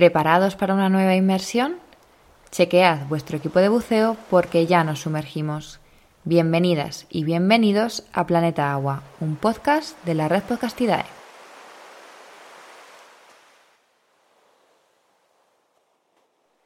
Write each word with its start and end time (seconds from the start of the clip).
¿Preparados 0.00 0.56
para 0.56 0.72
una 0.72 0.88
nueva 0.88 1.14
inmersión? 1.14 1.76
Chequead 2.50 3.06
vuestro 3.08 3.36
equipo 3.36 3.58
de 3.58 3.68
buceo 3.68 4.16
porque 4.30 4.64
ya 4.66 4.82
nos 4.82 5.00
sumergimos. 5.00 5.78
Bienvenidas 6.24 7.06
y 7.10 7.24
bienvenidos 7.24 8.08
a 8.14 8.26
Planeta 8.26 8.72
Agua, 8.72 9.02
un 9.20 9.36
podcast 9.36 10.02
de 10.06 10.14
la 10.14 10.26
red 10.26 10.42
Podcastidae. 10.44 11.04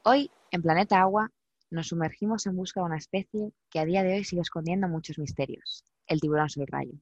Hoy, 0.04 0.30
en 0.52 0.62
Planeta 0.62 1.00
Agua, 1.00 1.32
nos 1.70 1.88
sumergimos 1.88 2.46
en 2.46 2.54
busca 2.54 2.82
de 2.82 2.86
una 2.86 2.98
especie 2.98 3.50
que 3.68 3.80
a 3.80 3.84
día 3.84 4.04
de 4.04 4.14
hoy 4.14 4.22
sigue 4.22 4.42
escondiendo 4.42 4.86
muchos 4.86 5.18
misterios, 5.18 5.82
el 6.06 6.20
tiburón 6.20 6.46
rayo. 6.68 6.94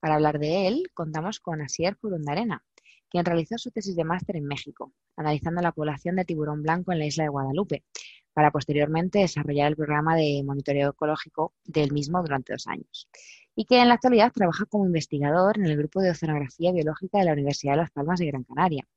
Para 0.00 0.14
hablar 0.14 0.38
de 0.38 0.66
él, 0.66 0.84
contamos 0.94 1.40
con 1.40 1.60
Asier 1.60 1.94
Furundarena, 1.96 2.64
quien 3.12 3.26
realizó 3.26 3.58
su 3.58 3.70
tesis 3.70 3.94
de 3.94 4.04
máster 4.04 4.36
en 4.36 4.46
México, 4.46 4.94
analizando 5.16 5.60
la 5.60 5.72
población 5.72 6.16
de 6.16 6.24
tiburón 6.24 6.62
blanco 6.62 6.92
en 6.92 6.98
la 6.98 7.04
isla 7.04 7.24
de 7.24 7.28
Guadalupe, 7.28 7.84
para 8.32 8.50
posteriormente 8.50 9.18
desarrollar 9.18 9.68
el 9.68 9.76
programa 9.76 10.16
de 10.16 10.42
monitoreo 10.42 10.90
ecológico 10.92 11.52
del 11.62 11.92
mismo 11.92 12.22
durante 12.22 12.54
dos 12.54 12.66
años, 12.66 13.10
y 13.54 13.66
que 13.66 13.82
en 13.82 13.88
la 13.88 13.94
actualidad 13.94 14.32
trabaja 14.32 14.64
como 14.64 14.86
investigador 14.86 15.58
en 15.58 15.66
el 15.66 15.76
grupo 15.76 16.00
de 16.00 16.10
oceanografía 16.10 16.72
biológica 16.72 17.18
de 17.18 17.26
la 17.26 17.34
Universidad 17.34 17.74
de 17.74 17.82
Las 17.82 17.90
Palmas 17.90 18.18
de 18.18 18.28
Gran 18.28 18.44
Canaria, 18.44 18.88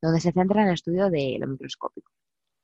donde 0.00 0.20
se 0.20 0.30
centra 0.30 0.62
en 0.62 0.68
el 0.68 0.74
estudio 0.74 1.10
de 1.10 1.36
lo 1.40 1.48
microscópico. 1.48 2.12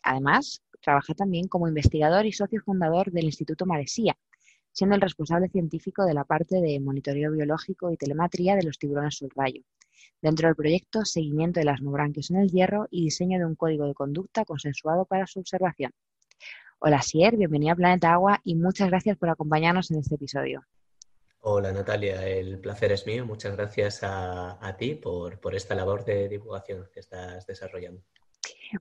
Además, 0.05 0.62
trabaja 0.81 1.12
también 1.15 1.49
como 1.49 1.67
investigador 1.67 2.25
y 2.25 2.33
socio 2.33 2.61
fundador 2.65 3.11
del 3.11 3.25
Instituto 3.25 3.67
Maresía, 3.67 4.17
siendo 4.71 4.95
el 4.95 5.03
responsable 5.03 5.49
científico 5.49 6.05
de 6.05 6.15
la 6.15 6.23
parte 6.23 6.61
de 6.61 6.79
monitoreo 6.79 7.33
biológico 7.33 7.91
y 7.91 7.97
telemetría 7.97 8.55
de 8.55 8.62
los 8.62 8.79
tiburones 8.79 9.17
subrayo, 9.17 9.62
dentro 10.20 10.48
del 10.48 10.56
proyecto 10.56 11.05
Seguimiento 11.05 11.61
de 11.61 11.67
las 11.67 11.83
Mobranquios 11.83 12.31
en 12.31 12.39
el 12.39 12.51
Hierro 12.51 12.87
y 12.91 13.05
diseño 13.05 13.39
de 13.39 13.47
un 13.47 13.55
código 13.55 13.87
de 13.87 13.95
conducta 13.95 14.45
consensuado 14.45 15.05
para 15.05 15.27
su 15.27 15.41
observación. 15.41 15.93
Hola 16.79 17.03
Sier, 17.03 17.37
bienvenida 17.37 17.73
a 17.73 17.77
Planeta 17.77 18.12
Agua 18.12 18.41
y 18.43 18.55
muchas 18.55 18.89
gracias 18.89 19.19
por 19.19 19.28
acompañarnos 19.28 19.91
en 19.91 19.98
este 19.98 20.15
episodio. 20.15 20.65
Hola 21.43 21.73
Natalia, 21.73 22.27
el 22.27 22.59
placer 22.59 22.93
es 22.93 23.06
mío. 23.06 23.25
Muchas 23.25 23.56
gracias 23.56 24.01
a, 24.03 24.77
ti 24.78 24.95
por, 24.95 25.41
por 25.41 25.55
esta 25.55 25.75
labor 25.75 26.05
de 26.05 26.28
divulgación 26.28 26.89
que 26.93 27.01
estás 27.01 27.47
desarrollando. 27.47 28.03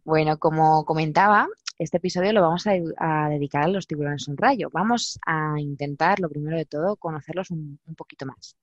Bueno, 0.04 0.38
como 0.38 0.86
comentaba, 0.86 1.48
este 1.78 1.98
episodio 1.98 2.34
lo 2.34 2.42
vamos 2.42 2.66
a, 2.68 3.30
dedicar 3.30 3.64
a 3.64 3.68
los 3.68 3.88
tiburones 3.88 4.28
un 4.28 4.38
rayo. 4.38 4.70
Vamos 4.72 5.20
a 5.26 5.56
intentar, 5.60 6.20
lo 6.20 6.30
primero 6.30 6.58
de 6.58 6.66
todo, 6.66 6.98
conocerlos 6.98 7.50
un, 7.52 7.80
un 7.86 7.96
poquito 7.96 8.26
más. 8.26 8.58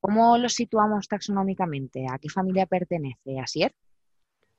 ¿Cómo 0.00 0.38
los 0.38 0.54
situamos 0.54 1.08
taxonómicamente? 1.08 2.06
¿A 2.10 2.18
qué 2.18 2.28
familia 2.28 2.66
pertenece? 2.66 3.38
¿Asier? 3.38 3.74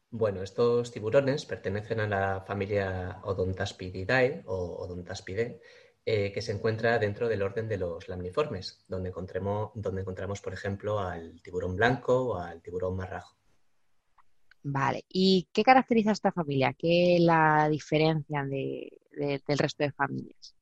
Bueno, 0.10 0.44
estos 0.44 0.92
tiburones 0.92 1.46
pertenecen 1.46 2.00
a 2.02 2.08
la 2.08 2.42
familia 2.42 3.20
Odontaspididae 3.24 4.44
o 4.46 4.84
Odontaspidae, 4.84 5.60
eh, 6.06 6.32
que 6.32 6.42
se 6.42 6.52
encuentra 6.52 7.00
dentro 7.00 7.28
del 7.28 7.42
orden 7.42 7.68
de 7.68 7.78
los 7.78 8.10
lamniformes, 8.10 8.84
donde 8.88 9.10
encontramos, 9.10 9.72
donde 9.76 10.02
encontramos, 10.02 10.42
por 10.42 10.54
ejemplo, 10.54 11.00
al 11.00 11.42
tiburón 11.42 11.76
blanco 11.76 12.30
o 12.30 12.36
al 12.38 12.62
tiburón 12.62 12.96
marrajo. 12.96 13.38
Vale, 14.64 15.06
¿y 15.10 15.48
qué 15.52 15.64
caracteriza 15.64 16.12
a 16.12 16.14
esta 16.14 16.32
familia? 16.32 16.74
¿Qué 16.74 17.18
la 17.20 17.68
diferencia 17.70 18.44
del 18.44 19.58
resto 19.58 19.84
de 19.84 19.92
familias? 19.92 20.56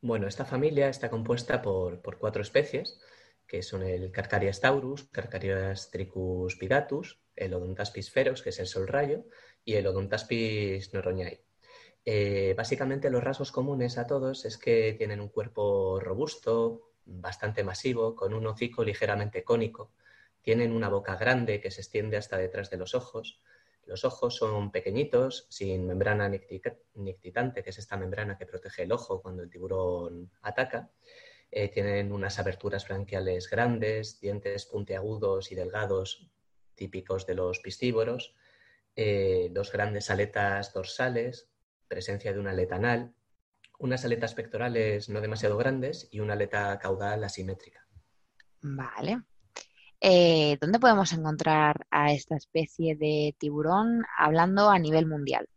Bueno, 0.00 0.26
esta 0.26 0.44
familia 0.44 0.88
está 0.88 1.08
compuesta 1.08 1.62
por, 1.62 2.00
cuatro 2.18 2.42
especies, 2.42 3.00
que 3.46 3.62
son 3.62 3.82
el 3.82 4.10
Carcarias 4.10 4.60
taurus, 4.60 5.04
Carcarias 5.10 5.90
tricuspidatus, 5.90 7.20
el 7.36 7.54
Odontaspis 7.54 8.10
ferox, 8.10 8.42
que 8.42 8.50
es 8.50 8.58
el 8.60 8.66
sol 8.66 8.86
rayo, 8.88 9.24
y 9.64 9.74
el 9.74 9.86
Odontaspis 9.86 10.92
noroñai. 10.94 11.40
Eh, 12.04 12.54
básicamente 12.56 13.10
los 13.10 13.24
rasgos 13.24 13.50
comunes 13.50 13.96
a 13.96 14.06
todos 14.06 14.44
es 14.44 14.58
que 14.58 14.94
tienen 14.98 15.20
un 15.20 15.28
cuerpo 15.28 16.00
robusto, 16.00 16.90
bastante 17.06 17.64
masivo, 17.64 18.14
con 18.14 18.34
un 18.34 18.46
hocico 18.46 18.84
ligeramente 18.84 19.44
cónico, 19.44 19.92
tienen 20.42 20.72
una 20.72 20.88
boca 20.88 21.16
grande 21.16 21.60
que 21.60 21.70
se 21.70 21.80
extiende 21.80 22.18
hasta 22.18 22.36
detrás 22.36 22.70
de 22.70 22.76
los 22.76 22.94
ojos. 22.94 23.40
Los 23.86 24.04
ojos 24.04 24.36
son 24.36 24.70
pequeñitos, 24.70 25.46
sin 25.48 25.86
membrana 25.86 26.28
nictitante, 26.28 27.62
que 27.62 27.70
es 27.70 27.78
esta 27.78 27.96
membrana 27.96 28.36
que 28.36 28.46
protege 28.46 28.82
el 28.82 28.92
ojo 28.92 29.20
cuando 29.20 29.42
el 29.42 29.50
tiburón 29.50 30.30
ataca. 30.42 30.90
Eh, 31.56 31.68
tienen 31.68 32.10
unas 32.10 32.40
aberturas 32.40 32.88
branquiales 32.88 33.48
grandes, 33.48 34.18
dientes 34.18 34.66
puntiagudos 34.66 35.52
y 35.52 35.54
delgados, 35.54 36.28
típicos 36.74 37.28
de 37.28 37.36
los 37.36 37.60
piscívoros, 37.60 38.34
eh, 38.96 39.50
dos 39.52 39.70
grandes 39.70 40.10
aletas 40.10 40.72
dorsales, 40.72 41.48
presencia 41.86 42.32
de 42.32 42.40
una 42.40 42.50
aleta 42.50 42.74
anal, 42.74 43.14
unas 43.78 44.04
aletas 44.04 44.34
pectorales 44.34 45.08
no 45.08 45.20
demasiado 45.20 45.56
grandes 45.56 46.08
y 46.10 46.18
una 46.18 46.32
aleta 46.32 46.76
caudal 46.80 47.22
asimétrica. 47.22 47.86
Vale. 48.60 49.22
Eh, 50.00 50.58
¿Dónde 50.60 50.80
podemos 50.80 51.12
encontrar 51.12 51.86
a 51.88 52.12
esta 52.12 52.34
especie 52.34 52.96
de 52.96 53.36
tiburón 53.38 54.04
hablando 54.18 54.70
a 54.70 54.80
nivel 54.80 55.06
mundial? 55.06 55.48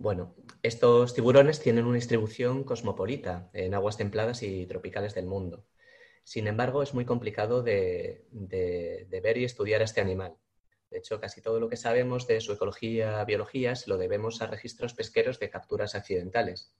Bueno, 0.00 0.36
estos 0.62 1.12
tiburones 1.12 1.58
tienen 1.58 1.84
una 1.84 1.96
distribución 1.96 2.62
cosmopolita 2.62 3.50
en 3.52 3.74
aguas 3.74 3.96
templadas 3.96 4.44
y 4.44 4.64
tropicales 4.66 5.12
del 5.12 5.26
mundo. 5.26 5.66
Sin 6.22 6.46
embargo, 6.46 6.84
es 6.84 6.94
muy 6.94 7.04
complicado 7.04 7.64
de, 7.64 8.24
ver 8.30 9.38
y 9.38 9.44
estudiar 9.44 9.80
a 9.80 9.84
este 9.84 10.00
animal. 10.00 10.36
De 10.88 10.98
hecho, 10.98 11.18
casi 11.18 11.42
todo 11.42 11.58
lo 11.58 11.68
que 11.68 11.76
sabemos 11.76 12.28
de 12.28 12.40
su 12.40 12.52
ecología, 12.52 13.24
biología, 13.24 13.74
se 13.74 13.90
lo 13.90 13.98
debemos 13.98 14.40
a 14.40 14.46
registros 14.46 14.94
pesqueros 14.94 15.40
de 15.40 15.50
capturas 15.50 15.96
accidentales. 15.96 16.72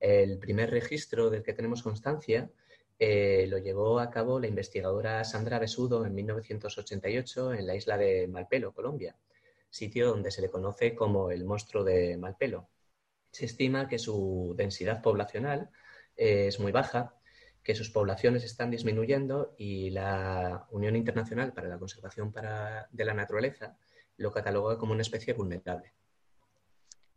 El 0.00 0.38
primer 0.38 0.70
registro 0.70 1.28
del 1.28 1.42
que 1.42 1.52
tenemos 1.52 1.82
constancia 1.82 2.50
eh, 2.98 3.46
lo 3.48 3.58
llevó 3.58 4.00
a 4.00 4.10
cabo 4.10 4.40
la 4.40 4.46
investigadora 4.46 5.22
Sandra 5.24 5.58
Besudo 5.58 6.06
en 6.06 6.14
1988 6.14 7.52
en 7.52 7.66
la 7.66 7.74
isla 7.74 7.98
de 7.98 8.26
Malpelo, 8.26 8.72
Colombia, 8.72 9.18
sitio 9.74 10.08
donde 10.08 10.30
se 10.30 10.40
le 10.40 10.50
conoce 10.50 10.94
como 10.94 11.30
el 11.30 11.44
monstruo 11.44 11.82
de 11.84 12.16
Malpelo. 12.16 12.68
Se 13.32 13.44
estima 13.46 13.88
que 13.88 13.98
su 13.98 14.54
densidad 14.56 15.02
poblacional 15.02 15.70
eh, 16.16 16.46
es 16.48 16.60
muy 16.60 16.72
baja, 16.72 17.14
que 17.62 17.74
sus 17.74 17.90
poblaciones 17.90 18.44
están 18.44 18.70
disminuyendo 18.70 19.54
y 19.58 19.90
la 19.90 20.66
Unión 20.70 20.94
Internacional 20.96 21.52
para 21.52 21.68
la 21.68 21.78
Conservación 21.78 22.32
de 22.90 23.04
la 23.04 23.14
Naturaleza 23.14 23.76
lo 24.16 24.30
cataloga 24.32 24.78
como 24.78 24.92
una 24.92 25.02
especie 25.02 25.34
vulnerable. 25.34 25.92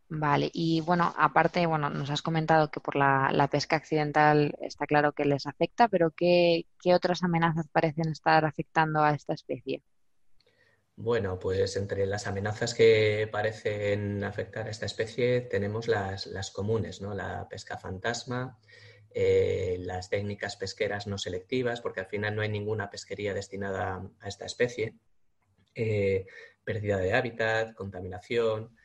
Vale, 0.09 0.49
y 0.53 0.79
bueno, 0.81 1.13
aparte, 1.17 1.65
bueno, 1.65 1.89
nos 1.89 2.09
has 2.09 2.21
comentado 2.21 2.71
que 2.71 2.79
por 2.79 2.95
la, 2.95 3.49
pesca 3.51 3.75
accidental 3.75 4.55
está 4.61 4.87
claro 4.87 5.11
que 5.11 5.25
les 5.25 5.45
afecta, 5.45 5.89
pero 5.89 6.11
¿qué, 6.11 6.65
otras 6.95 7.23
amenazas 7.23 7.67
parecen 7.67 8.07
estar 8.09 8.45
afectando 8.45 9.01
a 9.03 9.11
esta 9.11 9.33
especie? 9.33 9.83
Bueno, 10.97 11.39
pues 11.39 11.77
entre 11.77 12.05
las 12.05 12.27
amenazas 12.27 12.73
que 12.73 13.29
parecen 13.31 14.23
afectar 14.23 14.67
a 14.67 14.71
esta 14.71 14.85
especie 14.85 15.41
tenemos 15.41 15.87
las, 15.87 16.51
comunes, 16.51 17.01
¿no? 17.01 17.13
La 17.13 17.47
pesca 17.47 17.77
fantasma, 17.77 18.59
eh, 19.11 19.77
las 19.79 20.09
técnicas 20.09 20.57
pesqueras 20.57 21.07
no 21.07 21.17
selectivas, 21.17 21.79
porque 21.79 22.01
al 22.01 22.07
final 22.07 22.35
no 22.35 22.41
hay 22.41 22.49
ninguna 22.49 22.89
pesquería 22.89 23.33
destinada 23.33 24.09
a 24.19 24.27
esta 24.27 24.45
especie, 24.45 24.95
eh, 25.75 26.25
pérdida 26.65 26.97
de 26.97 27.13
hábitat, 27.13 27.73
contaminación, 27.75 28.75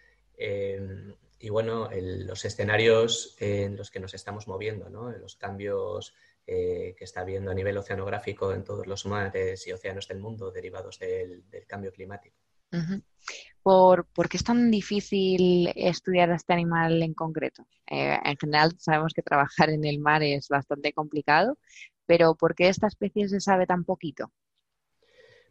Em, 0.45 1.15
y 1.39 1.51
bueno, 1.51 1.89
los 1.93 2.45
escenarios 2.45 3.37
en 3.39 3.77
los 3.77 3.91
que 3.91 4.01
nos 4.01 4.15
estamos 4.15 4.49
moviendo, 4.49 4.89
los 4.89 5.37
cambios 5.37 6.15
eh, 6.47 6.95
que 6.97 7.05
está 7.05 7.21
habiendo 7.21 7.51
a 7.51 7.55
nivel 7.55 7.77
oceanográfico 7.77 8.53
en 8.53 8.65
todos 8.65 8.87
los 8.87 9.07
mares 9.07 9.67
y 9.67 9.73
océanos 9.73 10.09
del 10.09 10.19
mundo 10.19 10.51
derivados 10.51 10.99
del, 10.99 11.45
cambio 11.67 11.93
climático. 11.93 12.37
¿Por, 13.63 14.29
qué 14.29 14.37
es 14.37 14.45
tan 14.45 14.71
difícil 14.71 15.71
estudiar 15.77 16.31
a 16.33 16.37
este 16.37 16.53
animal 16.53 17.03
en 17.03 17.15
concreto? 17.15 17.67
Eh, 17.87 18.19
en 18.25 18.37
general 18.37 18.73
sabemos 18.79 19.13
que 19.15 19.23
trabajar 19.23 19.71
en 19.71 19.85
el 19.85 20.01
mar 20.01 20.23
es 20.23 20.49
bastante 20.49 20.93
complicado, 20.93 21.59
pero 22.07 22.35
¿por 22.35 22.55
qué 22.55 22.69
esta 22.69 22.89
especie 22.89 23.29
se 23.29 23.41
sabe 23.41 23.67
tan 23.67 23.85
poquito? 23.85 24.33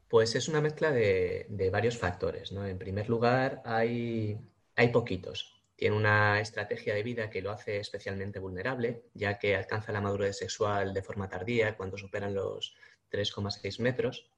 Pues 0.09 0.35
es 0.35 0.49
una 0.49 0.59
mezcla 0.59 0.91
de, 0.91 1.45
de 1.47 1.69
varios 1.69 1.97
factores. 1.97 2.51
¿no? 2.51 2.65
En 2.65 2.77
primer 2.77 3.07
lugar, 3.07 3.61
hay, 3.63 4.37
hay 4.75 4.89
poquitos. 4.89 5.60
Tiene 5.81 5.97
una 5.97 6.39
estrategia 6.39 6.93
de 6.93 7.01
vida 7.01 7.31
que 7.31 7.41
lo 7.41 7.49
hace 7.49 7.79
especialmente 7.79 8.37
vulnerable, 8.37 9.01
ya 9.15 9.39
que 9.39 9.55
alcanza 9.55 9.91
la 9.91 9.99
madurez 9.99 10.37
sexual 10.37 10.93
de 10.93 11.01
forma 11.01 11.27
tardía, 11.27 11.75
cuando 11.75 11.97
superan 11.97 12.35
los 12.35 12.75
3,6 13.09 13.79
metros. 13.79 14.29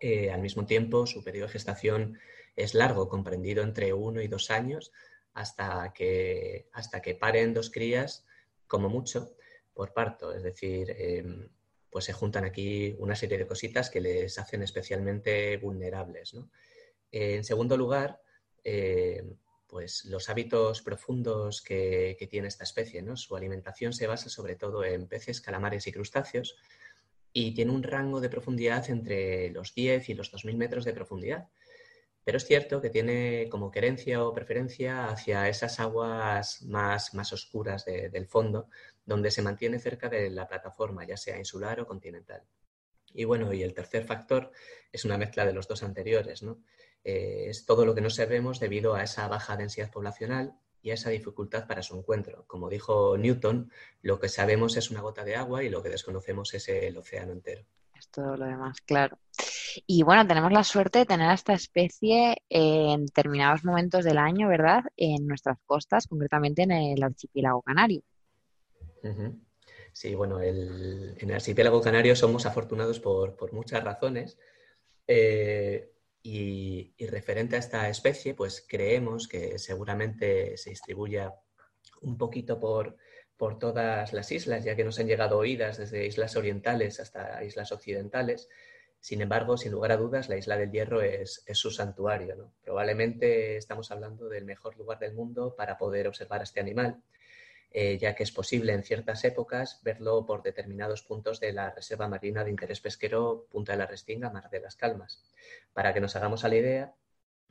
Eh, 0.00 0.32
al 0.32 0.40
mismo 0.40 0.66
tiempo, 0.66 1.06
su 1.06 1.22
periodo 1.22 1.46
de 1.46 1.52
gestación 1.52 2.18
es 2.56 2.74
largo, 2.74 3.08
comprendido 3.08 3.62
entre 3.62 3.92
uno 3.92 4.22
y 4.22 4.26
dos 4.26 4.50
años, 4.50 4.90
hasta 5.34 5.92
que, 5.94 6.68
hasta 6.72 7.00
que 7.00 7.14
paren 7.14 7.54
dos 7.54 7.70
crías, 7.70 8.26
como 8.66 8.88
mucho, 8.88 9.36
por 9.74 9.92
parto. 9.92 10.34
Es 10.34 10.42
decir, 10.42 10.90
em, 10.98 11.48
pues 11.90 12.06
se 12.06 12.12
juntan 12.12 12.44
aquí 12.44 12.96
una 12.98 13.14
serie 13.14 13.38
de 13.38 13.46
cositas 13.46 13.88
que 13.88 14.00
les 14.00 14.36
hacen 14.36 14.64
especialmente 14.64 15.58
vulnerables. 15.58 16.34
en 17.12 17.44
segundo 17.44 17.76
lugar, 17.76 18.20
pues 19.72 20.04
los 20.04 20.28
hábitos 20.28 20.82
profundos 20.82 21.62
que, 21.62 22.28
tiene 22.30 22.48
esta 22.48 22.64
especie. 22.64 23.00
¿no? 23.00 23.16
Su 23.16 23.34
alimentación 23.34 23.94
se 23.94 24.06
basa 24.06 24.28
sobre 24.28 24.54
todo 24.54 24.84
en 24.84 25.06
peces, 25.06 25.40
calamares 25.40 25.86
y 25.86 25.92
crustáceos 25.92 26.56
y 27.32 27.54
tiene 27.54 27.72
un 27.72 27.82
rango 27.82 28.20
de 28.20 28.28
profundidad 28.28 28.90
entre 28.90 29.48
los 29.48 29.74
10 29.74 30.10
y 30.10 30.14
los 30.14 30.30
2.000 30.30 30.56
metros 30.56 30.84
de 30.84 30.92
profundidad. 30.92 31.48
Pero 32.22 32.36
es 32.36 32.44
cierto 32.44 32.82
que 32.82 32.90
tiene 32.90 33.48
como 33.48 33.70
querencia 33.70 34.22
o 34.22 34.34
preferencia 34.34 35.06
hacia 35.06 35.48
esas 35.48 35.80
aguas 35.80 36.60
más, 36.64 37.14
más 37.14 37.32
oscuras 37.32 37.86
del 37.86 38.26
fondo, 38.26 38.68
donde 39.06 39.30
se 39.30 39.40
mantiene 39.40 39.78
cerca 39.78 40.10
de 40.10 40.28
la 40.28 40.46
plataforma, 40.46 41.06
ya 41.06 41.16
sea 41.16 41.38
insular 41.38 41.80
o 41.80 41.86
continental. 41.86 42.42
Y 43.14 43.24
bueno, 43.24 43.54
y 43.54 43.62
el 43.62 43.72
tercer 43.72 44.04
factor 44.04 44.52
es 44.92 45.06
una 45.06 45.16
mezcla 45.16 45.46
de 45.46 45.54
los 45.54 45.66
dos 45.66 45.82
anteriores, 45.82 46.42
¿no? 46.42 46.62
Eh, 47.04 47.46
es 47.48 47.66
todo 47.66 47.84
lo 47.84 47.94
que 47.94 48.00
no 48.00 48.10
sabemos 48.10 48.60
debido 48.60 48.94
a 48.94 49.02
esa 49.02 49.26
baja 49.28 49.56
densidad 49.56 49.90
poblacional 49.90 50.54
y 50.82 50.90
a 50.90 50.94
esa 50.94 51.10
dificultad 51.10 51.66
para 51.66 51.82
su 51.82 51.96
encuentro. 51.96 52.44
Como 52.46 52.68
dijo 52.68 53.16
Newton, 53.16 53.70
lo 54.02 54.18
que 54.18 54.28
sabemos 54.28 54.76
es 54.76 54.90
una 54.90 55.00
gota 55.00 55.24
de 55.24 55.36
agua 55.36 55.62
y 55.62 55.70
lo 55.70 55.82
que 55.82 55.88
desconocemos 55.88 56.52
es 56.54 56.68
el 56.68 56.96
océano 56.96 57.32
entero. 57.32 57.64
Es 57.94 58.08
todo 58.08 58.36
lo 58.36 58.46
demás, 58.46 58.80
claro. 58.80 59.18
Y 59.86 60.02
bueno, 60.02 60.26
tenemos 60.26 60.52
la 60.52 60.64
suerte 60.64 61.00
de 61.00 61.06
tener 61.06 61.30
a 61.30 61.34
esta 61.34 61.54
especie 61.54 62.36
en 62.48 63.06
determinados 63.06 63.64
momentos 63.64 64.04
del 64.04 64.18
año, 64.18 64.48
¿verdad? 64.48 64.82
En 64.96 65.26
nuestras 65.26 65.58
costas, 65.64 66.06
concretamente 66.06 66.62
en 66.62 66.72
el 66.72 67.02
archipiélago 67.02 67.62
canario. 67.62 68.02
Sí, 69.92 70.14
bueno, 70.14 70.40
en 70.40 71.16
el 71.18 71.32
archipiélago 71.32 71.80
canario 71.80 72.16
somos 72.16 72.46
afortunados 72.46 73.00
por, 73.00 73.52
muchas 73.52 73.84
razones. 73.84 74.38
Eh, 75.06 75.91
y, 76.22 76.94
referente 77.06 77.56
a 77.56 77.58
esta 77.58 77.88
especie, 77.88 78.34
pues 78.34 78.64
creemos 78.68 79.26
que 79.28 79.58
seguramente 79.58 80.56
se 80.56 80.70
distribuya 80.70 81.34
un 82.00 82.16
poquito 82.16 82.60
por, 82.60 82.96
por 83.36 83.58
todas 83.58 84.12
las 84.12 84.30
islas, 84.30 84.64
ya 84.64 84.76
que 84.76 84.84
nos 84.84 84.98
han 84.98 85.08
llegado 85.08 85.38
oídas 85.38 85.78
desde 85.78 86.06
islas 86.06 86.36
orientales 86.36 87.00
hasta 87.00 87.42
islas 87.44 87.72
occidentales. 87.72 88.48
Sin 89.00 89.20
embargo, 89.20 89.56
sin 89.56 89.72
lugar 89.72 89.90
a 89.92 89.96
dudas, 89.96 90.28
la 90.28 90.36
isla 90.36 90.56
del 90.56 90.70
Hierro 90.70 91.02
es, 91.02 91.42
es 91.46 91.58
su 91.58 91.70
santuario. 91.70 92.52
Probablemente 92.62 93.56
estamos 93.56 93.90
hablando 93.90 94.28
del 94.28 94.44
mejor 94.44 94.76
lugar 94.76 95.00
del 95.00 95.14
mundo 95.14 95.56
para 95.56 95.76
poder 95.76 96.06
observar 96.06 96.40
a 96.40 96.44
este 96.44 96.60
animal 96.60 97.02
eh, 97.74 97.98
ya 97.98 98.14
que 98.14 98.22
es 98.22 98.32
posible 98.32 98.72
en 98.72 98.82
ciertas 98.82 99.24
épocas 99.24 99.80
verlo 99.82 100.26
por 100.26 100.42
determinados 100.42 101.02
puntos 101.02 101.40
de 101.40 101.52
la 101.52 101.70
Reserva 101.70 102.08
Marina 102.08 102.44
de 102.44 102.50
Interés 102.50 102.80
Pesquero 102.80 103.46
Punta 103.50 103.72
de 103.72 103.78
la 103.78 103.86
Restinga, 103.86 104.30
Mar 104.30 104.50
de 104.50 104.60
las 104.60 104.76
Calmas. 104.76 105.22
Para 105.72 105.94
que 105.94 106.00
nos 106.00 106.14
hagamos 106.16 106.44
a 106.44 106.48
la 106.48 106.56
idea, 106.56 106.94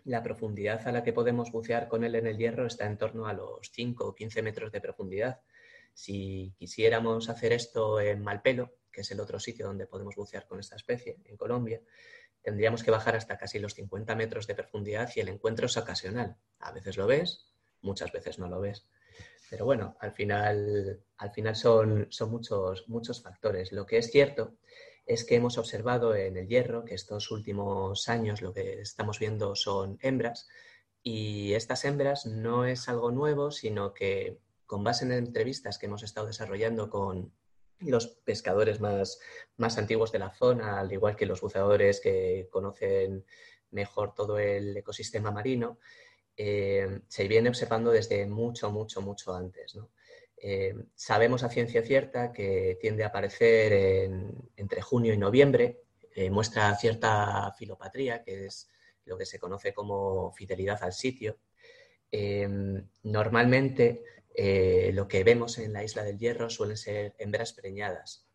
la 0.04 0.24
profundidad 0.24 0.88
a 0.88 0.92
la 0.92 1.04
que 1.04 1.14
podemos 1.14 1.52
bucear 1.52 1.88
con 1.88 2.04
él 2.04 2.16
en 2.16 2.28
el 2.28 2.38
hierro 2.38 2.68
está 2.68 2.86
en 2.86 2.98
torno 2.98 3.28
a 3.28 3.34
los 3.34 3.72
5 3.72 4.06
o 4.06 4.16
15 4.16 4.42
metros 4.42 4.72
de 4.72 4.82
profundidad. 4.82 5.42
Si 5.94 6.54
quisiéramos 6.58 7.30
hacer 7.30 7.54
esto 7.54 8.00
en 8.00 8.24
Malpelo, 8.24 8.74
que 8.92 9.02
es 9.02 9.12
el 9.12 9.20
otro 9.20 9.40
sitio 9.40 9.68
donde 9.68 9.88
podemos 9.88 10.16
bucear 10.16 10.46
con 10.48 10.60
esta 10.60 10.76
especie, 10.76 11.18
en 11.26 11.38
Colombia, 11.38 11.82
tendríamos 12.42 12.84
que 12.84 12.92
bajar 12.92 13.16
hasta 13.16 13.38
casi 13.38 13.60
los 13.60 13.74
50 13.74 14.16
metros 14.16 14.48
de 14.48 14.56
profundidad 14.56 15.10
y 15.16 15.20
el 15.20 15.30
encuentro 15.30 15.66
es 15.66 15.78
ocasional. 15.78 16.38
A 16.60 16.72
veces 16.72 16.98
lo 16.98 17.08
ves, 17.08 17.52
muchas 17.82 18.12
veces 18.12 18.40
no 18.40 18.48
lo 18.50 18.60
ves. 18.60 18.86
Pero 19.52 19.66
bueno, 19.66 19.98
al 20.00 20.14
final, 20.14 21.04
al 21.18 21.32
final 21.32 21.58
son, 21.58 22.08
son 22.10 22.32
muchos, 22.32 22.88
muchos 22.88 23.22
factores. 23.22 23.74
Lo 23.74 23.86
que 23.86 23.98
es 23.98 24.10
cierto 24.10 24.54
es 25.06 25.26
que 25.26 25.36
hemos 25.36 25.58
observado 25.58 26.16
en 26.16 26.38
el 26.38 26.48
hierro 26.48 26.86
que 26.86 26.96
estos 26.96 27.32
últimos 27.32 28.08
años 28.08 28.42
lo 28.42 28.54
que 28.54 28.80
estamos 28.80 29.20
viendo 29.20 29.54
son 29.58 29.98
hembras 30.02 30.48
y 31.04 31.52
estas 31.52 31.84
hembras 31.84 32.26
no 32.26 32.64
es 32.64 32.88
algo 32.88 33.12
nuevo, 33.12 33.52
sino 33.52 33.94
que 33.94 34.40
con 34.66 34.86
base 34.86 35.04
en 35.04 35.12
entrevistas 35.12 35.78
que 35.78 35.88
hemos 35.88 36.04
estado 36.04 36.28
desarrollando 36.28 36.90
con 36.90 37.34
los 37.80 38.08
pescadores 38.08 38.80
más, 38.80 39.20
más 39.58 39.78
antiguos 39.78 40.14
de 40.14 40.20
la 40.20 40.32
zona, 40.34 40.80
al 40.80 40.94
igual 40.94 41.18
que 41.18 41.26
los 41.26 41.42
buceadores 41.42 42.00
que 42.00 42.48
conocen 42.50 43.26
mejor 43.72 44.14
todo 44.16 44.40
el 44.40 44.78
ecosistema 44.78 45.30
marino, 45.30 45.78
eh, 46.44 47.02
se 47.08 47.28
viene 47.28 47.50
observando 47.50 47.92
desde 47.92 48.26
mucho, 48.26 48.72
mucho, 48.72 49.00
mucho 49.00 49.36
antes. 49.36 49.78
Eh, 50.36 50.74
sabemos 50.96 51.44
a 51.44 51.50
ciencia 51.50 51.84
cierta 51.84 52.34
que 52.34 52.80
tiende 52.82 53.04
a 53.04 53.10
aparecer 53.10 54.10
entre 54.58 54.82
junio 54.82 55.14
y 55.14 55.20
noviembre, 55.20 55.84
eh, 56.16 56.32
muestra 56.32 56.76
cierta 56.78 57.54
filopatría, 57.60 58.24
que 58.24 58.48
es 58.48 58.72
lo 59.06 59.20
que 59.20 59.28
se 59.28 59.38
conoce 59.38 59.72
como 59.72 60.34
fidelidad 60.34 60.82
al 60.82 60.94
sitio. 60.94 61.38
normalmente 63.04 64.04
lo 64.94 65.08
que 65.08 65.24
vemos 65.24 65.60
en 65.60 65.74
la 65.74 65.84
isla 65.84 66.04
del 66.04 66.18
Hierro 66.18 66.50
suelen 66.50 66.78
ser 66.78 67.14
hembras 67.20 67.54
preñadas. 67.54 68.28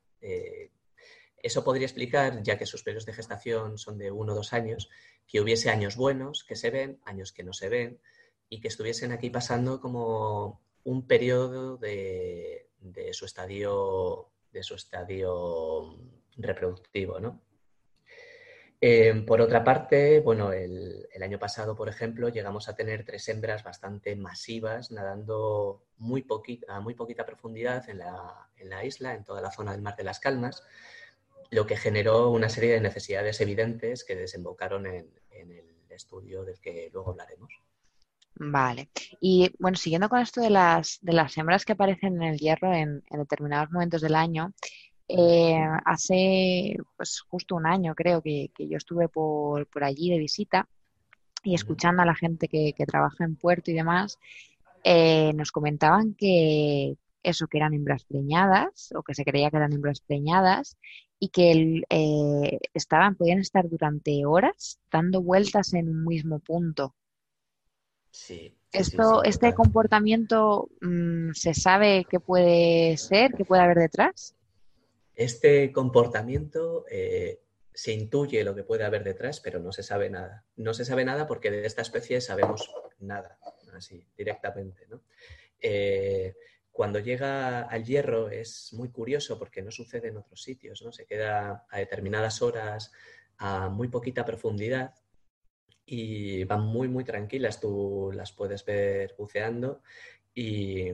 eso 1.42 1.64
podría 1.64 1.86
explicar, 1.86 2.40
ya 2.44 2.56
que 2.56 2.66
sus 2.66 2.84
periodos 2.84 3.06
de 3.06 3.14
gestación 3.14 3.78
son 3.78 3.98
de 3.98 4.12
uno 4.12 4.32
o 4.32 4.36
dos 4.36 4.52
años, 4.52 4.88
que 5.26 5.40
hubiese 5.40 5.70
años 5.70 5.96
buenos 5.96 6.44
que 6.44 6.56
se 6.56 6.70
ven, 6.70 7.00
años 7.04 7.32
que 7.32 7.42
no 7.42 7.52
se 7.52 7.68
ven, 7.68 8.00
y 8.48 8.60
que 8.60 8.68
estuviesen 8.68 9.12
aquí 9.12 9.30
pasando 9.30 9.80
como 9.80 10.60
un 10.84 11.06
periodo 11.06 11.76
de, 11.76 12.68
su 13.12 13.24
estadio 13.24 14.30
de 14.52 14.62
su 14.62 14.74
estadio 14.74 15.98
reproductivo, 16.36 17.20
¿no? 17.20 17.42
Eh, 18.80 19.24
por 19.26 19.40
otra 19.40 19.64
parte, 19.64 20.20
bueno, 20.20 20.52
el, 20.52 21.06
año 21.22 21.38
pasado, 21.38 21.74
por 21.74 21.88
ejemplo, 21.88 22.28
llegamos 22.28 22.68
a 22.68 22.76
tener 22.76 23.04
tres 23.04 23.28
hembras 23.28 23.64
bastante 23.64 24.14
masivas 24.16 24.90
nadando 24.90 25.82
muy 25.96 26.26
a 26.68 26.80
muy 26.80 26.94
poquita 26.94 27.24
profundidad 27.24 27.88
en 27.88 27.98
la, 27.98 28.84
isla, 28.84 29.14
en 29.14 29.24
toda 29.24 29.40
la 29.40 29.50
zona 29.50 29.72
del 29.72 29.80
Mar 29.80 29.96
de 29.96 30.04
las 30.04 30.20
Calmas, 30.20 30.62
lo 31.50 31.66
que 31.66 31.76
generó 31.76 32.30
una 32.30 32.48
serie 32.48 32.72
de 32.72 32.80
necesidades 32.80 33.40
evidentes 33.40 34.04
que 34.04 34.16
desembocaron 34.16 34.86
en, 34.86 35.10
el 35.30 35.64
estudio 35.90 36.44
del 36.44 36.60
que 36.60 36.90
luego 36.92 37.10
hablaremos. 37.10 37.50
Vale. 38.34 38.90
Y 39.20 39.50
bueno, 39.58 39.76
siguiendo 39.78 40.10
con 40.10 40.20
esto 40.20 40.42
de 40.42 40.50
las, 40.50 40.98
de 41.00 41.14
las 41.14 41.36
hembras 41.38 41.64
que 41.64 41.72
aparecen 41.72 42.16
en 42.16 42.34
el 42.34 42.38
hierro 42.38 42.74
en, 42.74 43.02
determinados 43.10 43.70
momentos 43.70 44.02
del 44.02 44.14
año, 44.14 44.52
eh, 45.08 45.58
hace 45.84 46.76
pues 46.96 47.20
justo 47.20 47.54
un 47.54 47.66
año 47.66 47.94
creo 47.94 48.20
que, 48.20 48.50
yo 48.58 48.76
estuve 48.76 49.08
por, 49.08 49.66
por, 49.68 49.84
allí 49.84 50.10
de 50.10 50.18
visita 50.18 50.68
y 51.42 51.54
escuchando 51.54 52.02
a 52.02 52.06
la 52.06 52.14
gente 52.14 52.48
que, 52.48 52.74
trabaja 52.86 53.24
en 53.24 53.36
puerto 53.36 53.70
y 53.70 53.74
demás, 53.74 54.18
eh, 54.84 55.32
nos 55.34 55.50
comentaban 55.50 56.14
que, 56.14 56.96
eso, 57.26 57.46
que 57.46 57.58
eran 57.58 57.74
hembras 57.74 58.04
preñadas 58.04 58.92
o 58.94 59.02
que 59.02 59.14
se 59.14 59.24
creía 59.24 59.50
que 59.50 59.56
eran 59.56 59.72
hembras 59.72 60.00
preñadas 60.00 60.76
y 61.18 61.28
que 61.30 61.82
eh, 61.88 62.58
estaban, 62.74 63.16
podían 63.16 63.40
estar 63.40 63.68
durante 63.68 64.24
horas 64.24 64.78
dando 64.90 65.22
vueltas 65.22 65.74
en 65.74 65.88
un 65.88 66.04
mismo 66.04 66.38
punto. 66.38 66.94
Sí. 68.10 68.54
Esto, 68.72 69.22
este 69.24 69.54
comportamiento 69.54 70.68
mm, 70.80 71.32
se 71.32 71.54
sabe 71.54 72.06
qué 72.10 72.20
puede 72.20 72.96
ser, 72.98 73.32
qué 73.32 73.44
puede 73.44 73.62
haber 73.62 73.78
detrás. 73.78 74.34
Este 75.14 75.72
comportamiento 75.72 76.84
eh, 76.90 77.40
se 77.72 77.92
intuye 77.92 78.44
lo 78.44 78.54
que 78.54 78.64
puede 78.64 78.84
haber 78.84 79.02
detrás, 79.02 79.40
pero 79.40 79.60
no 79.60 79.72
se 79.72 79.82
sabe 79.82 80.10
nada. 80.10 80.44
No 80.56 80.74
se 80.74 80.84
sabe 80.84 81.04
nada 81.04 81.26
porque 81.26 81.50
de 81.50 81.66
esta 81.66 81.82
especie 81.82 82.20
sabemos 82.20 82.70
nada, 83.00 83.38
así 83.74 84.06
directamente, 84.16 84.86
¿no? 84.88 85.02
Eh, 85.60 86.34
cuando 86.76 86.98
llega 86.98 87.62
al 87.62 87.86
hierro 87.86 88.28
es 88.28 88.74
muy 88.74 88.90
curioso 88.90 89.38
porque 89.38 89.62
no 89.62 89.70
sucede 89.70 90.08
en 90.08 90.18
otros 90.18 90.42
sitios, 90.42 90.82
¿no? 90.82 90.92
Se 90.92 91.06
queda 91.06 91.64
a 91.70 91.78
determinadas 91.78 92.42
horas 92.42 92.92
a 93.38 93.70
muy 93.70 93.88
poquita 93.88 94.26
profundidad 94.26 94.94
y 95.86 96.44
van 96.44 96.60
muy, 96.60 96.86
muy 96.88 97.02
tranquilas. 97.02 97.60
Tú 97.60 98.10
las 98.12 98.32
puedes 98.32 98.62
ver 98.66 99.14
buceando 99.16 99.80
y, 100.34 100.92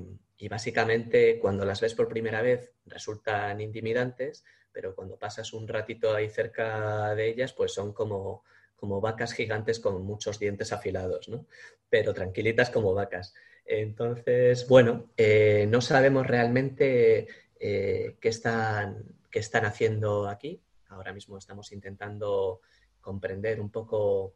básicamente 0.49 1.41
cuando 1.41 1.65
las 1.65 1.81
ves 1.81 1.95
por 1.95 2.07
primera 2.07 2.43
vez 2.43 2.73
resultan 2.87 3.61
intimidantes, 3.61 4.45
pero 4.71 4.95
cuando 4.95 5.19
pasas 5.19 5.53
un 5.53 5.67
ratito 5.67 6.15
ahí 6.15 6.29
cerca 6.31 7.13
de 7.17 7.29
ellas, 7.29 7.53
pues 7.55 7.75
son 7.75 7.93
como, 7.93 8.45
como 8.77 9.01
vacas 9.01 9.33
gigantes 9.33 9.81
con 9.81 10.01
muchos 10.05 10.39
dientes 10.39 10.73
afilados, 10.73 11.29
¿no? 11.29 11.47
Pero 11.91 12.15
tranquilitas 12.15 12.71
como 12.71 12.95
vacas. 12.95 13.35
Entonces, 13.65 14.67
bueno, 14.69 15.11
eh, 15.17 15.67
no 15.69 15.81
sabemos 15.81 16.27
realmente 16.27 17.29
eh, 17.59 18.17
qué, 18.21 18.29
están, 18.29 19.07
haciendo 19.65 20.29
aquí. 20.29 20.61
Ahora 20.89 21.13
mismo 21.13 21.39
estamos 21.39 21.73
intentando 21.73 22.61
comprender 23.01 23.61
un 23.61 23.71
poco 23.71 24.35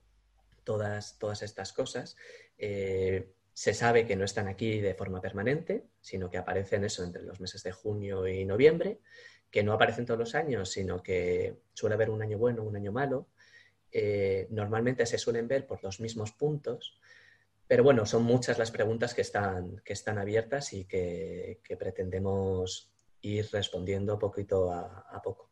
todas, 0.64 1.18
todas 1.18 1.42
estas 1.42 1.73
cosas. 1.73 2.16
Eh, 2.56 3.33
se 3.52 3.75
sabe 3.75 4.06
que 4.06 4.16
no 4.16 4.25
están 4.25 4.49
aquí 4.49 4.80
de 4.80 4.95
forma 4.95 5.21
permanente, 5.21 5.85
sino 6.00 6.30
que 6.30 6.38
aparecen 6.38 6.85
eso 6.85 7.04
entre 7.04 7.23
los 7.23 7.40
meses 7.40 7.62
de 7.62 7.73
junio 7.73 8.26
y 8.26 8.45
noviembre, 8.45 9.00
que 9.50 9.62
no 9.62 9.73
aparecen 9.73 10.04
todos 10.04 10.21
los 10.21 10.35
años, 10.35 10.71
sino 10.71 11.02
que 11.02 11.56
suele 11.73 11.95
haber 11.95 12.11
un 12.11 12.23
año 12.23 12.38
bueno, 12.38 12.62
un 12.62 12.76
año 12.76 12.92
malo. 12.92 13.28
normalmente 14.50 15.06
se 15.06 15.16
suelen 15.16 15.49
ver 15.49 15.66
por 15.66 15.83
los 15.83 16.00
mismos 16.00 16.33
puntos, 16.33 17.00
pero 17.68 17.82
bueno, 17.82 18.06
son 18.06 18.23
muchas 18.23 18.58
las 18.58 18.70
preguntas 18.70 19.12
que 19.14 19.23
están, 19.23 19.80
que 19.85 19.92
están 19.92 20.18
abiertas 20.18 20.73
y 20.73 20.85
que, 20.85 21.61
pretendemos 21.78 22.90
ir 23.23 23.49
respondiendo 23.52 24.18
poquito 24.18 24.70
a, 24.73 25.20
poco. 25.23 25.50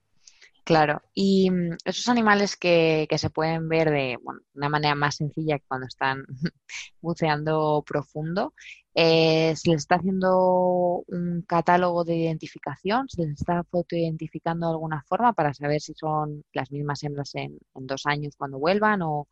Claro, 0.63 1.03
y 1.13 1.51
mm, 1.51 1.77
esos 1.85 2.09
animales 2.09 2.57
que, 2.57 3.09
se 3.17 3.31
pueden 3.31 3.69
ver 3.69 3.91
de 3.91 4.17
una 4.55 4.69
manera 4.69 4.95
más 4.95 5.17
sencilla 5.17 5.59
que 5.59 5.65
cuando 5.67 5.87
están 5.87 6.25
buceando 7.01 7.83
profundo, 7.85 8.55
eh, 8.95 9.55
¿se 9.57 9.71
les 9.71 9.83
está 9.83 9.97
haciendo 9.97 11.03
un 11.09 11.43
catálogo 11.49 12.05
de 12.05 12.17
identificación? 12.17 13.09
¿Se 13.09 13.23
les 13.23 13.41
está 13.41 13.65
fotoidentificando 13.65 14.69
de 14.69 14.73
alguna 14.73 15.03
forma 15.09 15.33
para 15.33 15.53
saber 15.53 15.81
si 15.81 15.95
son 15.95 16.45
las 16.53 16.71
mismas 16.71 17.03
hembras 17.03 17.35
en, 17.35 17.59
dos 17.75 18.07
años 18.07 18.37
cuando 18.39 18.61
vuelvan 18.61 19.03
o, 19.03 19.27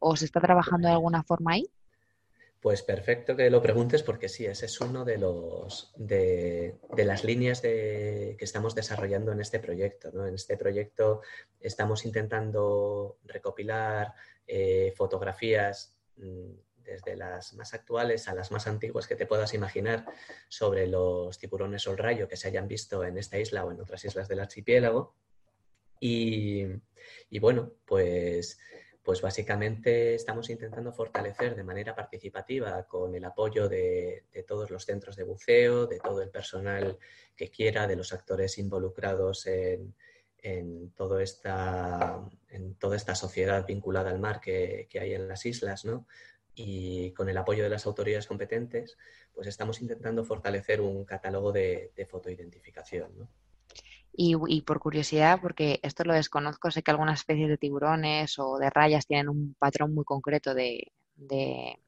o 0.00 0.16
se 0.16 0.24
está 0.24 0.40
trabajando 0.40 0.88
de 0.88 0.94
alguna 0.94 1.22
forma 1.24 1.52
ahí? 1.52 1.68
Pues 2.62 2.82
perfecto 2.82 3.34
que 3.34 3.50
lo 3.50 3.60
preguntes 3.60 4.04
porque 4.04 4.28
sí, 4.28 4.46
ese 4.46 4.66
es 4.66 4.80
uno 4.80 5.04
de 5.04 5.18
los 5.18 5.92
de, 5.96 6.78
las 6.96 7.24
líneas 7.24 7.60
que 7.60 8.36
estamos 8.38 8.76
desarrollando 8.76 9.32
en 9.32 9.40
este 9.40 9.58
proyecto. 9.58 10.10
En 10.28 10.36
este 10.36 10.56
proyecto 10.56 11.22
estamos 11.58 12.04
intentando 12.04 13.18
recopilar 13.24 14.14
eh, 14.46 14.94
fotografías 14.96 15.96
mm, 16.18 16.52
desde 16.84 17.16
las 17.16 17.52
más 17.54 17.74
actuales 17.74 18.28
a 18.28 18.34
las 18.34 18.52
más 18.52 18.68
antiguas 18.68 19.08
que 19.08 19.16
te 19.16 19.26
puedas 19.26 19.54
imaginar 19.54 20.06
sobre 20.48 20.86
los 20.86 21.38
tiburones 21.38 21.82
sol 21.82 21.98
rayo 21.98 22.28
que 22.28 22.36
se 22.36 22.46
hayan 22.46 22.68
visto 22.68 23.04
en 23.04 23.18
esta 23.18 23.40
isla 23.40 23.64
o 23.64 23.72
en 23.72 23.80
otras 23.80 24.04
islas 24.04 24.28
del 24.28 24.38
archipiélago. 24.38 25.16
y 25.98 26.78
bueno, 27.40 27.72
pues 27.84 28.56
pues 29.02 29.20
básicamente 29.20 30.14
estamos 30.14 30.48
intentando 30.50 30.92
fortalecer 30.92 31.56
de 31.56 31.64
manera 31.64 31.94
participativa 31.94 32.84
con 32.84 33.14
el 33.14 33.24
apoyo 33.24 33.68
de, 33.68 34.24
todos 34.46 34.70
los 34.70 34.84
centros 34.84 35.16
de 35.16 35.24
buceo, 35.24 35.86
de 35.86 35.98
todo 35.98 36.22
el 36.22 36.30
personal 36.30 36.98
que 37.36 37.50
quiera, 37.50 37.86
de 37.86 37.96
los 37.96 38.12
actores 38.12 38.58
involucrados 38.58 39.46
en, 39.46 39.94
toda 40.96 41.22
esta 41.22 43.14
sociedad 43.14 43.66
vinculada 43.66 44.10
al 44.10 44.20
mar 44.20 44.40
que, 44.40 44.88
hay 45.00 45.14
en 45.14 45.28
las 45.28 45.46
islas, 45.46 45.84
¿no? 45.84 46.06
y 46.54 47.12
con 47.12 47.28
el 47.28 47.38
apoyo 47.38 47.64
de 47.64 47.70
las 47.70 47.86
autoridades 47.86 48.26
competentes, 48.26 48.98
pues 49.32 49.46
estamos 49.48 49.80
intentando 49.80 50.24
fortalecer 50.24 50.80
un 50.80 51.04
catálogo 51.04 51.50
de, 51.50 51.92
de 51.96 52.06
fotoidentificación. 52.06 53.18
¿no? 53.18 53.28
Y, 54.14 54.60
por 54.62 54.78
curiosidad, 54.78 55.40
porque 55.40 55.80
esto 55.82 56.04
lo 56.04 56.12
desconozco, 56.12 56.70
sé 56.70 56.82
que 56.82 56.90
algunas 56.90 57.20
especies 57.20 57.48
de 57.48 57.56
tiburones 57.56 58.38
o 58.38 58.58
de 58.58 58.68
rayas 58.68 59.06
tienen 59.06 59.30
un 59.30 59.54
patrón 59.58 59.94
muy 59.94 60.04
concreto 60.04 60.54
de, 60.54 60.92
de, 61.16 61.78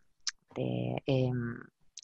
em, 1.07 1.61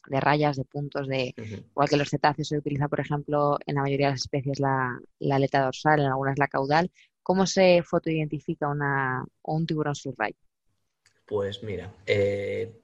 rayas, 0.07 0.57
de 0.57 0.65
puntos, 0.65 1.07
de 1.07 1.33
igual 1.37 1.89
que 1.89 1.97
los 1.97 2.09
cetáceos 2.09 2.49
se 2.49 2.57
utiliza, 2.57 2.87
por 2.87 2.99
ejemplo, 2.99 3.57
en 3.65 3.75
la 3.75 3.81
mayoría 3.81 4.07
de 4.07 4.13
las 4.13 4.21
especies 4.21 4.59
la, 4.59 4.99
aleta 5.31 5.63
dorsal, 5.63 6.01
en 6.01 6.07
algunas 6.07 6.37
la 6.37 6.47
caudal. 6.47 6.91
¿Cómo 7.23 7.47
se 7.47 7.81
fotoidentifica 7.83 8.67
una, 8.67 9.25
un 9.43 9.65
tiburón 9.65 9.95
subrayo? 9.95 10.35
Pues 11.25 11.63
mira, 11.63 11.91
eh, 12.05 12.80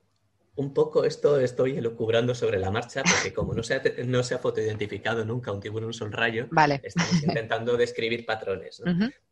un 0.57 0.73
poco 0.73 1.05
esto 1.05 1.39
estoy 1.39 1.77
elucubrando 1.77 2.33
sobre 2.33 2.57
la 2.59 2.71
marcha 2.71 3.03
porque 3.03 3.31
como 3.33 3.53
no 3.53 3.61
se 3.61 3.75
ha, 3.75 3.81
no 4.05 4.23
se 4.23 4.35
ha 4.35 4.39
fotoidentificado 4.39 5.23
nunca 5.23 5.51
un 5.51 5.59
tiburón 5.59 5.93
sol 5.93 6.11
rayo, 6.11 6.47
estamos 6.83 7.23
intentando 7.23 7.77
describir 7.77 8.25
patrones. 8.25 8.81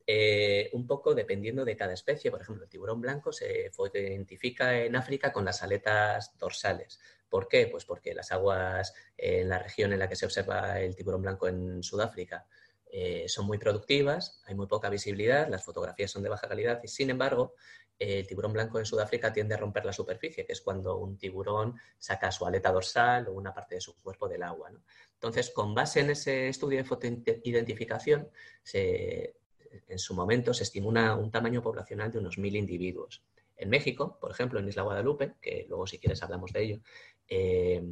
Eh, 0.08 0.70
un 0.74 0.86
poco 0.86 1.16
dependiendo 1.16 1.66
de 1.66 1.76
cada 1.76 1.94
especie. 1.94 2.30
Por 2.30 2.42
ejemplo, 2.42 2.64
el 2.64 2.70
tiburón 2.70 3.02
blanco 3.02 3.32
se 3.32 3.72
fotoidentifica 3.72 4.84
en 4.84 4.96
África 4.96 5.34
con 5.34 5.46
las 5.46 5.64
aletas 5.64 6.38
dorsales. 6.38 7.00
¿Por 7.28 7.48
qué? 7.48 7.68
Pues 7.68 7.86
porque 7.86 8.14
las 8.14 8.32
aguas 8.32 8.94
en 9.18 9.50
la 9.50 9.58
región 9.58 9.94
en 9.94 10.00
la 10.00 10.08
que 10.08 10.16
se 10.16 10.26
observa 10.26 10.80
el 10.80 10.96
tiburón 10.96 11.24
blanco 11.24 11.48
en 11.48 11.82
Sudáfrica 11.82 12.46
eh, 12.92 13.26
son 13.28 13.48
muy 13.48 13.58
productivas, 13.58 14.42
hay 14.46 14.54
muy 14.54 14.68
poca 14.68 14.90
visibilidad, 14.90 15.50
las 15.50 15.66
fotografías 15.66 16.12
son 16.12 16.22
de 16.22 16.30
baja 16.30 16.48
calidad 16.48 16.80
y 16.84 16.88
sin 16.88 17.10
embargo 17.10 17.56
el 17.98 18.28
tiburón 18.28 18.54
blanco 18.54 18.80
en 18.80 18.86
Sudáfrica 18.86 19.32
tiende 19.32 19.56
a 19.56 19.58
romper 19.58 19.86
la 19.86 19.94
superficie, 19.94 20.46
que 20.46 20.54
es 20.54 20.62
cuando 20.62 20.98
un 20.98 21.18
tiburón 21.18 21.76
saca 21.98 22.32
su 22.32 22.46
aleta 22.46 22.72
dorsal 22.72 23.28
o 23.28 23.34
una 23.34 23.54
parte 23.54 23.76
de 23.76 23.82
su 23.82 23.96
cuerpo 24.02 24.28
del 24.28 24.44
agua. 24.44 24.72
Entonces, 25.14 25.52
con 25.52 25.74
base 25.74 26.02
en 26.02 26.10
ese 26.10 26.50
estudio 26.50 26.78
de 26.78 26.84
fotoidentificación, 26.84 28.30
en 28.74 30.00
su 30.00 30.14
momento 30.14 30.54
se 30.54 30.64
estimula 30.64 31.16
un 31.16 31.32
tamaño 31.32 31.62
poblacional 31.62 32.12
de 32.12 32.20
unos 32.20 32.38
mil 32.38 32.56
individuos. 32.56 33.24
En 33.58 33.70
México, 33.70 34.18
por 34.20 34.32
ejemplo, 34.32 34.60
en 34.60 34.68
Isla 34.68 34.84
Guadalupe, 34.84 35.36
que 35.42 35.66
luego 35.70 35.88
si 35.88 35.98
quieres 35.98 36.22
hablamos 36.24 36.52
de 36.52 36.64
ello, 36.64 36.80
eh, 37.28 37.84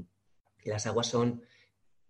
las 0.65 0.86
aguas 0.88 1.07
son 1.07 1.43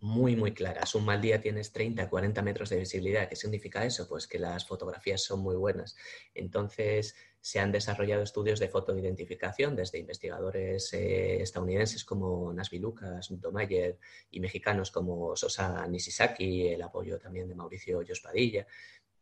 muy, 0.04 0.36
muy 0.36 0.54
claras. 0.54 0.96
Un 0.96 1.06
mal 1.06 1.22
día 1.22 1.40
tienes 1.40 1.72
30, 1.72 2.10
40 2.10 2.42
metros 2.42 2.70
de 2.70 2.76
visibilidad. 2.76 3.30
¿Qué 3.30 3.38
significa 3.38 3.86
eso? 3.86 4.06
Pues 4.06 4.28
que 4.28 4.38
las 4.38 4.68
fotografías 4.68 5.24
son 5.24 5.40
muy 5.40 5.56
buenas. 5.56 5.96
Entonces, 6.36 7.16
se 7.40 7.62
han 7.62 7.72
desarrollado 7.72 8.22
estudios 8.22 8.60
de 8.60 8.68
fotoidentificación 8.68 9.78
desde 9.78 10.00
investigadores 10.00 10.92
eh, 10.92 11.42
estadounidenses 11.42 12.04
como 12.04 12.52
Nasby 12.52 12.80
Lucas, 12.80 13.28
Domayer 13.32 13.98
y 14.30 14.42
mexicanos 14.42 14.92
como 14.92 15.38
Sosa 15.38 15.88
Nisisaki, 15.88 16.68
el 16.68 16.82
apoyo 16.82 17.18
también 17.18 17.48
de 17.48 17.56
Mauricio 17.56 18.02
Yospadilla 18.02 18.68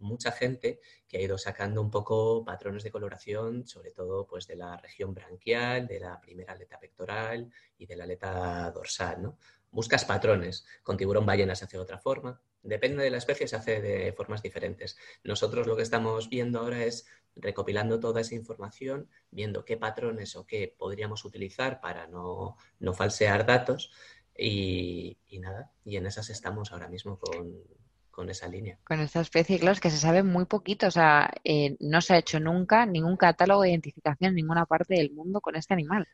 mucha 0.01 0.31
gente 0.31 0.81
que 1.07 1.17
ha 1.17 1.21
ido 1.21 1.37
sacando 1.37 1.79
un 1.81 1.91
poco 1.91 2.43
patrones 2.43 2.83
de 2.83 2.91
coloración, 2.91 3.67
sobre 3.67 3.91
todo 3.91 4.25
pues 4.25 4.47
de 4.47 4.55
la 4.55 4.77
región 4.77 5.13
branquial, 5.13 5.87
de 5.87 5.99
la 5.99 6.19
primera 6.19 6.53
aleta 6.53 6.79
pectoral 6.79 7.51
y 7.77 7.85
de 7.85 7.95
la 7.95 8.03
aleta 8.05 8.71
dorsal, 8.71 9.21
¿no? 9.21 9.37
Buscas 9.71 10.05
patrones. 10.05 10.65
Con 10.83 10.97
tiburón 10.97 11.25
ballena 11.25 11.55
se 11.55 11.65
hace 11.65 11.77
de 11.77 11.83
otra 11.83 11.97
forma. 11.97 12.41
Depende 12.61 13.03
de 13.03 13.09
la 13.09 13.17
especie, 13.17 13.47
se 13.47 13.55
hace 13.55 13.81
de 13.81 14.13
formas 14.13 14.43
diferentes. 14.43 14.97
Nosotros 15.23 15.65
lo 15.65 15.75
que 15.75 15.83
estamos 15.83 16.29
viendo 16.29 16.59
ahora 16.59 16.83
es 16.83 17.07
recopilando 17.35 17.99
toda 17.99 18.21
esa 18.21 18.35
información, 18.35 19.09
viendo 19.31 19.65
qué 19.65 19.77
patrones 19.77 20.35
o 20.35 20.45
qué 20.45 20.75
podríamos 20.77 21.25
utilizar 21.25 21.79
para 21.81 22.07
no, 22.07 22.57
falsear 22.93 23.45
datos 23.45 23.91
y, 24.37 25.17
nada, 25.39 25.71
y 25.83 25.95
en 25.95 26.05
esas 26.05 26.29
estamos 26.29 26.71
ahora 26.71 26.87
mismo 26.87 27.17
con, 27.19 28.29
esa 28.29 28.47
línea. 28.47 28.77
Con 28.83 28.99
esta 28.99 29.19
especie, 29.19 29.57
claro, 29.57 29.73
es 29.73 29.79
que 29.79 29.89
se 29.89 29.97
sabe 29.97 30.21
muy 30.21 30.45
poquito, 30.45 30.85
o 30.85 30.91
sea, 30.91 31.31
eh, 31.43 31.75
no 31.79 32.01
se 32.01 32.13
ha 32.13 32.19
hecho 32.19 32.39
nunca 32.39 32.85
ningún 32.85 33.17
catálogo 33.17 33.63
de 33.63 33.71
identificación 33.71 34.29
en 34.29 34.35
ninguna 34.35 34.67
parte 34.67 34.93
del 34.93 35.11
mundo 35.11 35.41
con 35.41 35.55
este 35.55 35.73
animal. 35.73 36.07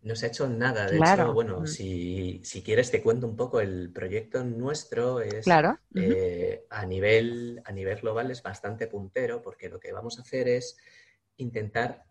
No 0.00 0.14
se 0.14 0.26
ha 0.26 0.28
hecho 0.28 0.48
nada. 0.48 0.86
De 0.86 0.96
hecho, 0.96 1.32
bueno, 1.32 1.60
mm. 1.60 1.66
si, 1.66 2.62
quieres 2.64 2.90
te 2.90 3.02
cuento 3.02 3.26
un 3.26 3.36
poco, 3.36 3.60
el 3.60 3.90
proyecto 3.92 4.44
nuestro 4.44 5.20
es 5.20 5.44
claro. 5.44 5.78
Eh, 5.94 6.64
a, 6.70 6.86
nivel, 6.86 7.60
a 7.64 7.72
nivel 7.72 8.00
global 8.00 8.30
es 8.30 8.42
bastante 8.42 8.86
puntero 8.86 9.42
porque 9.42 9.68
lo 9.68 9.80
que 9.80 9.92
vamos 9.92 10.18
a 10.18 10.22
hacer 10.22 10.48
es 10.48 10.76
intentar 11.36 12.04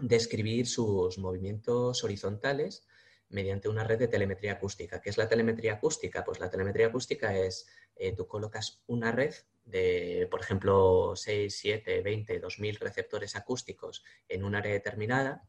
describir 0.00 0.66
sus 0.66 1.18
movimientos 1.18 2.02
horizontales 2.02 2.86
mediante 3.30 3.68
una 3.68 3.84
red 3.84 3.98
de 3.98 4.08
telemetría 4.08 4.52
acústica. 4.52 5.00
¿Qué 5.00 5.10
es 5.10 5.18
la 5.18 5.28
telemetría 5.28 5.74
acústica? 5.74 6.24
Pues 6.24 6.40
la 6.40 6.48
telemetría 6.48 6.86
acústica 6.86 7.36
es, 7.36 7.68
eh, 7.96 8.14
tú 8.16 8.26
colocas 8.26 8.82
una 8.86 9.12
red 9.12 9.34
de, 9.64 10.26
por 10.30 10.40
ejemplo, 10.40 11.12
6, 11.14 11.54
7, 11.54 12.00
20, 12.00 12.40
2000 12.40 12.76
receptores 12.76 13.36
acústicos 13.36 14.02
en 14.28 14.44
un 14.44 14.54
área 14.54 14.72
determinada 14.72 15.46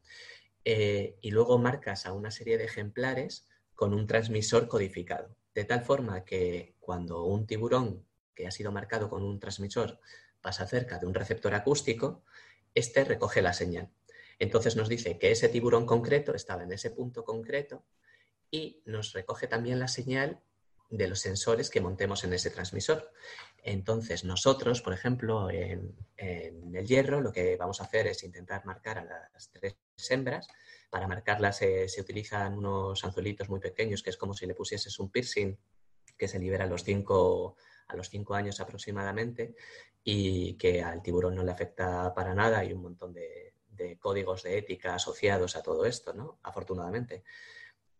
eh, 0.64 1.16
y 1.20 1.30
luego 1.30 1.58
marcas 1.58 2.06
a 2.06 2.12
una 2.12 2.30
serie 2.30 2.58
de 2.58 2.64
ejemplares 2.64 3.46
con 3.74 3.94
un 3.94 4.06
transmisor 4.06 4.68
codificado. 4.68 5.36
De 5.54 5.64
tal 5.64 5.82
forma 5.82 6.24
que 6.24 6.76
cuando 6.80 7.24
un 7.24 7.46
tiburón 7.46 8.06
que 8.34 8.46
ha 8.46 8.50
sido 8.50 8.72
marcado 8.72 9.08
con 9.08 9.22
un 9.22 9.40
transmisor 9.40 10.00
pasa 10.40 10.66
cerca 10.66 10.98
de 10.98 11.06
un 11.06 11.14
receptor 11.14 11.54
acústico, 11.54 12.22
este 12.74 13.04
recoge 13.04 13.42
la 13.42 13.52
señal. 13.52 13.90
Entonces 14.38 14.76
nos 14.76 14.88
dice 14.88 15.18
que 15.18 15.30
ese 15.30 15.48
tiburón 15.48 15.86
concreto 15.86 16.34
estaba 16.34 16.62
en 16.62 16.72
ese 16.72 16.90
punto 16.90 17.24
concreto 17.24 17.84
y 18.50 18.82
nos 18.86 19.12
recoge 19.12 19.46
también 19.46 19.78
la 19.78 19.88
señal 19.88 20.40
de 20.88 21.08
los 21.08 21.20
sensores 21.20 21.70
que 21.70 21.80
montemos 21.80 22.24
en 22.24 22.32
ese 22.32 22.50
transmisor. 22.50 23.12
Entonces, 23.62 24.24
nosotros, 24.24 24.80
por 24.82 24.92
ejemplo, 24.92 25.50
en, 25.50 25.94
el 26.16 26.86
hierro, 26.86 27.20
lo 27.20 27.32
que 27.32 27.56
vamos 27.56 27.80
a 27.80 27.84
hacer 27.84 28.06
es 28.06 28.22
intentar 28.22 28.64
marcar 28.64 28.98
a 28.98 29.04
las 29.04 29.50
tres 29.50 29.76
hembras. 30.08 30.48
Para 30.90 31.06
marcarlas 31.06 31.58
se 31.58 32.00
utilizan 32.00 32.58
unos 32.58 33.04
anzuelitos 33.04 33.48
muy 33.48 33.60
pequeños, 33.60 34.02
que 34.02 34.10
es 34.10 34.16
como 34.16 34.34
si 34.34 34.46
le 34.46 34.54
pusieses 34.54 34.98
un 34.98 35.10
piercing 35.10 35.56
que 36.16 36.28
se 36.28 36.38
libera 36.38 36.64
a 36.64 36.66
los 36.66 36.84
cinco, 36.84 37.56
a 37.88 37.96
los 37.96 38.08
cinco 38.08 38.34
años 38.34 38.60
aproximadamente 38.60 39.54
y 40.02 40.54
que 40.54 40.82
al 40.82 41.02
tiburón 41.02 41.34
no 41.34 41.44
le 41.44 41.52
afecta 41.52 42.12
para 42.14 42.34
nada. 42.34 42.58
Hay 42.58 42.72
un 42.72 42.82
montón 42.82 43.12
de, 43.12 43.54
de 43.68 43.98
códigos 43.98 44.42
de 44.42 44.58
ética 44.58 44.94
asociados 44.94 45.56
a 45.56 45.62
todo 45.62 45.84
esto, 45.84 46.12
¿no? 46.12 46.38
Afortunadamente. 46.42 47.24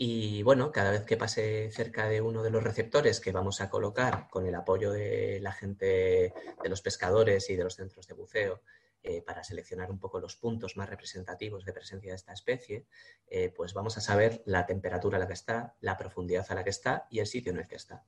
Y 0.03 0.43
bueno, 0.45 0.73
cada 0.73 0.93
vez 0.93 1.05
que 1.05 1.19
pase 1.19 1.71
cerca 1.73 2.09
de 2.09 2.23
uno 2.23 2.43
de 2.43 2.49
los 2.49 2.65
receptores 2.65 3.21
que 3.21 3.33
vamos 3.33 3.61
a 3.61 3.69
colocar 3.69 4.29
con 4.31 4.47
el 4.47 4.55
apoyo 4.55 4.93
de 4.93 5.41
la 5.43 5.53
gente, 5.53 6.33
de 6.63 6.69
los 6.71 6.81
pescadores 6.81 7.51
y 7.51 7.57
de 7.57 7.65
los 7.65 7.75
centros 7.75 8.07
de 8.07 8.15
buceo, 8.15 8.63
eh, 9.03 9.21
para 9.21 9.45
seleccionar 9.45 9.91
un 9.91 9.99
poco 10.01 10.19
los 10.19 10.37
puntos 10.37 10.79
más 10.79 10.89
representativos 10.89 11.67
de 11.67 11.75
presencia 11.75 12.13
de 12.13 12.17
esta 12.17 12.33
especie, 12.33 12.87
eh, 13.27 13.53
pues 13.55 13.75
vamos 13.75 13.99
a 13.99 14.01
saber 14.01 14.43
la 14.47 14.65
temperatura 14.65 15.19
a 15.19 15.21
la 15.21 15.27
que 15.27 15.35
está, 15.35 15.77
la 15.83 15.99
profundidad 15.99 16.47
a 16.49 16.55
la 16.55 16.65
que 16.65 16.71
está 16.71 17.07
y 17.11 17.19
el 17.19 17.27
sitio 17.27 17.53
en 17.53 17.59
el 17.59 17.69
que 17.69 17.77
está. 17.77 18.03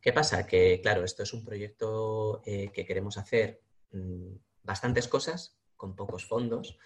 ¿Qué 0.00 0.12
pasa? 0.12 0.48
Que, 0.48 0.80
claro, 0.82 1.04
esto 1.04 1.22
es 1.22 1.32
un 1.32 1.44
proyecto 1.44 2.42
que 2.44 2.84
queremos 2.84 3.18
hacer 3.18 3.62
mm, 3.92 4.34
bastantes 4.64 5.06
cosas 5.06 5.60
con 5.76 5.94
pocos 5.94 6.26
fondos. 6.26 6.76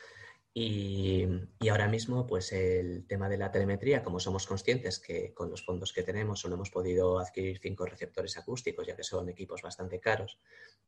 Y, 0.54 1.24
ahora 1.70 1.88
mismo, 1.88 2.26
pues 2.26 2.52
el 2.52 3.06
tema 3.06 3.28
de 3.28 3.38
la 3.38 3.50
telemetría, 3.50 4.02
como 4.02 4.18
somos 4.18 4.46
conscientes 4.46 4.98
que 4.98 5.32
con 5.32 5.50
los 5.50 5.64
fondos 5.64 5.92
que 5.92 6.02
tenemos 6.02 6.40
solo 6.40 6.54
hemos 6.54 6.70
podido 6.70 7.18
adquirir 7.18 7.58
cinco 7.58 7.86
receptores 7.86 8.36
acústicos, 8.36 8.86
ya 8.86 8.96
que 8.96 9.04
son 9.04 9.28
equipos 9.28 9.62
bastante 9.62 10.00
caros, 10.00 10.40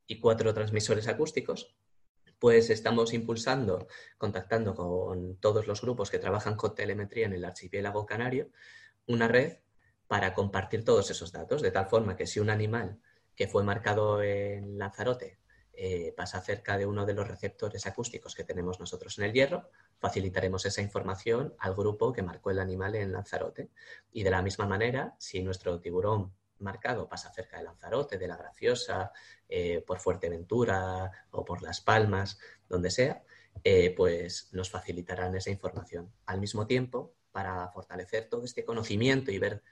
y 0.06 0.18
cuatro 0.18 0.52
transmisores 0.54 1.06
acústicos, 1.08 1.76
pues 2.38 2.70
estamos 2.70 3.12
impulsando, 3.12 3.86
contactando 4.16 4.74
con 4.74 5.36
todos 5.36 5.66
los 5.66 5.82
grupos 5.82 6.10
que 6.10 6.18
trabajan 6.18 6.56
con 6.56 6.74
telemetría 6.74 7.26
en 7.26 7.34
el 7.34 7.44
archipiélago 7.44 8.06
canario, 8.06 8.50
una 9.06 9.28
red 9.28 9.58
para 10.08 10.34
compartir 10.34 10.84
todos 10.84 11.10
esos 11.10 11.32
datos, 11.32 11.62
de 11.62 11.70
tal 11.70 11.86
forma 11.86 12.16
que 12.16 12.26
si 12.26 12.40
un 12.40 12.50
animal 12.50 12.98
que 13.36 13.46
fue 13.46 13.62
marcado 13.62 14.22
en 14.22 14.78
Lanzarote 14.78 15.39
eh, 15.82 16.12
pasa 16.14 16.42
cerca 16.42 16.76
de 16.76 16.84
uno 16.84 17.06
de 17.06 17.14
los 17.14 17.26
receptores 17.26 17.86
acústicos 17.86 18.34
que 18.34 18.44
tenemos 18.44 18.78
nosotros 18.78 19.18
en 19.18 19.24
el 19.24 19.32
hierro, 19.32 19.70
facilitaremos 19.98 20.66
esa 20.66 20.82
información 20.82 21.54
al 21.58 21.74
grupo 21.74 22.12
que 22.12 22.22
marcó 22.22 22.50
el 22.50 22.58
animal 22.58 22.96
en 22.96 23.12
Lanzarote. 23.12 23.70
Y 24.12 24.22
de 24.22 24.30
la 24.30 24.42
misma 24.42 24.66
manera, 24.66 25.14
si 25.18 25.42
nuestro 25.42 25.80
tiburón 25.80 26.34
marcado 26.58 27.08
pasa 27.08 27.32
cerca 27.32 27.56
de 27.56 27.64
Lanzarote, 27.64 28.18
de 28.18 28.28
la 28.28 28.36
Graciosa, 28.36 29.10
eh, 29.48 29.82
por 29.86 30.00
Fuerteventura 30.00 31.10
o 31.30 31.46
por 31.46 31.62
Las 31.62 31.80
Palmas, 31.80 32.38
donde 32.68 32.90
sea, 32.90 33.22
eh, 33.64 33.94
pues 33.96 34.50
nos 34.52 34.68
facilitarán 34.68 35.34
esa 35.34 35.48
información. 35.48 36.12
Al 36.26 36.40
mismo 36.40 36.66
tiempo, 36.66 37.14
para 37.32 37.66
fortalecer 37.68 38.28
todo 38.28 38.44
este 38.44 38.66
conocimiento 38.66 39.30
y 39.30 39.38
ver 39.38 39.62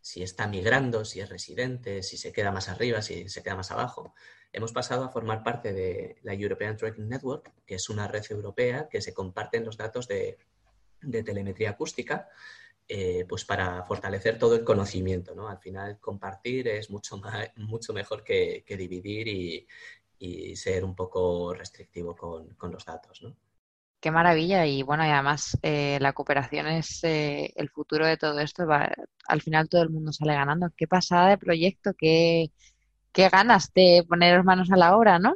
si 0.00 0.22
está 0.22 0.46
migrando, 0.46 1.04
si 1.04 1.20
es 1.20 1.28
residente, 1.28 2.02
si 2.02 2.16
se 2.16 2.32
queda 2.32 2.52
más 2.52 2.70
arriba, 2.70 3.02
si 3.02 3.28
se 3.28 3.42
queda 3.42 3.56
más 3.56 3.70
abajo, 3.70 4.14
hemos 4.52 4.72
pasado 4.72 5.04
a 5.04 5.08
formar 5.08 5.42
parte 5.42 5.72
de 5.72 6.18
la 6.22 6.34
European 6.34 6.76
Tracking 6.76 7.08
Network, 7.08 7.52
que 7.66 7.76
es 7.76 7.88
una 7.88 8.08
red 8.08 8.24
europea 8.30 8.88
que 8.88 9.00
se 9.00 9.14
comparten 9.14 9.64
los 9.64 9.76
datos 9.76 10.08
de, 10.08 10.38
telemetría 11.00 11.70
acústica, 11.70 12.28
eh, 12.88 13.24
pues 13.28 13.44
para 13.44 13.84
fortalecer 13.84 14.38
todo 14.38 14.56
el 14.56 14.64
conocimiento. 14.64 15.34
¿no? 15.34 15.48
Al 15.48 15.58
final, 15.58 15.98
compartir 16.00 16.68
es 16.68 16.90
mucho, 16.90 17.18
más, 17.18 17.50
mucho 17.56 17.92
mejor 17.92 18.24
que, 18.24 18.64
dividir 18.66 19.28
y, 19.28 19.66
ser 20.56 20.84
un 20.84 20.96
poco 20.96 21.54
restrictivo 21.54 22.16
con, 22.16 22.72
los 22.72 22.84
datos. 22.84 23.22
¿no? 23.22 23.36
Qué 24.00 24.10
maravilla 24.10 24.66
y 24.66 24.82
bueno, 24.82 25.04
y 25.04 25.10
además 25.10 25.56
eh, 25.62 25.98
la 26.00 26.12
cooperación 26.12 26.66
es 26.68 27.04
eh, 27.04 27.52
el 27.54 27.68
futuro 27.68 28.06
de 28.06 28.16
todo 28.16 28.38
esto. 28.40 28.64
al 29.28 29.42
final 29.42 29.68
todo 29.68 29.82
el 29.82 29.90
mundo 29.90 30.12
sale 30.12 30.34
ganando. 30.34 30.70
Qué 30.76 30.88
pasada 30.88 31.30
de 31.30 31.38
proyecto, 31.38 31.92
qué, 31.96 32.50
qué 33.18 33.28
ganas 33.28 33.72
de 33.74 34.04
poner 34.08 34.44
manos 34.44 34.70
a 34.70 34.76
la 34.76 34.96
obra, 34.96 35.18
¿no? 35.18 35.34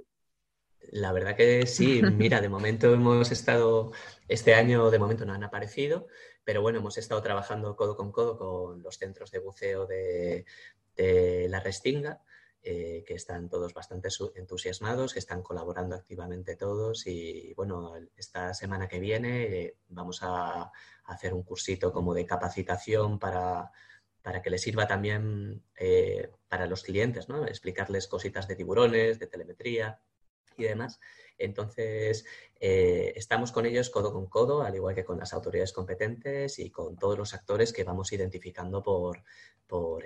La 0.92 1.10
verdad 1.10 1.34
que 1.34 1.66
sí, 1.66 2.00
mira, 2.16 2.40
de 2.40 2.48
momento 2.48 2.94
hemos 2.94 3.32
estado, 3.32 3.90
este 4.28 4.54
año 4.54 4.88
de 4.92 5.00
momento 5.00 5.24
no 5.24 5.32
han 5.32 5.42
aparecido, 5.42 6.06
pero 6.44 6.62
bueno, 6.62 6.78
hemos 6.78 6.96
estado 6.96 7.20
trabajando 7.22 7.74
codo 7.74 7.96
con 7.96 8.12
codo 8.12 8.38
con 8.38 8.84
los 8.84 8.98
centros 8.98 9.32
de 9.32 9.40
buceo 9.40 9.86
de, 9.86 10.46
la 11.48 11.58
Restinga, 11.58 12.22
eh, 12.62 13.02
que 13.04 13.14
están 13.14 13.48
todos 13.48 13.74
bastante 13.74 14.10
entusiasmados, 14.36 15.12
que 15.12 15.18
están 15.18 15.42
colaborando 15.42 15.96
activamente 15.96 16.54
todos 16.54 17.08
y 17.08 17.52
bueno, 17.54 17.94
esta 18.16 18.54
semana 18.54 18.86
que 18.86 19.00
viene 19.00 19.42
eh, 19.42 19.76
vamos 19.88 20.20
a 20.22 20.70
hacer 21.06 21.34
un 21.34 21.42
cursito 21.42 21.92
como 21.92 22.14
de 22.14 22.26
capacitación 22.26 23.18
para 23.18 23.72
para 24.22 24.40
que 24.40 24.50
les 24.50 24.62
sirva 24.62 24.86
también 24.86 25.62
eh, 25.78 26.30
para 26.48 26.66
los 26.66 26.82
clientes, 26.82 27.28
¿no? 27.28 27.46
Explicarles 27.46 28.06
cositas 28.06 28.48
de 28.48 28.56
tiburones, 28.56 29.18
de 29.18 29.26
telemetría 29.26 30.00
y 30.56 30.64
demás. 30.64 31.00
Entonces, 31.38 32.24
eh, 32.60 33.12
estamos 33.16 33.52
con 33.52 33.66
ellos 33.66 33.90
codo 33.90 34.12
con 34.12 34.26
codo, 34.26 34.62
al 34.62 34.74
igual 34.74 34.94
que 34.94 35.04
con 35.04 35.18
las 35.18 35.32
autoridades 35.32 35.72
competentes 35.72 36.58
y 36.58 36.70
con 36.70 36.96
todos 36.96 37.18
los 37.18 37.34
actores 37.34 37.72
que 37.72 37.84
vamos 37.84 38.12
identificando 38.12 38.82
por, 38.82 39.24
por, 39.66 40.02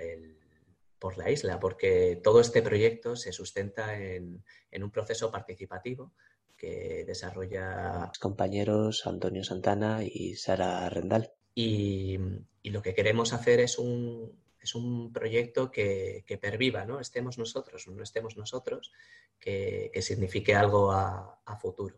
la 1.17 1.29
isla, 1.29 1.59
porque 1.59 2.19
todo 2.23 2.41
este 2.41 2.61
proyecto 2.61 3.15
se 3.15 3.31
sustenta 3.31 3.97
en, 3.97 4.43
en 4.71 4.83
un 4.83 4.91
proceso 4.91 5.31
participativo 5.31 6.13
que 6.57 7.05
desarrolla 7.05 8.11
compañeros 8.19 9.05
Antonio 9.05 9.43
Santana 9.43 10.03
y 10.03 10.35
Sara 10.35 10.89
Rendal. 10.89 11.36
Y, 11.59 12.19
lo 12.65 12.83
que 12.83 12.93
queremos 12.93 13.33
hacer 13.33 13.61
es 13.61 13.79
un, 13.79 14.39
es 14.61 14.75
un 14.75 15.11
proyecto 15.11 15.71
que, 15.71 16.23
perviva, 16.39 16.85
¿no? 16.85 16.99
Estemos 16.99 17.39
nosotros 17.39 17.87
o 17.87 17.91
no 17.91 18.03
estemos 18.03 18.37
nosotros, 18.37 18.91
que, 19.39 19.89
signifique 20.01 20.53
algo 20.53 20.91
a, 20.91 21.57
futuro. 21.59 21.95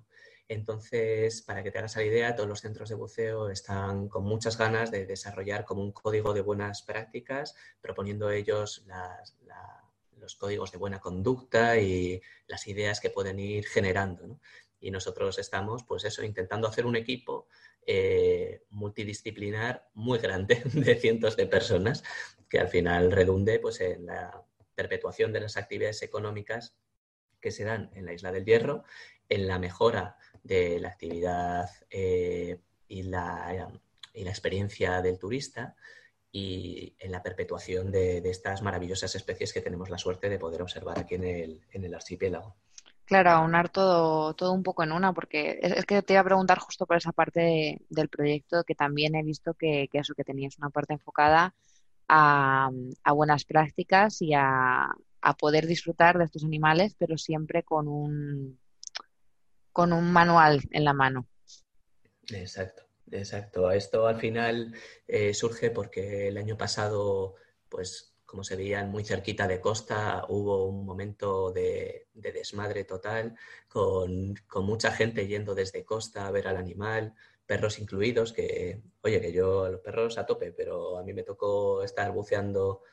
Entonces, 0.48 1.42
para 1.42 1.62
que 1.62 1.72
te 1.72 1.80
hagas 1.80 1.98
la 1.98 2.04
idea, 2.04 2.36
todos 2.36 2.48
los 2.48 2.62
centros 2.62 2.88
de 2.88 2.96
buceo 2.96 3.50
están 3.50 4.08
con 4.08 4.24
muchas 4.24 4.58
ganas 4.58 4.92
de 4.92 5.06
desarrollar 5.06 5.66
como 5.66 5.84
un 5.84 5.92
código 5.92 6.34
de 6.34 6.42
buenas 6.42 6.82
prácticas, 6.84 7.54
proponiendo 7.82 8.32
ellos 8.32 8.86
los 10.16 10.36
códigos 10.36 10.72
de 10.72 10.78
buena 10.78 11.00
conducta 11.00 11.78
y 11.78 12.22
las 12.48 12.66
ideas 12.68 13.02
que 13.02 13.10
pueden 13.10 13.40
ir 13.40 13.66
generando. 13.66 14.40
Y 14.80 14.92
nosotros 14.92 15.40
estamos, 15.40 15.84
pues 15.84 16.06
eso, 16.06 16.24
intentando 16.24 16.68
hacer 16.68 16.86
un 16.86 16.96
equipo 16.96 17.48
eh, 17.86 18.64
multidisciplinar 18.70 19.90
muy 19.94 20.20
grande 20.20 20.62
de 20.74 20.96
cientos 20.96 21.36
de 21.36 21.48
personas 21.48 22.04
que 22.50 22.60
al 22.60 22.68
final 22.68 23.12
redunde 23.12 23.60
pues, 23.60 23.82
en 23.82 24.06
la 24.06 24.44
perpetuación 24.76 25.34
de 25.34 25.42
las 25.42 25.58
actividades 25.58 26.02
económicas 26.04 26.76
que 27.42 27.52
se 27.52 27.64
dan 27.64 27.92
en 27.94 28.06
la 28.06 28.14
isla 28.14 28.32
del 28.32 28.46
Hierro, 28.46 28.84
en 29.28 29.48
la 29.48 29.60
mejora 29.60 30.18
de 30.44 30.80
la 30.80 30.90
actividad 30.90 31.70
eh, 31.90 32.60
y, 32.88 33.04
la, 33.04 33.72
y, 34.14 34.24
la, 34.24 34.30
experiencia 34.30 35.02
del 35.02 35.20
turista 35.20 35.76
y 36.32 36.96
en 37.00 37.12
la 37.12 37.24
perpetuación 37.24 37.92
de, 37.92 38.22
de, 38.22 38.30
estas 38.30 38.62
maravillosas 38.62 39.16
especies 39.16 39.54
que 39.54 39.62
tenemos 39.62 39.90
la 39.90 39.98
suerte 39.98 40.30
de 40.30 40.40
poder 40.40 40.62
observar 40.62 41.00
aquí 41.00 41.16
en 41.16 41.24
el, 41.24 41.62
en 41.72 41.86
el 41.86 41.94
archipiélago. 41.94 42.56
Claro, 43.10 43.32
aunar 43.32 43.70
todo, 43.70 44.36
todo 44.36 44.54
un 44.54 44.62
poco 44.62 44.84
en 44.84 44.92
una, 44.92 45.14
porque 45.14 45.58
es, 45.64 45.84
que 45.88 46.04
te 46.04 46.14
iba 46.14 46.22
a 46.22 46.26
preguntar 46.26 46.60
justo 46.60 46.86
por 46.86 46.96
esa 46.96 47.12
parte 47.12 47.82
del 47.90 48.08
proyecto, 48.08 48.64
que 48.64 48.76
también 48.76 49.16
he 49.16 49.24
visto 49.24 49.56
que, 49.56 49.90
eso, 49.92 50.14
que 50.14 50.24
tenías 50.24 50.60
una 50.60 50.70
parte 50.70 50.94
enfocada 50.94 51.56
a, 52.08 52.70
buenas 53.12 53.46
prácticas 53.46 54.22
y 54.22 54.36
a, 54.36 54.90
poder 55.40 55.66
disfrutar 55.66 56.20
de 56.20 56.26
estos 56.26 56.44
animales, 56.44 56.96
pero 57.00 57.18
siempre 57.18 57.64
con 57.64 57.88
un, 57.88 58.60
con 59.72 59.92
un 59.92 60.12
manual 60.12 60.62
en 60.70 60.86
la 60.86 60.94
mano. 60.94 61.26
Exacto, 62.32 62.84
exacto. 63.10 63.72
Esto 63.72 64.06
al 64.06 64.20
final 64.20 64.76
eh, 65.08 65.34
surge 65.34 65.72
porque 65.72 66.28
el 66.28 66.38
año 66.38 66.58
pasado, 66.58 67.34
pues 67.70 68.09
como 68.30 68.44
se 68.44 68.56
veían 68.56 68.92
muy 68.92 69.04
cerquita 69.04 69.48
de 69.48 69.60
costa, 69.60 70.26
hubo 70.30 70.66
un 70.66 70.86
momento 70.86 71.52
de, 71.52 72.08
desmadre 72.14 72.84
total, 72.84 73.36
con, 73.68 74.36
mucha 74.64 74.92
gente 74.92 75.26
yendo 75.26 75.56
desde 75.56 75.84
costa 75.84 76.28
a 76.28 76.32
ver 76.32 76.48
al 76.48 76.58
animal, 76.58 77.16
perros 77.48 77.80
incluidos, 77.80 78.32
que, 78.32 78.84
oye, 79.02 79.20
que 79.20 79.32
yo 79.34 79.68
los 79.70 79.82
perros 79.82 80.20
a 80.20 80.28
tope, 80.28 80.52
pero 80.52 81.00
a 81.00 81.04
mí 81.04 81.12
me 81.12 81.24
tocó 81.24 81.82
estar 81.82 82.12
buceando 82.12 82.84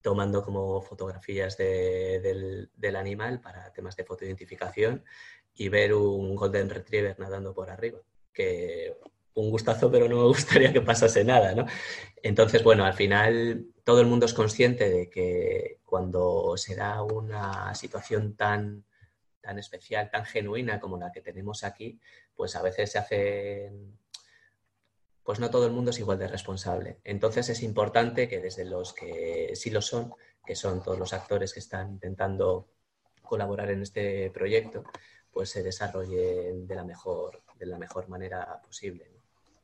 tomando 0.00 0.42
como 0.42 0.80
fotografías 0.80 1.58
del, 1.58 2.70
del, 2.74 2.96
animal 2.96 3.42
para 3.42 3.70
temas 3.74 3.96
de 3.96 4.04
fotoidentificación 4.04 5.04
y 5.54 5.68
ver 5.68 5.92
un 5.92 6.34
golden 6.34 6.70
retriever 6.70 7.18
nadando 7.18 7.52
por 7.52 7.68
arriba, 7.68 8.00
que 8.32 8.96
un 9.40 9.50
gustazo, 9.50 9.90
pero 9.90 10.08
no 10.08 10.16
me 10.16 10.26
gustaría 10.28 10.72
que 10.72 10.80
pasase 10.80 11.24
nada, 11.24 11.54
¿no? 11.54 11.66
Entonces, 12.22 12.62
bueno, 12.62 12.84
al 12.84 12.94
final 12.94 13.66
todo 13.84 14.00
el 14.00 14.06
mundo 14.06 14.26
es 14.26 14.34
consciente 14.34 14.88
de 14.88 15.10
que 15.10 15.80
cuando 15.84 16.56
se 16.56 16.76
da 16.76 17.02
una 17.02 17.74
situación 17.74 18.36
tan, 18.36 18.84
tan 19.40 19.58
especial, 19.58 20.10
tan 20.10 20.24
genuina 20.24 20.80
como 20.80 20.98
la 20.98 21.12
que 21.12 21.20
tenemos 21.20 21.64
aquí, 21.64 22.00
pues 22.34 22.54
a 22.56 22.62
veces 22.62 22.92
se 22.92 22.98
hace, 22.98 23.72
pues 25.24 25.40
no 25.40 25.50
todo 25.50 25.66
el 25.66 25.72
mundo 25.72 25.90
es 25.90 25.98
igual 25.98 26.18
de 26.18 26.28
responsable. 26.28 27.00
Entonces 27.04 27.48
es 27.48 27.62
importante 27.62 28.28
que 28.28 28.40
desde 28.40 28.64
los 28.64 28.92
que 28.92 29.52
sí 29.54 29.70
lo 29.70 29.82
son, 29.82 30.14
que 30.46 30.54
son 30.54 30.82
todos 30.82 30.98
los 30.98 31.12
actores 31.12 31.52
que 31.52 31.60
están 31.60 31.90
intentando 31.90 32.68
colaborar 33.22 33.70
en 33.70 33.82
este 33.82 34.30
proyecto, 34.30 34.84
pues 35.30 35.50
se 35.50 35.62
desarrollen 35.62 36.66
de 36.66 36.74
la 36.74 36.84
mejor, 36.84 37.42
de 37.58 37.66
la 37.66 37.78
mejor 37.78 38.08
manera 38.08 38.60
posible 38.62 39.09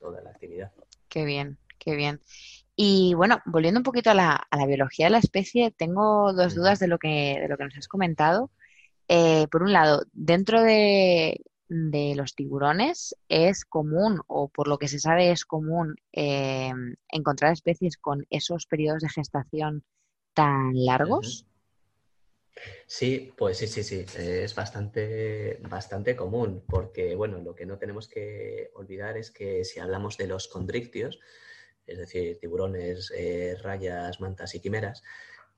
toda 0.07 0.23
la 0.23 0.31
actividad. 0.31 0.73
Qué 1.09 1.25
bien, 1.25 1.59
qué 1.79 1.97
bien. 1.97 2.21
Y 2.77 3.15
bueno, 3.15 3.41
volviendo 3.47 3.81
un 3.81 3.85
poquito 3.85 4.11
a 4.11 4.15
la, 4.15 4.47
biología 4.67 5.07
de 5.07 5.11
la 5.11 5.19
especie, 5.19 5.73
tengo 5.73 6.33
dos 6.33 6.55
dudas 6.55 6.79
de 6.79 6.89
lo 6.89 6.99
que, 6.99 7.39
de 7.41 7.49
lo 7.49 7.57
que 7.57 7.65
nos 7.65 7.77
has 7.77 7.89
comentado. 7.89 8.51
Eh, 9.09 9.47
por 9.51 9.63
un 9.63 9.73
lado, 9.73 10.05
dentro 10.13 10.63
de, 10.63 11.41
de 11.69 12.15
los 12.15 12.35
tiburones 12.35 13.17
es 13.29 13.65
común, 13.65 14.21
o 14.27 14.49
por 14.49 14.69
lo 14.69 14.79
que 14.79 14.89
se 14.89 15.01
sabe 15.01 15.31
es 15.31 15.45
común, 15.45 15.97
eh, 16.13 16.73
encontrar 17.09 17.53
especies 17.53 17.97
con 17.97 18.27
esos 18.31 18.67
periodos 18.67 19.03
de 19.03 19.09
gestación 19.09 19.85
tan 20.35 20.73
largos. 20.75 21.47
Sí, 22.87 23.33
pues 23.37 23.59
sí, 23.59 23.67
sí, 23.67 23.83
sí, 23.83 24.05
es 24.17 24.55
bastante, 24.55 25.59
bastante 25.69 26.17
común, 26.17 26.65
porque 26.67 27.15
bueno, 27.15 27.39
lo 27.39 27.55
que 27.55 27.67
no 27.67 27.79
tenemos 27.79 28.09
que 28.09 28.71
olvidar 28.75 29.17
es 29.17 29.31
que 29.31 29.65
si 29.65 29.81
hablamos 29.81 30.17
de 30.17 30.27
los 30.27 30.49
condrictios, 30.49 31.21
es 31.87 31.99
decir, 31.99 32.39
tiburones, 32.39 33.13
eh, 33.15 33.57
rayas, 33.63 34.21
mantas 34.21 34.55
y 34.55 34.61
quimeras, 34.61 35.03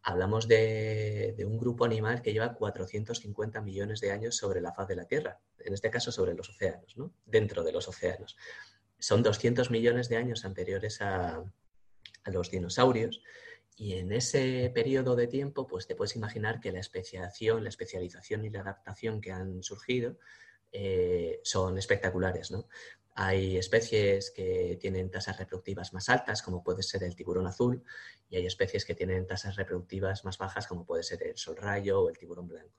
hablamos 0.02 0.48
de, 0.48 1.37
un 1.46 1.58
grupo 1.58 1.84
animal 1.84 2.22
que 2.22 2.32
lleva 2.32 2.54
450 2.54 3.61
millones 3.61 4.00
de 4.00 4.11
años 4.11 4.37
sobre 4.37 4.61
la 4.61 4.72
faz 4.72 4.88
de 4.88 4.96
la 4.96 5.04
Tierra, 5.04 5.40
en 5.58 5.74
este 5.74 5.90
caso 5.90 6.12
sobre 6.12 6.34
los 6.34 6.48
océanos, 6.50 6.96
¿no? 6.96 7.12
dentro 7.26 7.62
de 7.64 7.72
los 7.72 7.88
océanos. 7.88 8.37
Son 8.98 9.22
200 9.22 9.70
millones 9.70 10.08
de 10.08 10.16
años 10.16 10.44
anteriores 10.44 11.00
a, 11.00 11.44
los 12.26 12.50
dinosaurios 12.50 13.22
y 13.78 13.94
en 13.94 14.12
ese 14.12 14.70
periodo 14.74 15.14
de 15.14 15.28
tiempo 15.28 15.66
pues 15.66 15.86
te 15.86 15.94
puedes 15.94 16.16
imaginar 16.16 16.60
que 16.60 16.72
la 16.72 16.80
especiación, 16.80 17.62
la 17.62 17.68
especialización 17.68 18.44
y 18.44 18.50
la 18.50 18.60
adaptación 18.60 19.20
que 19.20 19.30
han 19.30 19.62
surgido 19.62 20.16
eh, 20.72 21.40
son 21.44 21.78
espectaculares. 21.78 22.50
¿no? 22.50 22.68
Hay 23.14 23.56
especies 23.56 24.30
que 24.30 24.76
tienen 24.80 25.10
tasas 25.10 25.38
reproductivas 25.38 25.92
más 25.92 26.08
altas, 26.08 26.42
como 26.42 26.62
puede 26.62 26.82
ser 26.82 27.04
el 27.04 27.14
tiburón 27.14 27.46
azul, 27.46 27.82
y 28.28 28.36
hay 28.36 28.46
especies 28.46 28.84
que 28.84 28.94
tienen 28.94 29.26
tasas 29.26 29.56
reproductivas 29.56 30.24
más 30.24 30.38
bajas, 30.38 30.66
como 30.66 30.84
puede 30.84 31.02
ser 31.02 31.22
el 31.22 31.36
solrayo 31.36 32.02
o 32.02 32.08
el 32.08 32.18
tiburón 32.18 32.48
blanco. 32.48 32.74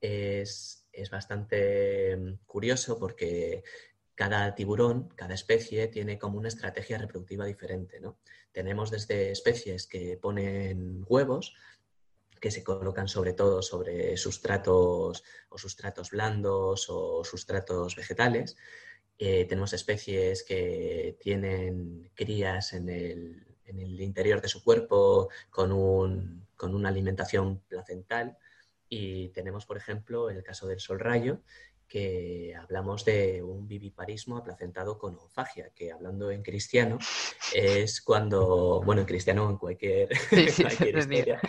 Es, 0.00 0.82
bastante 1.10 2.16
mm, 2.16 2.38
curioso 2.46 2.98
porque 2.98 3.64
cada 4.16 4.52
tiburón, 4.56 5.08
cada 5.14 5.34
especie 5.34 5.86
tiene 5.86 6.18
como 6.18 6.38
una 6.38 6.48
estrategia 6.48 6.98
reproductiva 6.98 7.44
diferente. 7.44 8.00
Tenemos 8.50 8.90
desde 8.90 9.30
especies 9.30 9.86
que 9.86 10.16
ponen 10.16 11.04
huevos, 11.06 11.54
que 12.40 12.50
se 12.50 12.64
colocan 12.64 13.06
sobre 13.06 13.32
todo 13.34 13.62
sobre 13.62 14.16
sustratos 14.16 15.22
o 15.48 15.58
sustratos 15.58 16.10
blandos 16.10 16.86
o 16.88 17.22
sustratos 17.22 17.94
vegetales, 17.94 18.56
eh, 19.18 19.46
tenemos 19.46 19.72
especies 19.72 20.44
que 20.44 21.16
tienen 21.20 22.10
crías 22.14 22.74
en 22.74 22.88
el, 22.88 23.42
interior 24.00 24.40
de 24.40 24.48
su 24.48 24.62
cuerpo 24.62 25.28
con, 25.50 25.72
una 25.72 26.88
alimentación 26.88 27.60
placental. 27.68 28.36
Y 28.88 29.28
tenemos, 29.30 29.66
por 29.66 29.76
ejemplo, 29.76 30.30
el 30.30 30.42
caso 30.42 30.66
del 30.66 30.80
sol 30.80 31.00
rayo, 31.00 31.40
que 31.88 32.54
hablamos 32.54 33.04
de 33.04 33.42
un 33.42 33.68
viviparismo 33.68 34.36
aplacentado 34.36 34.98
con 34.98 35.16
ofagia, 35.16 35.70
que 35.74 35.92
hablando 35.92 36.30
en 36.30 36.42
cristiano 36.42 36.98
es 37.54 38.00
cuando, 38.00 38.82
bueno, 38.84 39.02
en 39.02 39.06
cristiano 39.06 39.48
en 39.48 39.56
cualquier, 39.56 40.08
historia, 40.32 41.40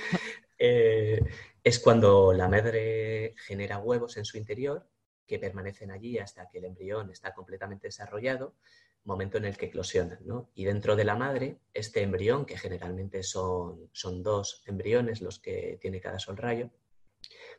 eh, 0.58 1.20
es 1.64 1.80
cuando 1.80 2.34
la 2.34 2.48
madre 2.48 3.36
genera 3.38 3.80
huevos 3.80 4.18
en 4.18 4.26
su 4.26 4.38
interior 4.38 4.88
que 5.26 5.40
permanecen 5.40 5.92
allí 5.92 6.18
hasta 6.18 6.48
que 6.48 6.60
el 6.60 6.66
embrión 6.66 7.12
está 7.12 7.34
completamente 7.34 7.88
desarrollado, 7.88 8.56
momento 9.04 9.38
en 9.38 9.46
el 9.46 9.58
que 9.58 9.68
eclosionan. 9.68 10.20
Y 10.56 10.66
dentro 10.66 10.96
de 10.96 11.04
la 11.04 11.16
madre, 11.16 11.60
este 11.74 12.02
embrión, 12.02 12.46
que 12.46 12.58
generalmente 12.58 13.24
son, 13.24 13.90
son 13.92 14.24
dos 14.24 14.64
embriones 14.66 15.22
los 15.22 15.40
que 15.40 15.78
tiene 15.82 16.00
cada 16.00 16.20
sol 16.20 16.38
rayo, 16.38 16.70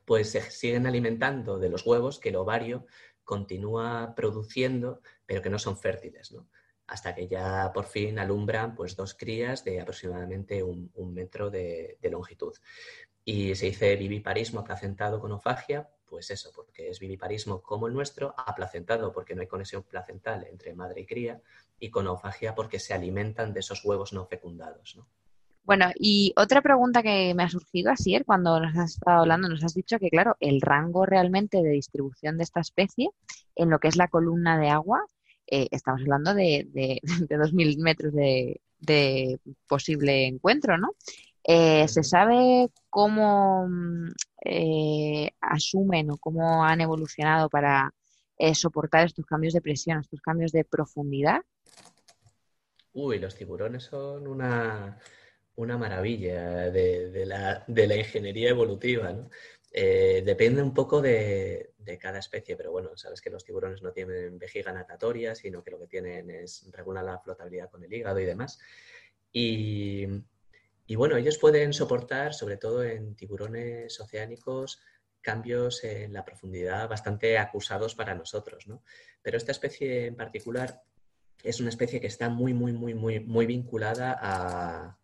pues 0.05 0.31
se 0.31 0.41
siguen 0.41 0.87
alimentando 0.87 1.59
de 1.59 1.69
los 1.69 1.87
huevos 1.87 2.19
que 2.19 2.31
el 2.31 2.37
ovario 2.37 2.87
continúa 3.25 4.15
produciendo, 4.17 5.03
pero 5.27 5.43
que 5.43 5.51
no 5.51 5.59
son 5.59 5.77
fértiles, 5.77 6.35
hasta 6.87 7.15
que 7.15 7.29
ya 7.29 7.71
por 7.75 7.85
fin 7.85 8.19
alumbran 8.19 8.75
pues, 8.75 8.97
dos 8.97 9.15
crías 9.15 9.65
de 9.65 9.81
aproximadamente 9.81 10.63
un, 10.63 10.91
metro 11.13 11.51
de, 11.51 11.99
longitud. 12.11 12.55
Y 13.25 13.55
se 13.55 13.67
dice 13.67 13.97
viviparismo 13.97 14.61
aplacentado 14.61 15.21
con 15.21 15.33
ofagia 15.33 15.91
pues 16.09 16.31
eso, 16.31 16.51
porque 16.55 16.89
es 16.89 17.01
viviparismo 17.01 17.61
como 17.61 17.87
el 17.87 17.93
nuestro, 17.93 18.35
aplacentado 18.39 19.13
porque 19.13 19.35
no 19.35 19.43
hay 19.43 19.47
conexión 19.47 19.83
placental 19.83 20.47
entre 20.51 20.75
madre 20.75 21.03
y 21.03 21.07
cría, 21.07 21.43
y 21.79 21.91
con 21.91 22.07
ofagia 22.07 22.55
porque 22.55 22.79
se 22.79 22.95
alimentan 22.95 23.53
de 23.53 23.61
esos 23.61 23.85
huevos 23.85 24.15
no 24.15 24.25
fecundados. 24.25 24.99
Bueno, 25.69 25.91
y 25.97 26.33
otra 26.39 26.63
pregunta 26.63 27.03
que 27.03 27.35
me 27.35 27.43
ha 27.43 27.49
surgido, 27.51 27.91
así 27.91 28.19
cuando 28.25 28.59
nos 28.59 28.75
has 28.75 28.95
estado 28.95 29.19
hablando, 29.21 29.51
nos 29.51 29.63
has 29.63 29.75
dicho 29.75 29.99
que, 29.99 30.09
claro, 30.09 30.35
el 30.41 30.63
rango 30.63 31.05
realmente 31.05 31.63
de 31.63 31.69
distribución 31.69 32.39
de 32.39 32.45
esta 32.45 32.61
especie 32.61 33.11
en 33.55 33.69
lo 33.69 33.79
que 33.79 33.89
es 33.89 33.97
la 33.97 34.09
columna 34.09 34.59
de 34.59 34.71
agua, 34.71 35.05
eh, 35.47 35.69
estamos 35.71 36.01
hablando 36.01 36.33
de, 36.33 36.67
de, 36.73 37.03
de 37.29 37.39
2.000 37.39 37.83
metros 37.83 38.15
de, 38.15 38.63
de 38.79 39.41
posible 39.69 40.27
encuentro, 40.29 40.79
¿no? 40.79 40.95
Eh, 41.45 41.87
¿Se 41.87 42.03
sabe 42.03 42.71
cómo 42.89 43.69
mm, 43.69 44.09
eh, 44.47 45.33
asumen 45.39 46.13
o 46.13 46.17
cómo 46.17 46.65
han 46.65 46.81
evolucionado 46.81 47.51
para 47.51 47.93
eh, 48.39 48.55
soportar 48.55 49.05
estos 49.05 49.27
cambios 49.27 49.53
de 49.53 49.61
presión, 49.61 50.01
estos 50.01 50.23
cambios 50.23 50.51
de 50.51 50.65
profundidad? 50.65 51.43
Uy, 52.95 53.19
los 53.19 53.35
tiburones 53.37 53.85
son 53.85 54.27
una, 54.27 54.99
maravilla 55.67 56.71
de, 56.71 57.25
la, 57.27 57.97
ingeniería 57.97 58.51
evolutiva, 58.51 59.15
depende 59.73 60.63
un 60.63 60.73
poco 60.73 61.01
de, 61.01 61.73
de, 61.79 61.99
cada 61.99 62.19
especie, 62.19 62.57
pero 62.57 62.73
bueno, 62.73 62.97
sabes 62.97 63.21
que 63.21 63.31
los 63.31 63.45
tiburones 63.45 63.83
no 63.83 63.93
tienen 63.93 64.39
vejiga 64.39 64.73
natatoria, 64.73 65.35
sino 65.35 65.63
que 65.63 65.71
lo 65.71 65.79
que 65.79 65.87
tienen 65.87 66.31
es 66.31 66.69
regular 66.73 67.05
la 67.05 67.19
flotabilidad 67.19 67.71
con 67.71 67.85
el 67.85 67.93
hígado 67.93 68.21
y 68.21 68.25
demás. 68.25 68.59
Y, 69.33 70.07
y 70.87 70.97
bueno, 70.97 71.17
ellos 71.17 71.37
pueden 71.37 71.75
soportar, 71.75 72.33
sobre 72.33 72.57
todo 72.57 72.83
en 72.83 73.15
tiburones 73.15 74.01
oceánicos, 74.01 74.81
cambios 75.21 75.85
en 75.85 76.15
la 76.15 76.25
profundidad 76.25 76.89
bastante 76.89 77.37
acusados 77.37 77.95
para 77.95 78.15
nosotros, 78.15 78.67
¿no? 78.67 78.83
Pero 79.21 79.37
esta 79.37 79.53
especie 79.53 80.07
en 80.07 80.17
particular 80.17 80.83
es 81.43 81.61
una 81.61 81.69
especie 81.69 82.01
que 82.01 82.07
está 82.07 82.31
muy, 82.31 82.55
muy, 82.55 82.73
muy, 82.73 82.95
muy, 82.95 83.21
muy 83.21 83.47
vinculada 83.47 84.17
a, 84.19 84.98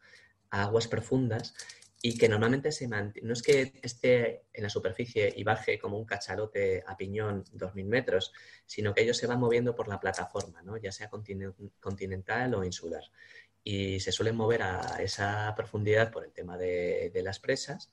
aguas 0.62 0.88
profundas 0.88 1.54
y 2.02 2.18
que 2.18 2.28
normalmente 2.28 2.70
se 2.70 2.86
mantiene, 2.86 3.26
no 3.26 3.32
es 3.32 3.42
que 3.42 3.72
esté 3.82 4.44
en 4.52 4.62
la 4.62 4.68
superficie 4.68 5.32
y 5.34 5.42
baje 5.42 5.78
como 5.78 5.96
un 5.96 6.04
cachalote 6.04 6.84
a 6.86 6.96
piñón 6.96 7.44
2.000 7.44 7.84
metros, 7.86 8.32
sino 8.66 8.92
que 8.92 9.02
ellos 9.02 9.16
se 9.16 9.26
van 9.26 9.40
moviendo 9.40 9.74
por 9.74 9.88
la 9.88 9.98
plataforma, 9.98 10.60
¿no? 10.62 10.76
ya 10.76 10.92
sea 10.92 11.08
continental 11.08 12.54
o 12.54 12.64
insular 12.64 13.04
y 13.64 13.98
se 13.98 14.12
suelen 14.12 14.36
mover 14.36 14.62
a 14.62 14.98
esa 15.00 15.54
profundidad 15.56 16.12
por 16.12 16.24
el 16.24 16.32
tema 16.32 16.58
de, 16.58 17.10
las 17.24 17.40
presas 17.40 17.90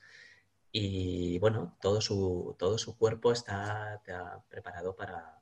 y 0.73 1.39
bueno, 1.39 1.77
todo 1.81 2.01
su, 2.01 2.55
todo 2.59 2.77
su 2.77 2.97
cuerpo 2.97 3.31
está, 3.31 4.01
preparado 4.49 4.93
para, 4.95 5.41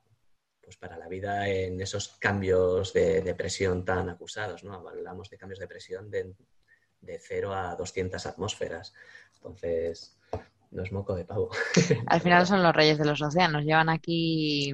pues 0.62 0.78
para 0.78 0.98
la 0.98 1.08
vida 1.08 1.50
en 1.50 1.82
esos 1.82 2.10
cambios 2.20 2.94
de, 2.94 3.34
presión 3.36 3.84
tan 3.84 4.10
acusados. 4.10 4.64
¿no? 4.64 4.74
Hablamos 4.88 5.32
de 5.32 5.38
cambios 5.38 5.60
de 5.60 5.68
presión 5.68 6.12
de, 6.12 6.36
de 7.02 7.20
0 7.20 7.54
a 7.54 7.76
200 7.76 8.26
atmósferas. 8.26 8.94
Entonces, 9.36 10.18
no 10.72 10.84
es 10.84 10.92
moco 10.92 11.16
de 11.16 11.26
pavo. 11.26 11.50
Al 12.08 12.22
final 12.22 12.46
son 12.46 12.64
los 12.64 12.76
reyes 12.76 12.98
de 12.98 13.06
los 13.06 13.22
océanos. 13.22 13.64
Llevan 13.64 13.90
aquí... 13.90 14.74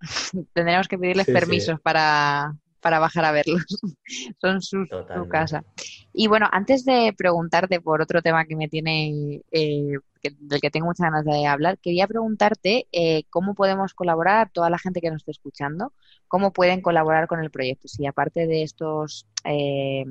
Tendríamos 0.52 0.88
que 0.88 0.98
pedirles 0.98 1.26
permisos 1.26 1.80
para, 1.80 2.54
para 2.84 2.98
bajar 2.98 3.24
a 3.24 3.32
verlos. 3.32 3.64
Son 4.40 4.60
su 4.60 4.86
casa. 5.30 5.64
Y 6.12 6.26
bueno, 6.26 6.46
antes 6.52 6.84
de 6.84 7.14
preguntarte 7.16 7.80
por 7.80 8.02
otro 8.02 8.20
tema 8.20 8.44
que 8.44 8.56
me 8.56 8.68
tiene, 8.68 9.40
eh, 9.50 9.94
del 10.30 10.60
que 10.60 10.70
tengo 10.70 10.86
muchas 10.86 11.10
ganas 11.10 11.24
de 11.24 11.46
hablar, 11.46 11.78
quería 11.78 12.06
preguntarte 12.06 12.86
eh, 12.92 13.24
cómo 13.30 13.54
podemos 13.54 13.94
colaborar, 13.94 14.50
toda 14.50 14.70
la 14.70 14.78
gente 14.78 15.00
que 15.00 15.10
nos 15.10 15.22
esté 15.22 15.32
escuchando, 15.32 15.92
cómo 16.28 16.52
pueden 16.52 16.80
colaborar 16.80 17.26
con 17.26 17.40
el 17.40 17.50
proyecto. 17.50 17.88
Si 17.88 18.06
aparte 18.06 18.46
de 18.46 18.62
estos, 18.62 19.26
eh, 19.44 20.04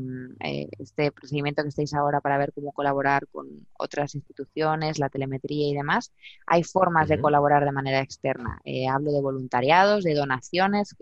este 0.80 1.12
procedimiento 1.12 1.63
que 1.63 1.69
estáis 1.69 1.93
ahora 1.93 2.21
para 2.21 2.38
ver 2.38 2.54
cómo 2.54 2.71
colaborar 2.71 3.28
con 3.28 3.47
otras 3.78 4.15
instituciones, 4.15 4.99
la 4.99 5.10
telemetría 5.10 5.69
y 5.69 5.73
demás, 5.73 6.12
hay 6.45 6.63
formas 6.63 7.08
de 7.10 7.19
colaborar 7.19 7.65
de 7.65 7.71
manera 7.71 8.02
externa. 8.02 8.62
hablo 8.91 9.12
de 9.12 9.21
voluntariados, 9.21 10.04
de 10.04 10.13
donaciones. 10.13 10.95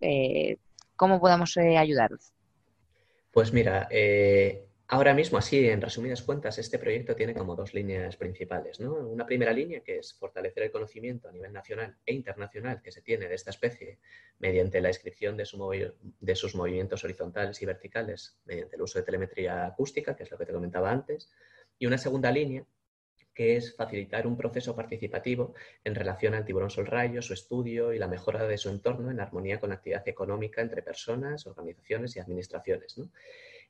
¿Cómo 1.02 1.20
podemos 1.20 1.58
eh, 1.58 1.80
ayudaros? 1.80 2.32
Pues 3.32 3.52
mira, 3.52 3.88
eh, 3.90 4.68
ahora 4.92 5.14
mismo, 5.14 5.38
así 5.38 5.70
en 5.70 5.82
resumidas 5.82 6.22
cuentas, 6.22 6.58
este 6.58 6.78
proyecto 6.78 7.16
tiene 7.16 7.34
como 7.34 7.56
dos 7.56 7.74
líneas 7.74 8.18
principales. 8.18 8.82
¿no? 8.82 8.94
Una 8.94 9.26
primera 9.26 9.54
línea 9.54 9.80
que 9.80 10.00
es 10.00 10.14
fortalecer 10.14 10.64
el 10.64 10.72
conocimiento 10.72 11.30
a 11.30 11.32
nivel 11.32 11.54
nacional 11.54 11.96
e 12.06 12.14
internacional 12.14 12.82
que 12.82 12.92
se 12.92 13.02
tiene 13.02 13.30
de 13.30 13.36
esta 13.36 13.52
especie 13.52 14.00
mediante 14.40 14.82
la 14.82 14.90
descripción 14.90 15.38
de, 15.38 15.94
de 16.20 16.36
sus 16.36 16.56
movimientos 16.56 17.06
horizontales 17.06 17.62
y 17.62 17.66
verticales 17.66 18.38
mediante 18.44 18.76
el 18.76 18.82
uso 18.82 19.00
de 19.00 19.06
telemetría 19.06 19.66
acústica, 19.66 20.14
que 20.14 20.24
es 20.24 20.32
lo 20.32 20.38
que 20.38 20.46
te 20.46 20.54
comentaba 20.54 20.92
antes. 20.92 21.32
Y 21.80 21.86
una 21.86 21.98
segunda 21.98 22.30
línea 22.30 22.66
que 23.34 23.56
es 23.56 23.74
facilitar 23.74 24.28
un 24.28 24.36
proceso 24.36 24.76
participativo 24.76 25.54
en 25.86 25.96
relación 25.96 26.34
al 26.34 26.44
tiburón 26.44 26.70
solrayo, 26.70 27.22
su 27.22 27.34
estudio 27.34 27.94
y 27.94 27.98
la 27.98 28.10
mejora 28.10 28.46
de 28.46 28.58
su 28.58 28.68
entorno 28.68 29.10
en 29.10 29.22
armonía 29.22 29.58
con 29.58 29.70
la 29.70 29.76
actividad 29.76 30.06
económica 30.06 30.62
entre 30.62 30.84
personas, 30.84 31.48
organizaciones 31.48 32.18
y 32.18 32.20
administraciones. 32.20 33.00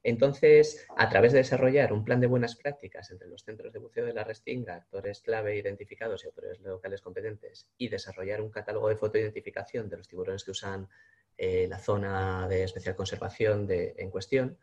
Entonces, 0.03 0.87
a 0.97 1.09
través 1.09 1.31
de 1.31 1.39
desarrollar 1.39 1.93
un 1.93 2.03
plan 2.03 2.19
de 2.19 2.27
buenas 2.27 2.55
prácticas 2.55 3.11
entre 3.11 3.27
los 3.27 3.43
centros 3.43 3.71
de 3.71 3.79
buceo 3.79 4.05
de 4.05 4.13
la 4.13 4.23
Restinga, 4.23 4.75
actores 4.75 5.21
clave 5.21 5.55
identificados 5.55 6.23
y 6.23 6.27
autores 6.27 6.59
locales 6.59 7.01
competentes, 7.01 7.67
y 7.77 7.89
desarrollar 7.89 8.41
un 8.41 8.49
catálogo 8.49 8.89
de 8.89 8.95
fotoidentificación 8.95 9.89
de 9.89 9.97
los 9.97 10.07
tiburones 10.07 10.43
que 10.43 10.51
usan 10.51 10.89
eh, 11.37 11.67
la 11.67 11.77
zona 11.77 12.47
de 12.47 12.63
especial 12.63 12.95
conservación 12.95 13.67
en 13.69 14.09
cuestión, 14.09 14.57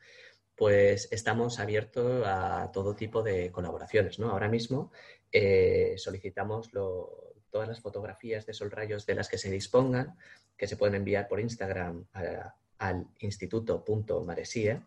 pues 0.57 1.09
estamos 1.13 1.61
abiertos 1.61 2.25
a 2.27 2.71
todo 2.73 2.97
tipo 2.97 3.23
de 3.23 3.53
colaboraciones. 3.53 4.19
¿no? 4.19 4.31
Ahora 4.31 4.49
mismo 4.49 4.91
eh, 5.31 5.95
solicitamos 5.99 6.71
todas 6.73 7.69
las 7.69 7.81
fotografías 7.81 8.45
de 8.45 8.55
solrayos 8.55 9.07
de 9.07 9.15
las 9.15 9.29
que 9.29 9.39
se 9.39 9.51
dispongan, 9.53 10.17
que 10.57 10.67
se 10.67 10.77
pueden 10.77 10.97
enviar 10.97 11.29
por 11.29 11.39
Instagram 11.39 12.07
al 12.79 13.07
instituto.maresía 13.21 14.85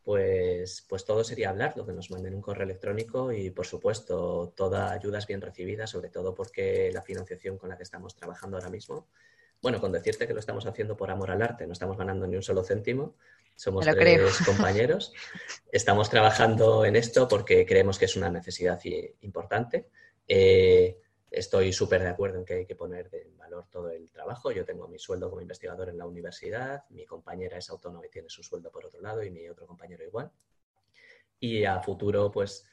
Pues, 0.03 0.83
pues 0.89 1.05
todo 1.05 1.23
sería 1.23 1.49
hablarlo, 1.49 1.85
que 1.85 1.93
nos 1.93 2.09
manden 2.09 2.33
un 2.33 2.41
correo 2.41 2.63
electrónico 2.63 3.31
y, 3.31 3.51
por 3.51 3.67
supuesto, 3.67 4.51
toda 4.55 4.91
ayuda 4.91 5.19
es 5.19 5.27
bien 5.27 5.41
recibida, 5.41 5.85
sobre 5.85 6.09
todo 6.09 6.33
porque 6.33 6.89
la 6.91 7.03
financiación 7.03 7.57
con 7.57 7.69
la 7.69 7.77
que 7.77 7.83
estamos 7.83 8.15
trabajando 8.15 8.57
ahora 8.57 8.69
mismo, 8.69 9.07
bueno, 9.61 9.79
con 9.79 9.91
decirte 9.91 10.25
que 10.25 10.33
lo 10.33 10.39
estamos 10.39 10.65
haciendo 10.65 10.97
por 10.97 11.11
amor 11.11 11.29
al 11.29 11.41
arte, 11.43 11.67
no 11.67 11.73
estamos 11.73 11.97
ganando 11.97 12.25
ni 12.25 12.35
un 12.35 12.41
solo 12.41 12.63
céntimo, 12.63 13.15
somos 13.55 13.85
tres 13.85 14.39
compañeros, 14.43 15.13
estamos 15.71 16.09
trabajando 16.09 16.83
en 16.83 16.95
esto 16.95 17.27
porque 17.27 17.63
creemos 17.63 17.99
que 17.99 18.05
es 18.05 18.15
una 18.15 18.29
necesidad 18.29 18.79
importante. 19.21 19.89
Eh, 20.27 20.97
estoy 21.31 21.71
súper 21.71 22.03
de 22.03 22.09
acuerdo 22.09 22.39
en 22.39 22.45
que 22.45 22.53
hay 22.55 22.65
que 22.65 22.75
poner 22.75 23.09
en 23.13 23.37
valor 23.37 23.65
todo 23.71 23.89
el 23.89 24.11
trabajo. 24.11 24.51
Yo 24.51 24.65
tengo 24.65 24.87
mi 24.89 24.99
sueldo 24.99 25.29
como 25.29 25.41
investigador 25.41 25.87
en 25.89 25.97
la 25.97 26.05
universidad, 26.05 26.83
mi 26.89 27.05
compañera 27.05 27.57
es 27.57 27.69
autónoma 27.69 28.05
y 28.05 28.09
tiene 28.09 28.29
su 28.29 28.43
sueldo 28.43 28.69
por 28.69 28.85
otro 28.85 29.01
lado 29.01 29.23
y 29.23 29.31
mi 29.31 29.47
otro 29.47 29.65
compañero 29.65 30.03
igual. 30.03 30.29
Y 31.39 31.63
a 31.63 31.79
futuro, 31.79 32.31
pues 32.31 32.65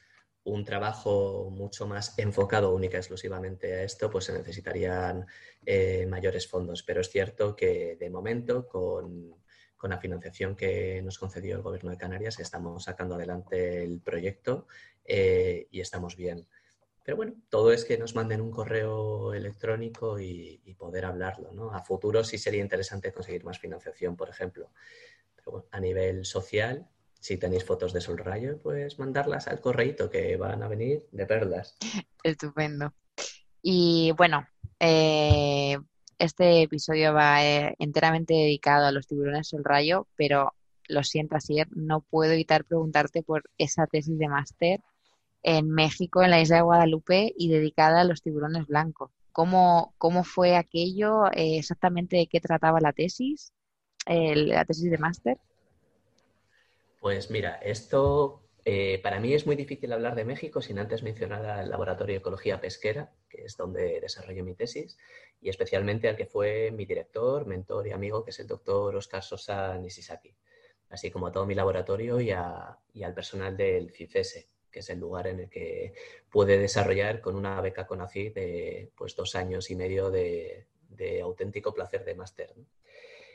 un 0.43 0.65
trabajo 0.65 1.49
mucho 1.49 1.87
más 1.87 2.17
enfocado 2.19 2.73
única 2.73 2.97
y 2.97 2.99
exclusivamente 2.99 3.73
a 3.73 3.83
esto, 3.83 4.09
pues 4.09 4.25
se 4.25 4.33
necesitarían 4.33 5.25
eh, 5.65 6.05
mayores 6.07 6.47
fondos. 6.47 6.83
Pero 6.83 7.01
es 7.01 7.09
cierto 7.09 7.55
que 7.55 7.95
de 7.97 8.09
momento, 8.09 8.67
con, 8.67 9.35
con, 9.77 9.89
la 9.89 9.99
financiación 9.99 10.55
que 10.55 11.01
nos 11.01 11.17
concedió 11.17 11.55
el 11.55 11.61
Gobierno 11.61 11.91
de 11.91 11.97
Canarias, 11.97 12.39
estamos 12.39 12.83
sacando 12.83 13.15
adelante 13.15 13.83
el 13.83 14.01
proyecto 14.01 14.67
eh, 15.05 15.67
y 15.71 15.79
estamos 15.81 16.15
bien. 16.15 16.47
Pero 17.03 17.17
bueno, 17.17 17.33
todo 17.49 17.71
es 17.71 17.85
que 17.85 17.97
nos 17.97 18.15
manden 18.15 18.41
un 18.41 18.51
correo 18.51 19.33
electrónico 19.33 20.19
y, 20.19 20.57
poder 20.77 21.05
hablarlo. 21.05 21.51
¿no? 21.51 21.73
A 21.73 21.83
futuro 21.83 22.23
sí 22.23 22.37
sería 22.37 22.61
interesante 22.61 23.11
conseguir 23.11 23.43
más 23.43 23.59
financiación, 23.59 24.15
por 24.15 24.29
ejemplo. 24.29 24.69
Pero 25.35 25.51
bueno, 25.51 25.67
a 25.71 25.79
nivel 25.79 26.23
social, 26.25 26.87
si 27.19 27.37
tenéis 27.37 27.65
fotos 27.65 27.91
de 27.91 27.99
Sol 27.99 28.17
Rayo, 28.17 28.57
pues 28.59 28.97
mandarlas 28.97 29.47
al 29.47 29.59
correíto 29.59 30.09
que 30.09 30.37
van 30.37 30.63
a 30.63 30.69
venir 30.69 31.05
de 31.11 31.25
perlas. 31.25 31.77
Estupendo. 32.23 32.93
Y 33.61 34.13
bueno, 34.15 34.47
eh, 34.79 35.77
este 36.17 36.61
episodio 36.61 37.13
va 37.13 37.43
eh, 37.45 37.75
enteramente 37.79 38.33
dedicado 38.33 38.85
a 38.85 38.91
los 38.91 39.07
tiburones 39.07 39.49
Sol 39.49 39.63
Rayo, 39.63 40.07
pero 40.15 40.53
lo 40.87 41.03
siento, 41.03 41.35
Asier, 41.35 41.67
no 41.71 42.01
puedo 42.01 42.31
evitar 42.33 42.65
preguntarte 42.65 43.21
por 43.21 43.43
esa 43.57 43.85
tesis 43.87 44.17
de 44.17 44.27
máster 44.27 44.81
en 45.43 45.69
México, 45.69 46.23
en 46.23 46.31
la 46.31 46.41
isla 46.41 46.57
de 46.57 46.61
Guadalupe, 46.63 47.33
y 47.37 47.49
dedicada 47.49 48.01
a 48.01 48.03
los 48.03 48.21
tiburones 48.21 48.67
blancos. 48.67 49.11
¿Cómo, 49.31 49.93
cómo 49.97 50.23
fue 50.23 50.55
aquello? 50.55 51.27
Eh, 51.27 51.57
¿Exactamente 51.57 52.17
de 52.17 52.27
qué 52.27 52.39
trataba 52.39 52.79
la 52.81 52.93
tesis? 52.93 53.53
¿La 54.05 54.65
tesis 54.65 54.89
de 54.89 54.97
máster? 54.97 55.37
Pues 56.99 57.29
mira, 57.29 57.55
esto 57.55 58.41
eh, 58.65 58.99
para 59.01 59.19
mí 59.19 59.33
es 59.33 59.45
muy 59.45 59.55
difícil 59.55 59.93
hablar 59.93 60.15
de 60.15 60.25
México 60.25 60.61
sin 60.61 60.79
antes 60.79 61.03
mencionar 61.03 61.45
al 61.45 61.69
Laboratorio 61.69 62.13
de 62.13 62.19
Ecología 62.19 62.59
Pesquera, 62.59 63.13
que 63.29 63.45
es 63.45 63.55
donde 63.55 64.01
desarrollé 64.01 64.43
mi 64.43 64.55
tesis, 64.55 64.97
y 65.41 65.49
especialmente 65.49 66.09
al 66.09 66.17
que 66.17 66.25
fue 66.25 66.71
mi 66.71 66.85
director, 66.85 67.45
mentor 67.45 67.87
y 67.87 67.91
amigo, 67.91 68.23
que 68.23 68.31
es 68.31 68.39
el 68.39 68.47
doctor 68.47 68.95
Oscar 68.95 69.23
Sosa 69.23 69.77
Nisisaki, 69.77 70.35
así 70.89 71.09
como 71.09 71.27
a 71.27 71.31
todo 71.31 71.45
mi 71.45 71.55
laboratorio 71.55 72.19
y, 72.19 72.31
y 72.93 73.03
al 73.03 73.13
personal 73.13 73.55
del 73.55 73.91
CICESE, 73.91 74.49
que 74.71 74.79
es 74.79 74.89
el 74.89 74.99
lugar 74.99 75.27
en 75.27 75.41
el 75.41 75.49
que 75.49 75.93
puede 76.29 76.57
desarrollar 76.57 77.21
con 77.21 77.35
una 77.35 77.59
beca 77.61 77.87
CONACYT 77.87 78.33
de 78.33 78.91
pues, 78.95 79.15
dos 79.15 79.35
años 79.35 79.69
y 79.71 79.75
medio 79.75 80.09
de, 80.09 80.65
auténtico 81.21 81.73
placer 81.73 82.03
de 82.03 82.15
máster. 82.15 82.53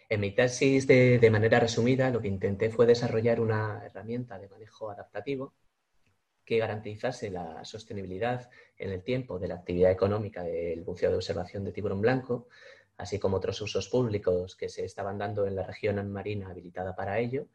En 0.09 0.21
mi 0.21 0.33
tesis, 0.33 0.87
de, 0.87 1.19
de, 1.19 1.31
manera 1.31 1.59
resumida, 1.61 2.11
lo 2.11 2.21
que 2.21 2.29
intenté 2.29 2.71
fue 2.71 2.87
desarrollar 2.87 3.41
una 3.41 3.83
herramienta 3.85 4.39
de 4.39 4.49
manejo 4.49 4.91
adaptativo 4.91 5.55
que 6.45 6.59
garantizase 6.59 7.31
la 7.31 7.65
sostenibilidad 7.65 8.51
en 8.77 8.91
el 8.91 9.03
tiempo 9.03 9.39
de 9.39 9.49
la 9.49 9.55
actividad 9.57 9.91
económica 9.91 10.43
del 10.43 10.83
buceo 10.83 11.11
de 11.11 11.17
observación 11.17 11.65
de 11.65 11.73
tiburón 11.73 12.01
blanco, 12.01 12.49
así 12.97 13.19
como 13.19 13.39
otros 13.39 13.61
usos 13.61 13.89
públicos 13.89 14.57
que 14.57 14.69
se 14.69 14.85
estaban 14.85 15.19
dando 15.19 15.47
en 15.47 15.57
la 15.57 15.65
región 15.65 16.11
marina 16.13 16.51
habilitada 16.51 16.95
para 16.95 17.19
ello, 17.19 17.47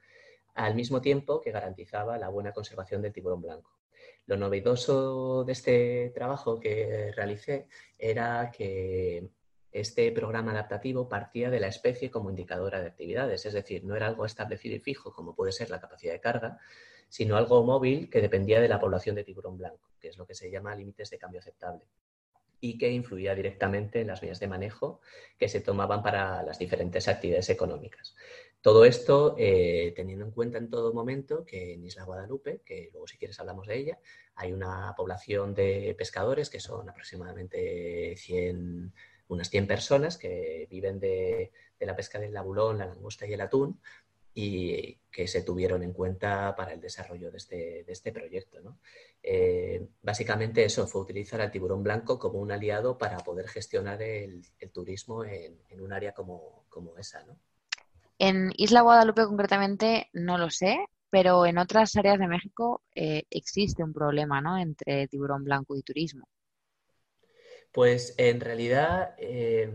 al 0.65 0.75
mismo 0.75 1.01
tiempo 1.01 1.39
que 1.39 1.51
garantizaba 1.51 2.17
la 2.17 2.29
buena 2.29 2.51
conservación 2.51 3.01
del 3.01 3.13
tiburón 3.13 3.41
blanco. 3.41 3.79
Lo 4.25 4.37
novedoso 4.37 5.43
de 5.43 5.53
este 5.53 6.11
trabajo 6.13 6.59
que 6.59 7.11
realicé 7.15 7.67
era 7.97 8.51
que 8.51 9.29
este 9.71 10.11
programa 10.11 10.51
adaptativo 10.51 11.07
partía 11.07 11.49
de 11.49 11.59
la 11.59 11.67
especie 11.67 12.11
como 12.11 12.29
indicadora 12.29 12.81
de 12.81 12.87
actividades, 12.87 13.45
es 13.45 13.53
decir, 13.53 13.85
no 13.85 13.95
era 13.95 14.07
algo 14.07 14.25
establecido 14.25 14.75
y 14.75 14.79
fijo 14.79 15.13
como 15.13 15.35
puede 15.35 15.51
ser 15.51 15.69
la 15.69 15.79
capacidad 15.79 16.13
de 16.13 16.19
carga, 16.19 16.59
sino 17.07 17.37
algo 17.37 17.63
móvil 17.63 18.09
que 18.09 18.21
dependía 18.21 18.59
de 18.59 18.67
la 18.67 18.79
población 18.79 19.15
de 19.15 19.23
tiburón 19.23 19.57
blanco, 19.57 19.91
que 19.99 20.09
es 20.09 20.17
lo 20.17 20.25
que 20.25 20.35
se 20.35 20.51
llama 20.51 20.75
límites 20.75 21.09
de 21.09 21.17
cambio 21.17 21.39
aceptable 21.39 21.85
y 22.61 22.77
que 22.77 22.91
influía 22.91 23.35
directamente 23.35 24.01
en 24.01 24.07
las 24.07 24.21
vías 24.21 24.39
de 24.39 24.47
manejo 24.47 24.99
que 25.37 25.47
se 25.47 25.61
tomaban 25.61 26.03
para 26.03 26.43
las 26.43 26.59
diferentes 26.59 27.07
actividades 27.07 27.49
económicas. 27.49 28.15
Todo 28.61 28.83
esto 28.83 29.35
eh, 29.37 29.93
teniendo 29.95 30.25
en 30.25 30.31
cuenta 30.31 30.57
en 30.57 30.69
todo 30.69 30.93
momento 30.93 31.45
que 31.45 31.73
en 31.73 31.85
Isla 31.85 32.03
Guadalupe, 32.03 32.61
que 32.65 32.89
luego 32.91 33.07
si 33.07 33.17
quieres 33.17 33.39
hablamos 33.39 33.67
de 33.67 33.77
ella, 33.77 33.99
hay 34.35 34.51
una 34.51 34.93
población 34.97 35.53
de 35.53 35.95
pescadores 35.97 36.49
que 36.49 36.59
son 36.59 36.89
aproximadamente 36.89 38.15
100, 38.17 38.93
unas 39.29 39.49
100 39.49 39.67
personas 39.67 40.17
que 40.17 40.67
viven 40.69 40.99
de, 40.99 41.51
la 41.79 41.95
pesca 41.95 42.19
del 42.19 42.33
labulón, 42.33 42.79
la 42.79 42.85
langosta 42.85 43.25
y 43.25 43.33
el 43.33 43.41
atún, 43.41 43.79
y 44.33 44.97
que 45.09 45.27
se 45.27 45.41
tuvieron 45.41 45.81
en 45.81 45.93
cuenta 45.93 46.53
para 46.55 46.73
el 46.73 46.81
desarrollo 46.81 47.31
de 47.31 47.37
este, 47.37 47.83
de 47.85 47.91
este 47.93 48.11
proyecto. 48.11 48.59
Eh, 49.23 49.87
básicamente 50.01 50.65
eso 50.65 50.85
fue 50.85 51.01
utilizar 51.01 51.39
al 51.39 51.51
tiburón 51.51 51.81
blanco 51.81 52.19
como 52.19 52.39
un 52.39 52.51
aliado 52.51 52.97
para 52.97 53.17
poder 53.19 53.47
gestionar 53.47 54.01
el, 54.01 54.43
turismo 54.73 55.23
en, 55.23 55.59
un 55.79 55.93
área 55.93 56.13
como, 56.13 56.65
esa. 56.97 57.23
¿no? 57.23 57.39
En 58.19 58.51
Isla 58.57 58.81
Guadalupe 58.81 59.25
concretamente 59.25 60.09
no 60.11 60.37
lo 60.37 60.49
sé, 60.49 60.77
pero 61.09 61.45
en 61.45 61.57
otras 61.57 61.95
áreas 61.95 62.19
de 62.19 62.27
México 62.27 62.83
eh, 62.93 63.23
existe 63.29 63.81
un 63.81 63.93
problema 63.93 64.41
¿no? 64.41 64.57
entre 64.57 65.07
tiburón 65.07 65.45
blanco 65.45 65.77
y 65.77 65.83
turismo. 65.83 66.27
Pues 67.71 68.15
en 68.17 68.41
realidad, 68.41 69.15
eh, 69.17 69.71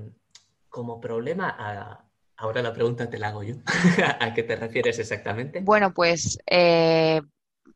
como 0.68 1.00
problema, 1.00 2.06
ahora 2.36 2.60
la 2.60 2.72
pregunta 2.72 3.08
te 3.08 3.18
la 3.18 3.28
hago 3.28 3.42
yo. 3.44 3.54
¿A 4.20 4.34
qué 4.34 4.42
te 4.42 4.56
refieres 4.56 4.98
exactamente? 4.98 5.60
Bueno, 5.60 5.94
pues 5.94 6.38
eh, 6.46 7.22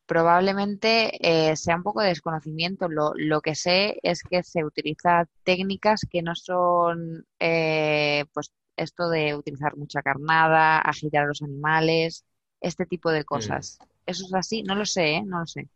probablemente 0.08 1.10
eh, 1.20 1.54
sea 1.54 1.76
un 1.76 1.82
poco 1.82 2.00
de 2.00 2.08
desconocimiento. 2.08 2.88
Lo, 2.88 3.12
lo, 3.14 3.42
que 3.42 3.54
sé 3.54 3.98
es 4.02 4.22
que 4.22 4.42
se 4.42 4.64
utilizan 4.64 5.28
técnicas 5.44 6.00
que 6.10 6.22
no 6.22 6.34
son, 6.34 7.26
eh, 7.38 8.24
pues, 8.32 8.50
esto 8.76 9.10
de 9.10 9.34
utilizar 9.34 9.76
mucha 9.76 10.02
carnada, 10.02 10.78
agitar 10.78 11.24
a 11.24 11.26
los 11.26 11.42
animales, 11.42 12.24
este 12.60 12.86
tipo 12.86 13.10
de 13.10 13.24
cosas. 13.24 13.78
Mm. 13.80 13.84
¿Eso 14.06 14.24
es 14.26 14.34
así? 14.34 14.62
No 14.62 14.74
lo 14.74 14.86
sé, 14.86 15.16
¿eh? 15.16 15.22
No 15.22 15.40
lo 15.40 15.46
sé. 15.46 15.68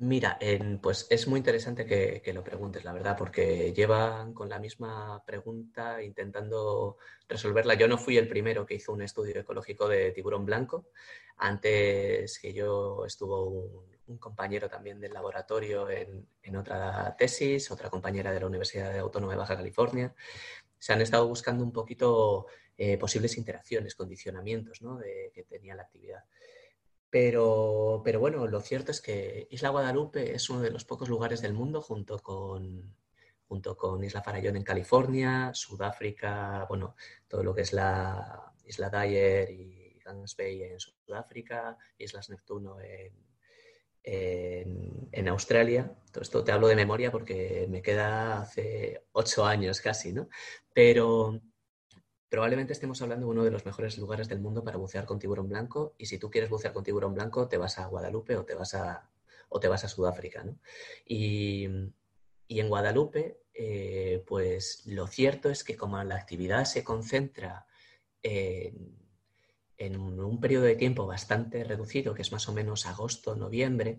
Mira, 0.00 0.38
pues 0.80 1.08
es 1.10 1.26
muy 1.26 1.38
interesante 1.38 1.84
que, 1.84 2.32
lo 2.32 2.44
preguntes, 2.44 2.84
la 2.84 2.92
verdad, 2.92 3.16
porque 3.18 3.72
llevan 3.72 4.32
con 4.32 4.48
la 4.48 4.60
misma 4.60 5.24
pregunta 5.24 6.00
intentando 6.00 6.98
resolverla. 7.28 7.74
Yo 7.74 7.88
no 7.88 7.98
fui 7.98 8.16
el 8.16 8.28
primero 8.28 8.64
que 8.64 8.74
hizo 8.74 8.92
un 8.92 9.02
estudio 9.02 9.40
ecológico 9.40 9.88
de 9.88 10.12
tiburón 10.12 10.44
blanco. 10.46 10.90
Antes 11.38 12.38
que 12.38 12.52
yo 12.52 13.04
estuvo 13.06 13.44
un, 14.06 14.18
compañero 14.18 14.68
también 14.70 15.00
del 15.00 15.12
laboratorio 15.12 15.90
en, 15.90 16.56
otra 16.56 17.14
tesis, 17.18 17.70
otra 17.70 17.90
compañera 17.90 18.32
de 18.32 18.40
la 18.40 18.46
Universidad 18.46 18.96
Autónoma 18.98 19.32
de 19.32 19.38
Baja 19.38 19.56
California. 19.56 20.14
Se 20.78 20.92
han 20.92 21.00
estado 21.00 21.26
buscando 21.26 21.64
un 21.64 21.72
poquito 21.72 22.46
eh, 22.76 22.96
posibles 22.98 23.36
interacciones, 23.36 23.96
condicionamientos 23.96 24.80
¿no? 24.80 24.96
de, 24.96 25.32
que 25.34 25.42
tenía 25.42 25.74
la 25.74 25.82
actividad. 25.82 26.24
Pero, 27.10 28.02
pero 28.04 28.20
bueno, 28.20 28.46
lo 28.46 28.60
cierto 28.60 28.90
es 28.90 29.00
que 29.00 29.48
Isla 29.50 29.70
Guadalupe 29.70 30.34
es 30.34 30.50
uno 30.50 30.60
de 30.60 30.70
los 30.70 30.84
pocos 30.84 31.08
lugares 31.08 31.40
del 31.40 31.54
mundo 31.54 31.80
junto 31.80 32.18
con, 32.18 32.94
junto 33.46 33.76
con 33.76 34.04
Isla 34.04 34.22
Farallón 34.22 34.56
en 34.56 34.64
California, 34.64 35.50
Sudáfrica, 35.54 36.66
bueno, 36.68 36.96
todo 37.26 37.42
lo 37.42 37.54
que 37.54 37.62
es 37.62 37.72
la 37.72 38.52
Isla 38.66 38.90
Dyer 38.90 39.50
y 39.50 39.98
Gans 40.04 40.36
Bay 40.36 40.62
en 40.62 40.78
Sudáfrica, 40.78 41.78
Islas 41.96 42.28
Neptuno 42.28 42.78
en, 42.80 43.12
en, 44.02 45.28
Australia. 45.28 45.92
Todo 46.12 46.22
esto 46.22 46.44
te 46.44 46.52
hablo 46.52 46.68
de 46.68 46.76
memoria 46.76 47.10
porque 47.10 47.66
me 47.68 47.82
queda 47.82 48.40
hace 48.40 49.04
ocho 49.12 49.44
años 49.44 49.80
casi, 49.80 50.12
¿no? 50.12 50.28
Pero, 50.72 51.40
probablemente 52.28 52.72
estemos 52.72 53.00
hablando 53.02 53.26
de 53.26 53.30
uno 53.30 53.44
de 53.44 53.50
los 53.50 53.64
mejores 53.64 53.98
lugares 53.98 54.28
del 54.28 54.40
mundo 54.40 54.62
para 54.64 54.76
bucear 54.76 55.06
con 55.06 55.18
tiburón 55.18 55.48
blanco 55.48 55.94
y 55.98 56.06
si 56.06 56.18
tú 56.18 56.30
quieres 56.30 56.50
bucear 56.50 56.72
con 56.72 56.84
tiburón 56.84 57.14
blanco 57.14 57.48
te 57.48 57.56
vas 57.56 57.78
a 57.78 57.86
Guadalupe 57.86 58.36
o 58.36 58.44
te 58.44 58.54
vas 58.54 58.74
a, 58.74 59.08
o 59.48 59.60
te 59.60 59.68
vas 59.68 59.84
a 59.84 59.88
Sudáfrica. 59.88 60.44
Y, 61.06 61.64
en 62.48 62.68
Guadalupe, 62.68 63.42
eh, 63.54 64.22
pues 64.26 64.86
lo 64.86 65.06
cierto 65.06 65.50
es 65.50 65.64
que 65.64 65.76
como 65.76 66.02
la 66.02 66.16
actividad 66.16 66.64
se 66.64 66.82
concentra 66.84 67.66
en, 68.22 69.96
un 69.96 70.40
periodo 70.40 70.64
de 70.64 70.76
tiempo 70.76 71.06
bastante 71.06 71.64
reducido, 71.64 72.14
que 72.14 72.22
es 72.22 72.32
más 72.32 72.48
o 72.48 72.52
menos 72.52 72.86
agosto, 72.86 73.36
noviembre, 73.36 73.96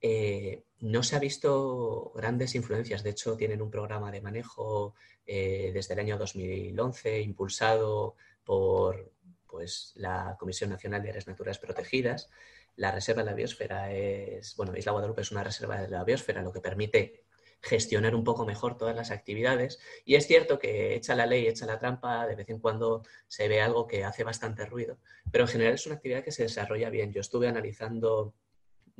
eh, 0.00 0.64
no 0.80 1.02
se 1.02 1.16
ha 1.16 1.18
visto 1.18 2.12
grandes 2.14 2.54
influencias. 2.54 3.02
De 3.02 3.10
hecho, 3.10 3.36
tienen 3.36 3.60
un 3.60 3.70
programa 3.70 4.10
de 4.10 4.20
manejo 4.20 4.94
eh, 5.26 5.70
desde 5.74 5.94
el 5.94 6.00
año 6.00 6.18
2011, 6.18 7.20
impulsado 7.20 8.16
por 8.44 9.12
pues, 9.46 9.92
la 9.96 10.36
Comisión 10.38 10.70
Nacional 10.70 11.02
de 11.02 11.10
Áreas 11.10 11.26
Naturales 11.26 11.58
Protegidas. 11.58 12.30
La 12.76 12.92
Reserva 12.92 13.22
de 13.22 13.30
la 13.30 13.36
Biosfera 13.36 13.92
es, 13.92 14.56
bueno, 14.56 14.76
Isla 14.76 14.92
Guadalupe 14.92 15.20
es 15.20 15.32
una 15.32 15.44
reserva 15.44 15.80
de 15.80 15.88
la 15.88 16.04
biosfera, 16.04 16.40
lo 16.40 16.52
que 16.52 16.60
permite 16.60 17.24
gestionar 17.60 18.14
un 18.14 18.24
poco 18.24 18.46
mejor 18.46 18.78
todas 18.78 18.96
las 18.96 19.10
actividades. 19.10 19.80
Y 20.04 20.14
es 20.14 20.26
cierto 20.26 20.58
que 20.58 20.94
echa 20.94 21.14
la 21.14 21.26
ley, 21.26 21.46
echa 21.46 21.66
la 21.66 21.78
trampa, 21.78 22.26
de 22.26 22.36
vez 22.36 22.48
en 22.48 22.58
cuando 22.58 23.02
se 23.28 23.48
ve 23.48 23.60
algo 23.60 23.86
que 23.86 24.04
hace 24.04 24.24
bastante 24.24 24.64
ruido, 24.64 24.98
pero 25.30 25.44
en 25.44 25.48
general 25.48 25.74
es 25.74 25.86
una 25.86 25.96
actividad 25.96 26.24
que 26.24 26.32
se 26.32 26.44
desarrolla 26.44 26.88
bien. 26.90 27.12
Yo 27.12 27.20
estuve 27.20 27.48
analizando 27.48 28.34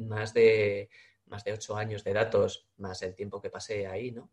más 0.01 0.35
de, 0.35 0.91
más 1.27 1.45
de 1.45 1.53
ocho 1.53 1.77
años 1.77 2.05
de 2.05 2.13
datos, 2.13 2.69
más 2.79 3.03
el 3.03 3.15
tiempo 3.15 3.41
que 3.41 3.51
pasé 3.51 3.87
ahí, 3.87 4.11
¿no? 4.11 4.31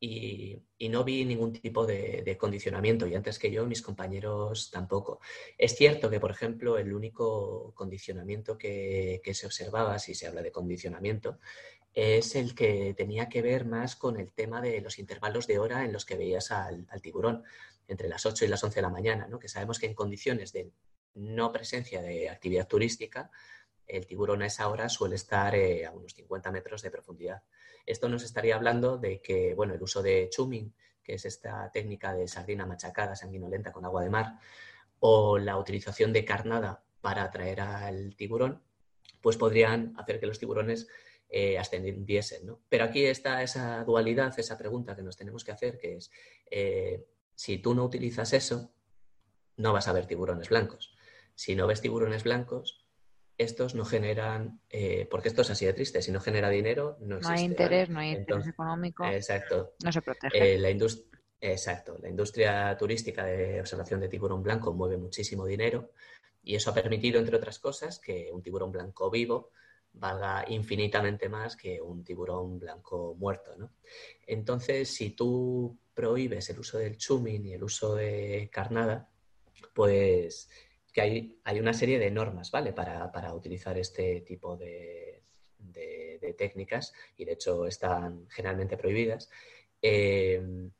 y, 0.00 0.62
no 0.88 1.04
vi 1.04 1.24
ningún 1.24 1.52
tipo 1.52 1.86
de, 1.86 2.36
condicionamiento 2.38 3.06
y 3.06 3.14
antes 3.14 3.38
que 3.38 3.50
yo 3.50 3.66
mis 3.66 3.82
compañeros 3.82 4.70
tampoco. 4.70 5.20
Es 5.58 5.76
cierto 5.76 6.08
que, 6.10 6.18
por 6.18 6.30
ejemplo, 6.30 6.78
el 6.78 6.92
único 6.92 7.72
condicionamiento 7.74 8.56
que, 8.56 9.20
se 9.32 9.46
observaba, 9.46 9.98
si 9.98 10.14
se 10.14 10.26
habla 10.26 10.42
de 10.42 10.50
condicionamiento, 10.50 11.38
es 11.92 12.34
el 12.34 12.54
que 12.54 12.94
tenía 12.96 13.28
que 13.28 13.42
ver 13.42 13.66
más 13.66 13.96
con 13.96 14.18
el 14.18 14.32
tema 14.32 14.62
de 14.62 14.80
los 14.80 14.98
intervalos 14.98 15.46
de 15.46 15.58
hora 15.58 15.84
en 15.84 15.92
los 15.92 16.04
que 16.04 16.16
veías 16.16 16.50
al, 16.50 16.86
tiburón, 17.02 17.44
entre 17.86 18.08
las 18.08 18.24
8 18.24 18.44
y 18.44 18.48
las 18.48 18.64
11 18.64 18.76
de 18.76 18.82
la 18.82 18.90
mañana, 18.90 19.28
¿no? 19.28 19.38
que 19.38 19.48
sabemos 19.48 19.78
que 19.78 19.86
en 19.86 19.94
condiciones 19.94 20.52
de 20.52 20.70
no 21.14 21.52
presencia 21.52 22.00
de 22.00 22.28
actividad 22.28 22.68
turística, 22.68 23.30
el 23.90 24.06
tiburón 24.06 24.42
a 24.42 24.46
esa 24.46 24.68
hora 24.68 24.88
suele 24.88 25.16
estar 25.16 25.54
eh, 25.54 25.86
a 25.86 25.92
unos 25.92 26.14
50 26.14 26.50
metros 26.50 26.82
de 26.82 26.90
profundidad. 26.90 27.42
Esto 27.86 28.08
nos 28.08 28.22
estaría 28.22 28.54
hablando 28.54 28.98
de 28.98 29.20
que, 29.20 29.54
bueno, 29.54 29.74
el 29.74 29.82
uso 29.82 30.02
de 30.02 30.28
chuming, 30.30 30.74
que 31.02 31.14
es 31.14 31.24
esta 31.24 31.70
técnica 31.72 32.12
de 32.12 32.28
sardina 32.28 32.66
machacada 32.66 33.16
sanguinolenta 33.16 33.72
con 33.72 33.84
agua 33.84 34.02
de 34.02 34.10
mar, 34.10 34.38
o 35.00 35.38
la 35.38 35.56
utilización 35.56 36.12
de 36.12 36.24
carnada 36.24 36.84
para 37.00 37.24
atraer 37.24 37.60
al 37.60 38.14
tiburón, 38.16 38.62
pues 39.20 39.36
podrían 39.36 39.94
hacer 39.98 40.20
que 40.20 40.26
los 40.26 40.38
tiburones 40.38 40.88
eh, 41.28 41.58
ascendiesen. 41.58 42.46
¿no? 42.46 42.60
Pero 42.68 42.84
aquí 42.84 43.04
está 43.04 43.42
esa 43.42 43.84
dualidad, 43.84 44.38
esa 44.38 44.58
pregunta 44.58 44.94
que 44.94 45.02
nos 45.02 45.16
tenemos 45.16 45.44
que 45.44 45.52
hacer, 45.52 45.78
que 45.78 45.96
es, 45.96 46.10
eh, 46.50 47.06
si 47.34 47.58
tú 47.58 47.74
no 47.74 47.84
utilizas 47.84 48.32
eso, 48.32 48.72
no 49.56 49.72
vas 49.72 49.88
a 49.88 49.92
ver 49.92 50.06
tiburones 50.06 50.48
blancos. 50.48 50.94
Si 51.34 51.54
no 51.54 51.66
ves 51.66 51.80
tiburones 51.80 52.24
blancos, 52.24 52.79
estos 53.40 53.74
no 53.74 53.86
generan, 53.86 54.60
eh, 54.68 55.08
porque 55.10 55.28
esto 55.28 55.40
es 55.40 55.50
así 55.50 55.64
de 55.64 55.72
triste, 55.72 56.02
si 56.02 56.12
no 56.12 56.20
genera 56.20 56.50
dinero, 56.50 56.98
no 57.00 57.16
existe. 57.16 57.32
No 57.32 57.38
hay 57.38 57.44
interés, 57.44 57.88
no 57.88 58.00
hay 58.00 58.10
interés 58.10 58.46
económico. 58.46 59.04
Exacto. 59.06 59.74
No 59.82 59.90
se 59.90 60.02
protege. 60.02 60.54
Eh, 60.54 60.58
la 60.58 60.68
exacto. 61.40 61.96
La 62.02 62.10
industria 62.10 62.76
turística 62.76 63.24
de 63.24 63.60
observación 63.60 64.00
de 64.00 64.08
tiburón 64.08 64.42
blanco 64.42 64.74
mueve 64.74 64.98
muchísimo 64.98 65.46
dinero 65.46 65.92
y 66.42 66.54
eso 66.54 66.70
ha 66.70 66.74
permitido, 66.74 67.18
entre 67.18 67.36
otras 67.36 67.58
cosas, 67.58 67.98
que 67.98 68.28
un 68.30 68.42
tiburón 68.42 68.72
blanco 68.72 69.10
vivo 69.10 69.52
valga 69.92 70.44
infinitamente 70.48 71.30
más 71.30 71.56
que 71.56 71.80
un 71.80 72.04
tiburón 72.04 72.58
blanco 72.58 73.14
muerto. 73.18 73.56
¿no? 73.56 73.72
Entonces, 74.26 74.94
si 74.94 75.10
tú 75.10 75.78
prohíbes 75.94 76.50
el 76.50 76.58
uso 76.58 76.76
del 76.76 76.98
chuming 76.98 77.46
y 77.46 77.54
el 77.54 77.64
uso 77.64 77.94
de 77.94 78.50
carnada, 78.52 79.08
pues 79.74 80.50
que 80.90 81.00
hay, 81.00 81.40
hay 81.44 81.60
una 81.60 81.72
serie 81.72 81.98
de 81.98 82.10
normas, 82.10 82.50
¿vale? 82.50 82.72
Para, 82.72 83.10
para 83.12 83.34
utilizar 83.34 83.78
este 83.78 84.20
tipo 84.22 84.56
de, 84.56 85.22
de, 85.58 86.34
técnicas 86.38 86.94
y 87.16 87.24
de 87.24 87.32
hecho 87.32 87.66
están 87.66 88.26
generalmente 88.28 88.76
prohibidas. 88.76 89.28
Eh, 89.82 90.70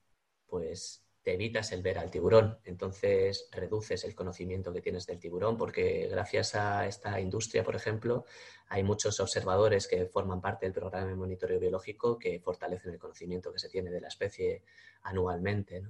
pues 0.46 1.04
te 1.22 1.34
evitas 1.34 1.70
el 1.72 1.82
ver 1.82 1.98
al 1.98 2.10
tiburón, 2.10 2.58
entonces 2.64 3.48
reduces 3.52 4.04
el 4.04 4.14
conocimiento 4.14 4.72
que 4.72 4.80
tienes 4.80 5.06
del 5.06 5.18
tiburón, 5.18 5.56
porque 5.56 6.08
gracias 6.10 6.54
a 6.54 6.86
esta 6.86 7.20
industria, 7.20 7.62
por 7.62 7.76
ejemplo, 7.76 8.24
hay 8.68 8.82
muchos 8.82 9.20
observadores 9.20 9.86
que 9.86 10.06
forman 10.06 10.40
parte 10.40 10.66
del 10.66 10.72
programa 10.72 11.08
de 11.08 11.16
monitoreo 11.16 11.60
biológico 11.60 12.18
que 12.18 12.40
fortalecen 12.40 12.92
el 12.92 12.98
conocimiento 12.98 13.52
que 13.52 13.58
se 13.58 13.68
tiene 13.68 13.90
de 13.90 14.00
la 14.00 14.08
especie 14.08 14.62
anualmente. 15.02 15.82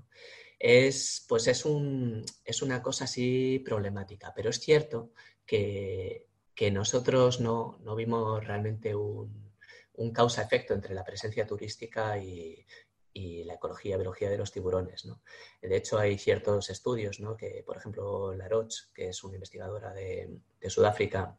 Es, 0.63 1.25
pues 1.27 1.49
es, 1.49 1.65
un, 1.65 2.25
es 2.45 2.63
una 2.63 2.83
cosa 2.83 3.05
así 3.05 3.61
problemática, 3.65 4.33
pero 4.37 4.51
es 4.51 4.61
cierto 4.61 5.13
que, 5.47 6.29
nosotros 6.73 7.41
no, 7.41 7.79
vimos 7.97 8.47
realmente 8.47 8.95
un, 8.95 9.51
un 9.95 10.13
causa-efecto 10.13 10.75
entre 10.75 10.95
la 10.95 11.05
presencia 11.05 11.47
turística 11.47 12.19
y, 12.19 12.67
y 13.13 13.45
la 13.45 13.55
ecología, 13.55 13.97
biología 13.97 14.31
de 14.31 14.39
los 14.39 14.53
tiburones. 14.53 15.05
¿no? 15.05 15.23
De 15.61 15.77
hecho, 15.77 15.99
hay 15.99 16.19
ciertos 16.19 16.71
estudios 16.71 17.21
¿no? 17.21 17.37
que, 17.37 17.63
por 17.67 17.77
ejemplo, 17.77 18.35
Laroche, 18.35 18.85
que 18.95 19.09
es 19.09 19.25
una 19.25 19.35
investigadora 19.35 19.93
de, 19.93 20.39
Sudáfrica, 20.69 21.37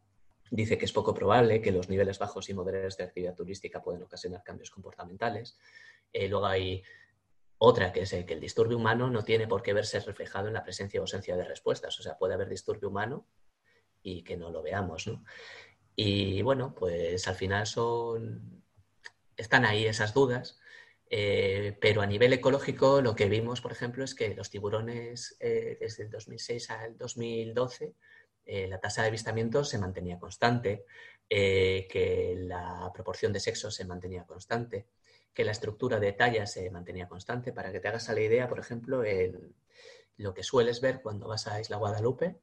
dice 0.49 0.77
que 0.77 0.85
es 0.85 0.91
poco 0.91 1.13
probable 1.13 1.61
que 1.61 1.71
los 1.71 1.89
niveles 1.89 2.19
bajos 2.19 2.49
y 2.49 2.53
moderados 2.53 2.97
de 2.97 3.05
actividad 3.05 3.35
turística 3.35 3.81
pueden 3.81 4.03
ocasionar 4.03 4.43
cambios 4.43 4.69
comportamentales. 4.69 5.57
Eh, 6.11 6.27
luego 6.27 6.45
hay 6.45 6.83
otra 7.63 7.91
que 7.91 8.01
es 8.01 8.09
que 8.09 8.33
el 8.33 8.39
disturbio 8.39 8.77
humano 8.77 9.09
no 9.09 9.23
tiene 9.23 9.47
por 9.47 9.61
qué 9.61 9.73
verse 9.73 9.99
reflejado 9.99 10.47
en 10.47 10.55
la 10.55 10.63
presencia 10.63 10.99
o 10.99 11.03
ausencia 11.03 11.35
de 11.35 11.45
respuestas. 11.45 11.99
O 11.99 12.03
sea, 12.03 12.17
puede 12.17 12.33
haber 12.33 12.49
disturbio 12.49 12.89
humano 12.89 13.27
y 14.01 14.23
que 14.23 14.35
no 14.35 14.49
lo 14.49 14.63
veamos. 14.63 15.05
¿no? 15.05 15.23
Y 15.95 16.41
bueno, 16.41 16.73
pues 16.73 17.27
al 17.27 17.35
final 17.35 17.67
son 17.67 18.63
están 19.37 19.65
ahí 19.65 19.85
esas 19.85 20.13
dudas 20.13 20.59
eh, 21.13 21.77
pero 21.81 22.01
a 22.01 22.05
nivel 22.05 22.31
ecológico 22.31 23.01
lo 23.01 23.13
que 23.15 23.27
vimos, 23.27 23.59
por 23.59 23.73
ejemplo, 23.73 24.05
es 24.05 24.15
que 24.15 24.33
los 24.33 24.49
tiburones 24.49 25.35
eh, 25.41 25.77
desde 25.77 26.03
el 26.03 26.09
2006 26.09 26.69
al 26.69 26.97
2012 26.97 27.93
eh, 28.45 28.67
la 28.69 28.79
tasa 28.79 29.01
de 29.01 29.09
avistamiento 29.09 29.65
se 29.65 29.77
mantenía 29.77 30.17
constante, 30.17 30.85
que 31.29 32.35
la 32.37 32.91
proporción 32.93 33.31
de 33.31 33.39
sexos 33.39 33.75
se 33.75 33.85
mantenía 33.85 34.25
constante, 34.25 34.87
que 35.33 35.43
la 35.43 35.51
estructura 35.51 35.99
de 35.99 36.13
talla 36.13 36.45
se 36.45 36.69
mantenía 36.69 37.07
constante. 37.07 37.53
Para 37.53 37.71
que 37.71 37.79
te 37.79 37.87
hagas 37.87 38.09
la 38.09 38.21
idea, 38.21 38.47
por 38.47 38.59
ejemplo, 38.59 39.03
lo 40.17 40.33
que 40.33 40.43
sueles 40.43 40.81
ver 40.81 41.01
cuando 41.01 41.27
vas 41.27 41.47
a 41.47 41.59
Isla 41.59 41.77
Guadalupe, 41.77 42.41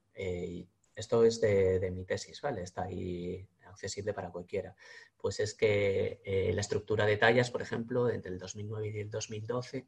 esto 0.95 1.25
es 1.25 1.41
de, 1.41 1.79
de 1.79 1.91
mi 1.91 2.05
tesis, 2.05 2.41
¿vale? 2.41 2.63
Está 2.63 2.85
ahí 2.85 3.47
accesible 3.67 4.13
para 4.13 4.31
cualquiera, 4.31 4.75
pues 5.17 5.39
es 5.41 5.55
que 5.55 6.21
eh, 6.25 6.53
la 6.53 6.61
estructura 6.61 7.07
de 7.07 7.17
tallas, 7.17 7.51
por 7.51 7.63
ejemplo, 7.63 8.11
entre 8.11 8.33
el 8.33 8.39
2009 8.39 8.89
y 8.89 9.01
el 9.01 9.11
2012, 9.11 9.87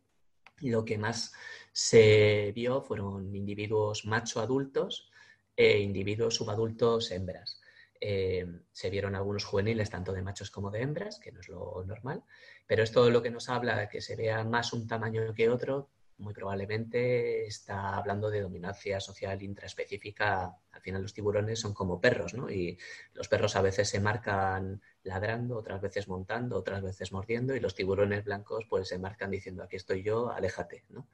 lo 0.61 0.85
que 0.85 0.99
más 0.99 1.33
se 1.73 2.53
vio 2.55 2.83
fueron 2.83 3.35
individuos 3.35 4.05
macho 4.05 4.41
adultos 4.41 5.11
e 5.57 5.79
individuos 5.81 6.37
subadultos 6.37 7.11
hembras. 7.11 7.61
eh, 8.01 8.47
se 8.73 8.89
vieron 8.91 9.15
algunos 9.15 9.45
juveniles 9.45 9.91
tanto 9.91 10.13
de 10.13 10.23
machos 10.23 10.51
como 10.51 10.71
de 10.71 10.81
hembras, 10.83 11.19
que 11.19 11.33
no 11.33 11.41
es 11.41 11.49
lo 11.49 11.85
normal, 11.85 12.23
pero 12.71 12.85
esto 12.85 13.11
lo 13.11 13.21
que 13.21 13.33
nos 13.33 13.49
habla 13.49 13.77
de 13.77 13.89
que 13.89 14.01
se 14.01 14.15
vea 14.15 14.45
más 14.45 14.73
un 14.73 14.87
tamaño 14.87 15.35
que 15.35 15.49
otro, 15.49 15.91
muy 16.19 16.33
probablemente 16.33 17.45
está 17.45 17.97
hablando 17.97 18.31
de 18.31 18.43
dominancia 18.43 19.01
social 19.01 19.43
intraespecífica. 19.43 20.57
Al 20.71 20.81
final 20.81 21.03
los 21.03 21.13
tiburones 21.13 21.59
son 21.59 21.75
como 21.75 22.01
perros, 22.01 22.33
¿no? 22.35 22.49
Y 22.49 22.79
los 23.13 23.27
perros 23.27 23.57
a 23.57 23.63
veces 23.63 23.89
se 23.89 23.99
marcan 23.99 24.81
ladrando, 25.03 25.57
otras 25.59 25.81
veces 25.81 26.07
montando, 26.07 26.57
otras 26.57 26.81
veces 26.81 27.11
mordiendo, 27.11 27.57
y 27.57 27.61
los 27.61 27.75
tiburones 27.75 28.25
blancos 28.25 28.67
pues 28.71 28.87
se 28.87 29.01
marcan 29.01 29.33
diciendo 29.33 29.65
aquí 29.65 29.75
estoy 29.75 30.05
yo, 30.05 30.31
aléjate, 30.31 30.85
¿no? 30.91 31.09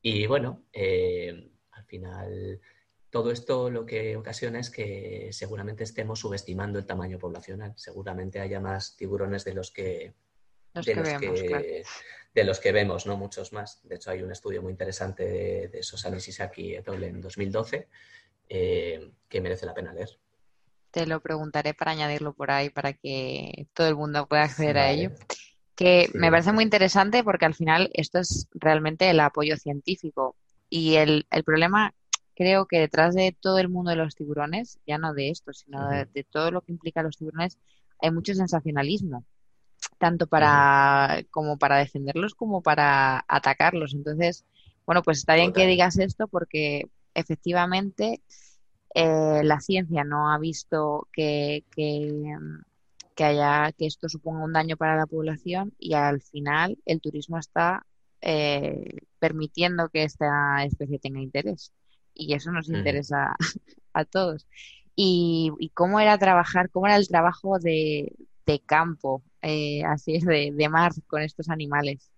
Y 0.00 0.26
bueno, 0.26 0.62
eh, 0.72 1.50
al 1.72 1.84
final 1.84 2.58
todo 3.10 3.30
esto 3.30 3.68
lo 3.68 3.84
que 3.84 4.16
ocasiona 4.16 4.60
es 4.60 4.70
que 4.70 5.28
seguramente 5.32 5.84
estemos 5.84 6.20
subestimando 6.20 6.78
el 6.78 6.86
tamaño 6.86 7.18
poblacional. 7.18 7.74
Seguramente 7.76 8.40
haya 8.40 8.60
más 8.60 8.96
tiburones 8.96 9.44
de 9.44 9.52
los 9.52 9.70
que, 9.70 10.14
de, 10.84 12.44
los 12.44 12.60
que 12.60 12.72
vemos, 12.72 13.06
no 13.06 13.16
muchos 13.16 13.52
más. 13.52 13.80
De 13.82 13.96
hecho, 13.96 14.10
hay 14.10 14.22
un 14.22 14.30
estudio 14.30 14.62
muy 14.62 14.72
interesante 14.72 15.24
de, 15.24 15.68
de 15.68 15.82
Sosani 15.82 16.20
Sisaki 16.20 16.74
et 16.74 16.88
al. 16.88 17.02
en 17.02 17.20
2012 17.20 17.88
eh, 18.48 19.10
que 19.28 19.40
merece 19.40 19.66
la 19.66 19.74
pena 19.74 19.92
leer. 19.92 20.10
Te 20.90 21.06
lo 21.06 21.20
preguntaré 21.20 21.74
para 21.74 21.92
añadirlo 21.92 22.32
por 22.32 22.50
ahí 22.50 22.70
para 22.70 22.92
que 22.92 23.66
todo 23.72 23.88
el 23.88 23.96
mundo 23.96 24.26
pueda 24.26 24.44
acceder 24.44 24.78
a 24.78 24.90
ello. 24.90 25.10
Que 25.74 26.08
me 26.14 26.30
parece 26.30 26.52
muy 26.52 26.64
interesante 26.64 27.22
porque 27.22 27.44
al 27.44 27.54
final 27.54 27.90
esto 27.92 28.18
es 28.18 28.48
realmente 28.54 29.10
el 29.10 29.20
apoyo 29.20 29.56
científico. 29.56 30.36
Y 30.70 30.94
el, 30.94 31.26
el 31.30 31.44
problema 31.44 31.94
creo 32.36 32.66
que 32.66 32.78
detrás 32.78 33.14
de 33.14 33.34
todo 33.40 33.58
el 33.58 33.68
mundo 33.68 33.90
de 33.90 33.96
los 33.96 34.14
tiburones, 34.14 34.78
ya 34.86 34.98
no 34.98 35.14
de 35.14 35.30
esto, 35.30 35.52
sino 35.52 35.88
de, 35.88 36.24
todo 36.24 36.50
lo 36.50 36.60
que 36.60 36.70
implica 36.70 37.02
los 37.02 37.16
tiburones, 37.16 37.58
hay 38.00 38.10
mucho 38.10 38.34
sensacionalismo, 38.34 39.24
tanto 39.98 40.26
para 40.26 41.22
como 41.30 41.58
para 41.58 41.78
defenderlos 41.78 42.34
como 42.34 42.62
para 42.62 43.24
atacarlos. 43.28 43.94
Entonces, 43.94 44.44
bueno, 44.86 45.02
pues 45.02 45.18
está 45.18 45.34
bien 45.34 45.52
que 45.52 45.66
digas 45.66 45.98
esto 45.98 46.28
porque 46.28 46.88
efectivamente 47.14 48.22
eh, 48.94 49.42
la 49.44 49.60
ciencia 49.60 50.04
no 50.04 50.30
ha 50.30 50.38
visto 50.38 51.08
que, 51.12 51.64
que, 51.74 53.24
haya 53.24 53.72
que 53.72 53.86
esto 53.86 54.08
suponga 54.08 54.44
un 54.44 54.52
daño 54.52 54.76
para 54.76 54.96
la 54.96 55.06
población 55.06 55.74
y 55.78 55.94
al 55.94 56.22
final 56.22 56.78
el 56.86 57.00
turismo 57.00 57.38
está 57.38 57.86
eh, 58.20 58.98
permitiendo 59.18 59.88
que 59.88 60.04
esta 60.04 60.64
especie 60.64 60.98
tenga 60.98 61.20
interés 61.20 61.72
y 62.14 62.34
eso 62.34 62.50
nos 62.52 62.68
interesa 62.68 63.36
a 63.92 64.04
todos. 64.04 64.46
Y, 64.94 65.70
cómo 65.74 66.00
era 66.00 66.16
trabajar, 66.16 66.70
cómo 66.70 66.86
era 66.86 66.96
el 66.96 67.06
trabajo 67.06 67.58
de, 67.58 68.14
campo, 68.64 69.22
eh, 69.42 69.84
así 69.84 70.16
es, 70.16 70.24
de, 70.24 70.52
de, 70.54 70.68
mar 70.68 70.92
con 71.06 71.22
estos 71.22 71.48
animales. 71.48 72.10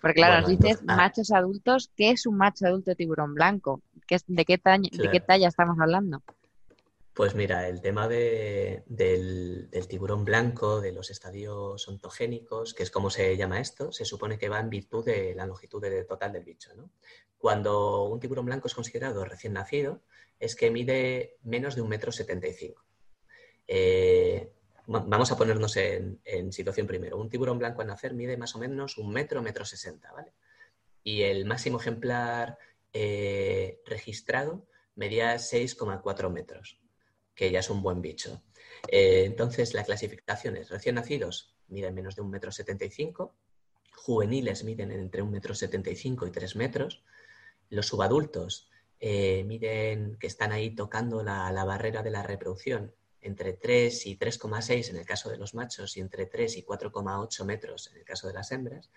Porque 0.00 0.16
claro, 0.16 0.40
nos 0.40 0.50
dices 0.58 0.80
ah. 0.88 0.96
machos 0.96 1.30
adultos, 1.30 1.90
¿qué 1.96 2.10
es 2.10 2.26
un 2.26 2.36
macho 2.36 2.66
adulto 2.66 2.90
de 2.90 2.96
tiburón 2.96 3.34
blanco? 3.34 3.82
¿Qué 4.06 4.18
de, 4.26 4.44
qué 4.44 4.60
¿De 4.62 5.10
qué 5.10 5.20
talla 5.20 5.48
estamos 5.48 5.76
hablando? 5.78 6.22
Pues 7.18 7.34
mira, 7.34 7.68
el 7.68 7.80
tema 7.80 8.06
del, 8.06 8.84
tiburón 9.88 10.24
blanco, 10.24 10.80
de 10.80 10.92
los 10.92 11.10
estadios 11.10 11.88
ontogénicos, 11.88 12.74
que 12.74 12.84
es 12.84 12.92
como 12.92 13.10
se 13.10 13.36
llama 13.36 13.60
esto, 13.60 13.90
se 13.90 14.04
supone 14.04 14.38
que 14.38 14.48
va 14.48 14.60
en 14.60 14.70
virtud 14.70 15.04
de 15.04 15.34
la 15.34 15.44
longitud 15.44 15.82
total 16.08 16.32
del 16.32 16.44
bicho. 16.44 16.70
Cuando 17.36 18.04
un 18.04 18.20
tiburón 18.20 18.46
blanco 18.46 18.68
es 18.68 18.74
considerado 18.74 19.24
recién 19.24 19.54
nacido, 19.54 20.02
es 20.38 20.54
que 20.54 20.70
mide 20.70 21.38
menos 21.42 21.74
de 21.74 21.82
un 21.82 21.88
metro 21.88 22.12
setenta 22.12 22.46
y 22.46 22.52
cinco. 22.52 22.84
Eh, 23.66 24.52
vamos 24.88 25.30
a 25.30 25.36
ponernos 25.36 25.76
en, 25.76 26.52
situación 26.52 26.86
primero. 26.86 27.18
Un 27.18 27.28
tiburón 27.28 27.58
blanco 27.58 27.82
al 27.82 27.88
nacer 27.88 28.14
mide 28.14 28.36
más 28.36 28.54
o 28.56 28.58
menos 28.58 28.98
un 28.98 29.12
metro, 29.12 29.42
metro 29.42 29.64
sesenta, 29.64 30.12
¿vale? 30.12 30.32
Y 31.04 31.22
el 31.22 31.44
máximo 31.44 31.78
ejemplar 31.78 32.58
eh, 32.92 33.80
registrado 33.86 34.66
medía 34.96 35.36
6,4 35.36 36.30
metros 36.30 36.80
que 37.34 37.52
ya 37.52 37.60
es 37.60 37.70
un 37.70 37.82
buen 37.82 38.02
bicho. 38.02 38.42
Eh, 38.88 39.22
entonces, 39.24 39.72
la 39.72 39.84
clasificación 39.84 40.56
es 40.56 40.70
recién 40.70 40.96
nacidos 40.96 41.54
miden 41.68 41.94
menos 41.94 42.16
de 42.16 42.22
un 42.22 42.30
metro 42.30 42.50
setenta 42.50 42.84
y 42.84 42.90
cinco, 42.90 43.36
juveniles 43.94 44.64
miden 44.64 44.90
entre 44.90 45.22
un 45.22 45.30
metro 45.30 45.54
setenta 45.54 45.90
y 45.90 45.96
cinco 45.96 46.26
y 46.26 46.30
tres 46.30 46.56
metros, 46.56 47.04
los 47.70 47.86
subadultos 47.86 48.70
eh, 49.00 49.44
miden 49.44 50.16
que 50.18 50.26
están 50.26 50.50
ahí 50.50 50.74
tocando 50.74 51.22
la, 51.22 51.52
la, 51.52 51.64
barrera 51.64 52.02
de 52.02 52.10
la 52.10 52.22
reproducción 52.22 52.94
entre 53.20 53.52
3 53.52 54.06
y 54.06 54.16
3,6 54.18 54.90
en 54.90 54.96
el 54.96 55.06
caso 55.06 55.30
de 55.30 55.36
los 55.36 55.54
machos 55.54 55.96
y 55.96 56.00
entre 56.00 56.26
3 56.26 56.56
y 56.58 56.64
4,8 56.64 57.44
metros 57.44 57.90
en 57.92 57.98
el 57.98 58.04
caso 58.04 58.28
de 58.28 58.34
las 58.34 58.52
hembras. 58.52 58.90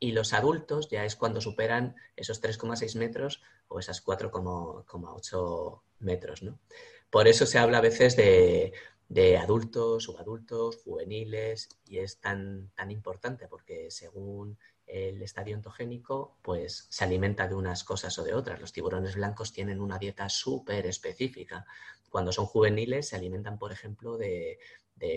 Y 0.00 0.12
los 0.12 0.32
adultos 0.32 0.88
ya 0.88 1.04
es 1.04 1.16
cuando 1.16 1.40
superan 1.40 1.96
esos 2.16 2.40
3,6 2.42 2.96
metros 2.96 3.42
o 3.66 3.78
esas 3.80 4.04
4,8 4.04 5.80
metros. 5.98 6.42
¿no? 6.42 6.58
Por 7.10 7.26
eso 7.26 7.46
se 7.46 7.58
habla 7.58 7.78
a 7.78 7.82
veces 7.82 8.16
de, 8.16 8.72
adultos, 9.38 10.04
subadultos, 10.04 10.76
juveniles, 10.84 11.68
y 11.86 11.98
es 11.98 12.20
tan, 12.20 12.70
tan 12.76 12.90
importante 12.90 13.48
porque 13.48 13.90
según 13.90 14.58
el 14.88 15.22
estadio 15.22 15.54
ontogénico, 15.56 16.38
pues 16.42 16.86
se 16.88 17.04
alimenta 17.04 17.46
de 17.46 17.54
unas 17.54 17.84
cosas 17.84 18.18
o 18.18 18.24
de 18.24 18.34
otras. 18.34 18.60
Los 18.60 18.72
tiburones 18.72 19.16
blancos 19.16 19.52
tienen 19.52 19.80
una 19.80 19.98
dieta 19.98 20.28
súper 20.28 20.86
específica. 20.86 21.66
Cuando 22.10 22.32
son 22.32 22.46
juveniles 22.46 23.08
se 23.08 23.16
alimentan, 23.16 23.58
por 23.58 23.72
ejemplo, 23.72 24.16
de, 24.16 24.58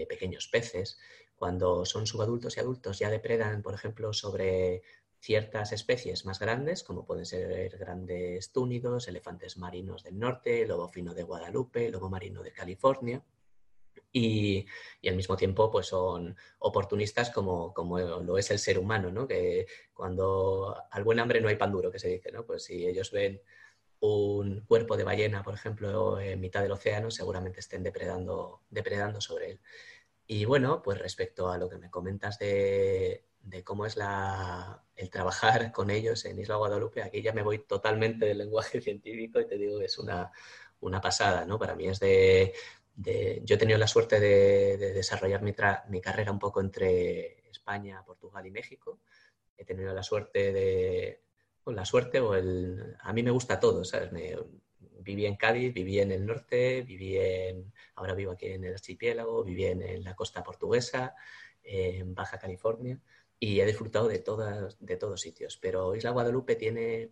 pequeños 0.07 0.47
peces. 0.47 0.99
Cuando 1.35 1.85
son 1.85 2.05
subadultos 2.05 2.57
y 2.57 2.59
adultos 2.59 2.99
ya 2.99 3.09
depredan, 3.09 3.63
por 3.63 3.73
ejemplo, 3.73 4.13
sobre 4.13 4.83
ciertas 5.19 5.71
especies 5.71 6.25
más 6.25 6.39
grandes, 6.39 6.83
como 6.83 7.05
pueden 7.05 7.25
ser 7.25 7.77
grandes 7.77 8.51
túnidos, 8.51 9.07
elefantes 9.07 9.57
marinos 9.57 10.03
del 10.03 10.19
norte, 10.19 10.65
lobo 10.67 10.87
fino 10.87 11.13
de 11.13 11.23
Guadalupe, 11.23 11.89
lobo 11.89 12.09
marino 12.09 12.43
de 12.43 12.51
California. 12.51 13.23
Y, 14.13 14.65
al 15.07 15.15
mismo 15.15 15.37
tiempo 15.37 15.71
pues 15.71 15.87
son 15.87 16.35
oportunistas 16.59 17.29
como, 17.29 17.73
como, 17.73 17.97
lo 17.99 18.37
es 18.37 18.51
el 18.51 18.59
ser 18.59 18.77
humano, 18.77 19.09
¿no? 19.11 19.27
que 19.27 19.67
cuando 19.93 20.75
al 20.91 21.03
buen 21.03 21.19
hambre 21.19 21.39
no 21.39 21.47
hay 21.47 21.55
pan 21.55 21.71
duro, 21.71 21.91
que 21.91 21.99
se 21.99 22.09
dice, 22.09 22.31
¿no? 22.31 22.45
pues 22.45 22.63
si 22.63 22.85
ellos 22.85 23.11
ven 23.11 23.41
un 24.01 24.61
cuerpo 24.61 24.97
de 24.97 25.03
ballena, 25.03 25.43
por 25.43 25.53
ejemplo, 25.53 26.19
en 26.19 26.39
mitad 26.41 26.61
del 26.61 26.71
océano, 26.71 27.11
seguramente 27.11 27.59
estén 27.61 27.83
depredando, 27.83 28.61
depredando 28.69 29.21
sobre 29.21 29.51
él. 29.51 29.61
Y 30.27 30.45
bueno, 30.45 30.81
pues 30.81 30.99
respecto 30.99 31.49
a 31.49 31.57
lo 31.57 31.69
que 31.69 31.77
me 31.77 31.89
comentas 31.89 32.39
de, 32.39 33.25
de 33.43 33.63
cómo 33.63 33.85
es 33.85 33.97
el 34.95 35.09
trabajar 35.09 35.71
con 35.71 35.89
ellos 35.89 36.25
en 36.25 36.39
Isla 36.39 36.55
Guadalupe, 36.55 37.01
aquí 37.03 37.21
ya 37.21 37.33
me 37.33 37.43
voy 37.43 37.59
totalmente 37.59 38.25
del 38.25 38.39
lenguaje 38.39 38.81
científico 38.81 39.39
y 39.39 39.47
te 39.47 39.57
digo 39.57 39.79
que 39.79 39.85
es 39.85 39.97
una, 39.97 40.31
pasada, 41.01 41.45
¿no? 41.45 41.59
Para 41.59 41.75
mí 41.75 41.87
es 41.87 41.99
de, 41.99 42.53
Yo 43.43 43.55
he 43.55 43.57
tenido 43.57 43.77
la 43.77 43.87
suerte 43.87 44.19
de, 44.19 44.77
desarrollar 44.93 45.41
mi, 45.41 45.53
carrera 46.01 46.31
un 46.31 46.39
poco 46.39 46.61
entre 46.61 47.49
España, 47.49 48.03
Portugal 48.05 48.45
y 48.45 48.51
México. 48.51 48.99
He 49.57 49.65
tenido 49.65 49.93
la 49.93 50.03
suerte 50.03 50.51
de... 50.51 51.21
la 51.65 51.85
suerte 51.85 52.19
o 52.19 52.35
el... 52.35 52.95
A 52.99 53.13
mí 53.13 53.23
me 53.23 53.31
gusta 53.31 53.59
todo, 53.59 53.83
¿sabes? 53.83 54.09
viví 55.03 55.25
en 55.25 55.35
Cádiz, 55.35 55.73
viví 55.73 55.99
en 55.99 56.11
el 56.11 56.25
norte, 56.25 56.83
viví 56.83 57.17
en... 57.17 57.73
Ahora 57.95 58.13
vivo 58.13 58.31
aquí 58.31 58.47
en 58.47 58.65
el 58.65 58.73
archipiélago, 58.73 59.43
viví 59.43 59.65
en 59.65 60.03
la 60.03 60.15
costa 60.15 60.43
portuguesa, 60.43 61.15
en 61.63 62.13
Baja 62.13 62.39
California 62.39 62.99
y 63.43 63.59
he 63.59 63.65
disfrutado 63.65 64.07
de, 64.07 64.19
todas, 64.19 64.77
de 64.79 64.97
todos 64.97 65.19
sitios. 65.19 65.57
Pero 65.57 65.95
Isla 65.95 66.11
Guadalupe 66.11 66.55
tiene 66.55 67.11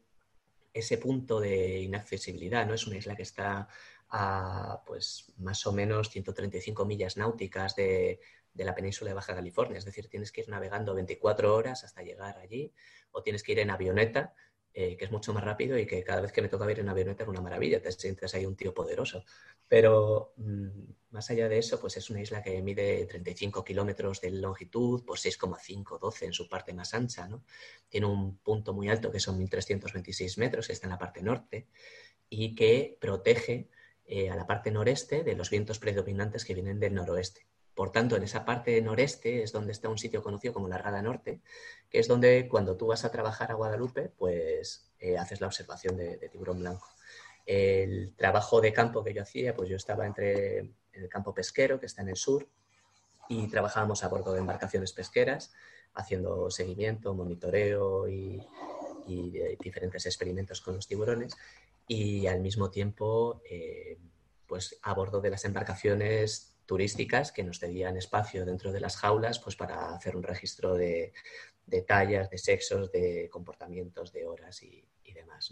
ese 0.72 1.00
punto 1.00 1.40
de 1.40 1.80
inaccesibilidad, 1.80 2.68
¿no? 2.68 2.76
Es 2.76 2.86
una 2.86 2.98
isla 2.98 3.16
que 3.16 3.24
está 3.24 3.68
a 4.10 4.84
pues 4.86 5.34
más 5.38 5.66
o 5.66 5.72
menos 5.72 6.10
135 6.12 6.86
millas 6.86 7.18
náuticas 7.18 7.76
de, 7.76 8.20
de, 8.54 8.64
la 8.64 8.76
península 8.76 9.10
de 9.10 9.16
Baja 9.16 9.36
California, 9.36 9.80
es 9.80 9.86
decir, 9.86 10.08
tienes 10.08 10.32
que 10.32 10.42
ir 10.42 10.50
navegando 10.50 10.94
24 10.94 11.56
horas 11.56 11.84
hasta 11.84 12.02
llegar 12.04 12.38
allí 12.38 12.74
o 13.12 13.22
tienes 13.22 13.44
que 13.44 13.54
ir 13.54 13.60
en 13.60 13.70
avioneta 13.70 14.34
eh, 14.72 14.96
que 14.96 15.06
es 15.06 15.12
mucho 15.12 15.34
más 15.34 15.44
rápido 15.44 15.78
y 15.80 15.88
que 15.88 16.04
cada 16.04 16.22
vez 16.22 16.32
que 16.32 16.44
me 16.44 16.48
toca 16.48 16.66
ver 16.66 16.80
en 16.80 16.90
avioneta 16.90 17.24
es 17.24 17.30
una 17.30 17.42
maravilla, 17.42 17.82
te 17.82 17.92
sientes 17.92 18.34
ahí 18.36 18.46
un 18.46 18.56
tío 18.56 18.72
poderoso. 18.74 19.26
Pero 19.68 20.34
mm, 20.38 20.68
más 21.10 21.30
allá 21.32 21.50
de 21.50 21.58
eso, 21.58 21.80
pues 21.82 21.98
es 21.98 22.10
una 22.12 22.22
isla 22.22 22.44
que 22.44 22.62
mide 22.62 23.06
35 23.06 23.64
kilómetros 23.64 24.22
de 24.22 24.30
longitud 24.32 25.04
por 25.04 25.18
6,5, 25.18 26.00
12 26.00 26.26
en 26.28 26.34
su 26.34 26.48
parte 26.48 26.72
más 26.74 26.94
ancha, 26.94 27.28
¿no? 27.28 27.44
Tiene 27.90 28.06
un 28.06 28.38
punto 28.38 28.72
muy 28.74 28.90
alto 28.90 29.12
que 29.12 29.20
son 29.20 29.40
1.326 29.40 30.38
metros, 30.38 30.68
que 30.68 30.74
está 30.74 30.86
en 30.86 30.92
la 30.92 31.00
parte 31.00 31.24
norte, 31.24 31.68
y 32.30 32.54
que 32.54 32.96
protege 33.02 33.70
eh, 34.06 34.30
a 34.30 34.36
la 34.36 34.46
parte 34.46 34.72
noreste 34.72 35.24
de 35.24 35.36
los 35.36 35.50
vientos 35.50 35.80
predominantes 35.80 36.46
que 36.46 36.54
vienen 36.54 36.80
del 36.80 36.94
noroeste. 36.94 37.48
Por 37.80 37.94
tanto, 37.94 38.18
en 38.18 38.24
esa 38.24 38.44
parte 38.44 38.82
noreste 38.82 39.42
es 39.42 39.54
donde 39.54 39.72
está 39.72 39.88
un 39.88 39.98
sitio 39.98 40.22
conocido 40.22 40.54
como 40.54 40.68
la 40.68 40.78
Rada 40.78 41.02
Norte, 41.02 41.40
que 41.90 42.00
es 42.00 42.10
donde 42.10 42.50
cuando 42.50 42.76
tú 42.76 42.88
vas 42.88 43.06
a 43.06 43.10
trabajar 43.10 43.52
a 43.52 43.54
Guadalupe, 43.54 44.12
pues 44.18 44.92
eh, 45.00 45.18
haces 45.18 45.40
la 45.40 45.48
observación 45.48 45.96
de, 45.96 46.18
tiburón 46.30 46.60
blanco. 46.60 46.90
El 47.46 48.14
trabajo 48.18 48.60
de 48.60 48.74
campo 48.74 49.02
que 49.02 49.14
yo 49.14 49.22
hacía, 49.22 49.56
pues 49.56 49.70
yo 49.70 49.78
estaba 49.78 50.06
entre, 50.06 50.74
el 50.92 51.08
campo 51.08 51.34
pesquero 51.34 51.80
que 51.80 51.86
está 51.86 52.02
en 52.02 52.10
el 52.10 52.18
sur 52.18 52.50
y 53.30 53.48
trabajábamos 53.48 54.04
a 54.04 54.10
bordo 54.10 54.34
de 54.34 54.40
embarcaciones 54.40 54.92
pesqueras 54.92 55.54
haciendo 55.94 56.52
seguimiento, 56.52 57.14
monitoreo 57.14 58.10
y, 58.10 58.46
diferentes 59.62 60.06
experimentos 60.06 60.60
con 60.60 60.76
los 60.76 60.86
tiburones 60.86 61.34
y 61.88 62.28
al 62.28 62.42
mismo 62.42 62.70
tiempo 62.70 63.42
eh, 63.50 63.98
pues 64.46 64.78
a 64.84 64.94
bordo 64.94 65.22
de 65.22 65.30
las 65.30 65.46
embarcaciones 65.46 66.59
turísticas 66.70 67.32
que 67.32 67.42
nos 67.42 67.58
cedían 67.58 67.98
espacio 67.98 68.46
dentro 68.46 68.72
de 68.72 68.80
las 68.80 68.96
jaulas 68.96 69.40
pues 69.40 69.56
para 69.56 69.92
hacer 69.96 70.16
un 70.16 70.22
registro 70.22 70.76
de, 70.76 71.14
tallas, 71.88 72.30
de 72.30 72.38
sexos, 72.38 72.92
de 72.92 73.28
comportamientos, 73.32 74.14
de 74.14 74.28
horas 74.28 74.62
y, 74.62 74.86
demás. 75.12 75.52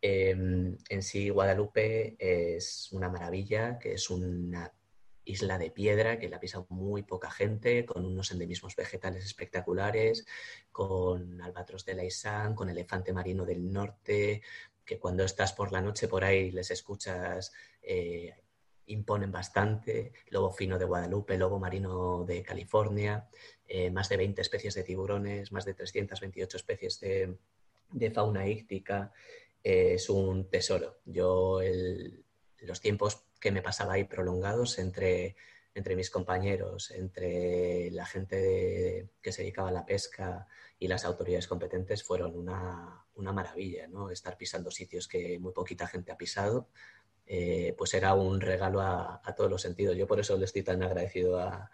Em, 0.00 0.76
en 0.88 1.02
sí, 1.02 1.28
Guadalupe 1.28 2.16
es 2.18 2.90
una 2.90 3.08
maravilla, 3.08 3.78
que 3.78 3.92
es 3.92 4.10
una 4.10 4.72
isla 5.24 5.58
de 5.58 5.70
piedra 5.70 6.18
que 6.18 6.28
la 6.28 6.40
pisa 6.40 6.66
muy 6.70 7.04
poca 7.04 7.30
gente, 7.30 7.86
con 7.86 8.04
unos 8.04 8.32
endemismos 8.32 8.74
vegetales 8.74 9.24
espectaculares, 9.24 10.26
con 10.72 11.40
albatros 11.40 11.84
de 11.84 11.94
Laisán, 11.94 12.56
con 12.56 12.68
elefante 12.68 13.12
marino 13.12 13.44
del 13.46 13.72
norte, 13.72 14.42
que 14.84 14.98
cuando 14.98 15.22
estás 15.22 15.52
por 15.52 15.70
la 15.70 15.80
noche 15.80 16.08
por 16.08 16.24
ahí 16.24 16.50
les 16.50 16.72
escuchas 16.72 17.52
eh, 17.80 18.34
imponen 18.92 19.32
bastante, 19.32 20.12
lobo 20.30 20.52
fino 20.52 20.78
de 20.78 20.84
Guadalupe, 20.84 21.38
lobo 21.38 21.58
marino 21.58 22.24
de 22.24 22.42
California, 22.42 23.28
eh, 23.66 23.90
más 23.90 24.08
de 24.08 24.16
20 24.16 24.40
especies 24.42 24.74
de 24.74 24.84
tiburones, 24.84 25.52
más 25.52 25.64
de 25.64 25.74
328 25.74 26.56
especies 26.56 27.00
de, 27.00 28.10
fauna 28.10 28.46
íctica. 28.46 29.12
Eh, 29.62 29.94
es 29.94 30.10
un 30.10 30.48
tesoro. 30.50 30.98
Yo 31.04 31.60
los 32.60 32.80
tiempos 32.80 33.24
que 33.40 33.50
me 33.50 33.62
pasaba 33.62 33.94
ahí 33.94 34.04
prolongados 34.04 34.78
entre, 34.78 35.36
entre 35.74 35.96
mis 35.96 36.10
compañeros, 36.10 36.90
entre 36.90 37.90
la 37.90 38.06
gente 38.06 39.08
que 39.20 39.32
se 39.32 39.42
dedicaba 39.42 39.68
a 39.68 39.72
la 39.72 39.86
pesca 39.86 40.46
y 40.78 40.88
las 40.88 41.04
autoridades 41.04 41.48
competentes 41.48 42.04
fueron 42.04 42.36
una, 42.36 43.04
una 43.14 43.32
maravilla, 43.32 43.86
¿no? 43.88 44.10
Estar 44.10 44.36
pisando 44.36 44.70
sitios 44.70 45.08
que 45.08 45.38
muy 45.38 45.52
poquita 45.52 45.86
gente 45.86 46.12
ha 46.12 46.16
pisado, 46.16 46.68
eh, 47.26 47.74
pues 47.78 47.94
era 47.94 48.14
un 48.14 48.40
regalo 48.40 48.80
a, 48.80 49.20
todos 49.36 49.50
los 49.50 49.62
sentidos. 49.62 49.96
Yo 49.96 50.06
por 50.06 50.20
eso 50.20 50.36
le 50.36 50.44
estoy 50.44 50.62
tan 50.62 50.82
agradecido 50.82 51.38
a, 51.38 51.70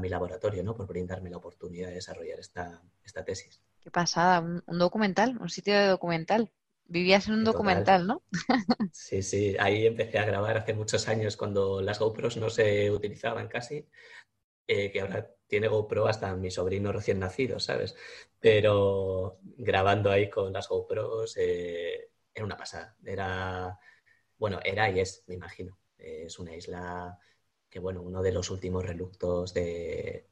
mi 0.00 0.08
laboratorio, 0.08 0.62
¿no? 0.62 0.74
Por 0.74 0.86
brindarme 0.86 1.28
la 1.28 1.36
oportunidad 1.36 1.88
de 1.88 1.96
desarrollar 1.96 2.40
esta, 2.40 2.80
tesis. 3.26 3.60
Qué 3.82 3.90
pasada, 3.90 4.40
un, 4.40 4.78
documental, 4.78 5.36
un 5.38 5.50
sitio 5.50 5.74
de 5.74 5.86
documental. 5.86 6.50
Vivías 6.86 7.28
en 7.28 7.34
un 7.34 7.44
documental, 7.44 8.06
¿no? 8.06 8.22
sí, 8.92 9.22
sí, 9.22 9.54
ahí 9.60 9.86
empecé 9.86 10.18
a 10.18 10.24
grabar 10.24 10.56
hace 10.56 10.72
muchos 10.72 11.08
años 11.08 11.36
cuando 11.36 11.82
las 11.82 11.98
GoPros 11.98 12.38
no 12.38 12.48
se 12.48 12.90
utilizaban 12.90 13.48
casi, 13.48 13.86
eh, 14.66 14.90
que 14.90 15.02
ahora 15.02 15.30
tiene 15.46 15.68
GoPro 15.68 16.06
hasta 16.06 16.34
mi 16.36 16.50
sobrino 16.50 16.90
recién 16.90 17.18
nacido, 17.18 17.60
¿sabes? 17.60 17.94
Pero 18.40 19.40
grabando 19.42 20.10
ahí 20.10 20.30
con 20.30 20.54
las 20.54 20.68
GoPros 20.68 21.36
eh, 21.36 22.08
era 22.34 22.46
una 22.46 22.56
pasada, 22.56 22.96
era 23.04 23.78
bueno, 24.38 24.60
era 24.64 24.90
y 24.90 25.00
es, 25.00 25.24
me 25.26 25.34
imagino. 25.34 25.78
Es 25.98 26.38
una 26.38 26.54
isla 26.54 27.18
que, 27.70 27.78
bueno, 27.78 28.02
uno 28.02 28.22
de 28.22 28.32
los 28.32 28.50
últimos 28.50 28.84
reluctos 28.84 29.54
de, 29.54 30.26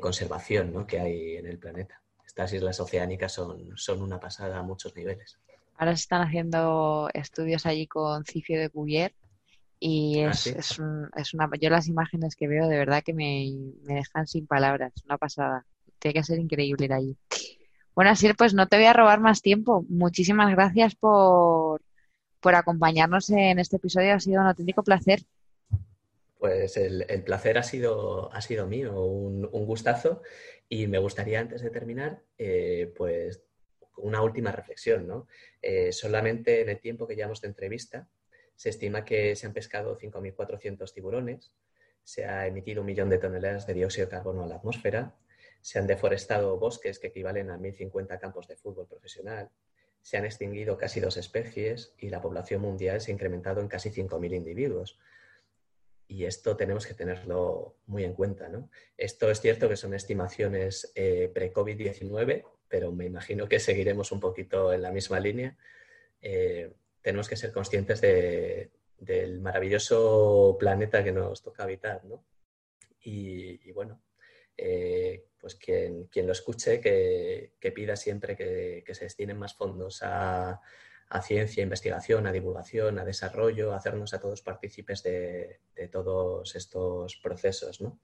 conservación 0.00 0.86
que 0.86 0.98
hay 0.98 1.36
en 1.36 1.46
el 1.46 1.58
planeta. 1.58 2.02
Estas 2.26 2.52
islas 2.52 2.80
oceánicas 2.80 3.32
son, 3.32 3.76
son 3.76 4.02
una 4.02 4.18
pasada 4.18 4.58
a 4.58 4.62
muchos 4.62 4.94
niveles. 4.96 5.38
Ahora 5.76 5.96
se 5.96 6.02
están 6.02 6.22
haciendo 6.22 7.08
estudios 7.14 7.64
allí 7.64 7.86
con 7.86 8.24
Cifio 8.24 8.58
de 8.58 8.70
Cuvier 8.70 9.14
y 9.78 10.20
ah, 10.22 10.30
es, 10.30 10.46
es, 10.46 10.78
una... 10.78 11.10
Yo 11.60 11.70
las 11.70 11.88
imágenes 11.88 12.36
que 12.36 12.48
veo 12.48 12.68
de 12.68 12.78
verdad 12.78 13.02
que 13.04 13.12
me, 13.12 13.52
me 13.82 13.94
dejan 13.94 14.26
sin 14.26 14.46
palabras. 14.46 14.92
Una 15.04 15.18
pasada. 15.18 15.66
Tiene 15.98 16.14
que 16.14 16.24
ser 16.24 16.38
increíble 16.38 16.86
ir 16.86 16.92
allí. 16.92 17.16
Bueno, 17.94 18.10
así 18.10 18.32
pues 18.34 18.54
no 18.54 18.66
te 18.66 18.76
voy 18.76 18.86
a 18.86 18.92
robar 18.92 19.20
más 19.20 19.42
tiempo. 19.42 19.84
Muchísimas 19.88 20.50
gracias 20.50 20.94
por, 20.96 21.82
por 22.44 22.54
acompañarnos 22.54 23.30
en 23.30 23.58
este 23.58 23.76
episodio. 23.76 24.12
Ha 24.12 24.20
sido 24.20 24.42
un 24.42 24.48
auténtico 24.48 24.82
placer. 24.82 25.20
Pues 26.38 26.76
el, 26.76 27.22
placer 27.24 27.56
ha 27.56 27.62
sido, 27.62 28.30
ha 28.34 28.42
sido 28.42 28.66
mío, 28.66 29.02
un, 29.02 29.48
gustazo. 29.64 30.20
Y 30.68 30.86
me 30.86 30.98
gustaría, 30.98 31.40
antes 31.40 31.62
de 31.62 31.70
terminar, 31.70 32.20
eh, 32.36 32.92
pues 32.98 33.42
una 33.96 34.20
última 34.20 34.52
reflexión. 34.52 35.08
¿no? 35.08 35.26
Eh, 35.62 35.90
solamente 35.90 36.60
en 36.60 36.68
el 36.68 36.80
tiempo 36.80 37.06
que 37.06 37.16
llevamos 37.16 37.40
de 37.40 37.48
entrevista, 37.48 38.08
se 38.56 38.68
estima 38.68 39.06
que 39.06 39.34
se 39.36 39.46
han 39.46 39.54
pescado 39.54 39.96
5.400 39.96 40.92
tiburones, 40.92 41.54
se 42.02 42.26
ha 42.26 42.46
emitido 42.46 42.82
un 42.82 42.86
millón 42.88 43.08
de 43.08 43.16
toneladas 43.16 43.66
de 43.66 43.72
dióxido 43.72 44.06
de 44.06 44.10
carbono 44.10 44.42
a 44.42 44.46
la 44.46 44.56
atmósfera, 44.56 45.16
se 45.62 45.78
han 45.78 45.86
deforestado 45.86 46.58
bosques 46.58 46.98
que 46.98 47.06
equivalen 47.06 47.50
a 47.50 47.56
1.050 47.56 48.20
campos 48.20 48.46
de 48.48 48.56
fútbol 48.56 48.86
profesional, 48.86 49.48
se 50.04 50.18
han 50.18 50.26
extinguido 50.26 50.76
casi 50.76 51.00
dos 51.00 51.16
especies 51.16 51.94
y 51.96 52.10
la 52.10 52.20
población 52.20 52.60
mundial 52.60 53.00
se 53.00 53.10
ha 53.10 53.14
incrementado 53.14 53.62
en 53.62 53.68
casi 53.68 53.88
5.000 53.88 54.34
individuos. 54.34 54.98
Y 56.06 56.26
esto 56.26 56.58
tenemos 56.58 56.86
que 56.86 56.92
tenerlo 56.92 57.78
muy 57.86 58.04
en 58.04 58.12
cuenta. 58.12 58.50
¿no? 58.50 58.68
Esto 58.98 59.30
es 59.30 59.40
cierto 59.40 59.66
que 59.66 59.78
son 59.78 59.94
estimaciones 59.94 60.92
eh, 60.94 61.30
pre-COVID-19, 61.32 62.44
pero 62.68 62.92
me 62.92 63.06
imagino 63.06 63.48
que 63.48 63.58
seguiremos 63.58 64.12
un 64.12 64.20
poquito 64.20 64.74
en 64.74 64.82
la 64.82 64.92
misma 64.92 65.18
línea. 65.20 65.56
Eh, 66.20 66.74
tenemos 67.00 67.26
que 67.26 67.36
ser 67.36 67.50
conscientes 67.50 68.02
del 68.02 69.40
maravilloso 69.40 70.58
planeta 70.60 71.02
que 71.02 71.12
nos 71.12 71.42
toca 71.42 71.62
habitar. 71.62 72.04
¿no? 72.04 72.22
y 73.06 73.70
bueno, 73.72 74.02
eh, 74.56 75.24
pues 75.44 75.56
quien, 75.56 76.06
quien, 76.06 76.24
lo 76.24 76.32
escuche, 76.32 76.80
que, 76.80 77.72
pida 77.74 77.96
siempre 77.96 78.34
que, 78.34 78.94
se 78.94 79.04
destinen 79.04 79.36
más 79.36 79.54
fondos 79.54 80.00
a, 80.02 80.58
ciencia, 81.20 81.62
investigación, 81.62 82.26
a 82.26 82.32
divulgación, 82.32 82.98
a 82.98 83.04
desarrollo, 83.04 83.74
a 83.74 83.76
hacernos 83.76 84.14
a 84.14 84.20
todos 84.20 84.40
partícipes 84.40 85.02
de, 85.02 85.60
todos 85.92 86.56
estos 86.56 87.16
procesos, 87.22 87.82
¿no? 87.82 88.00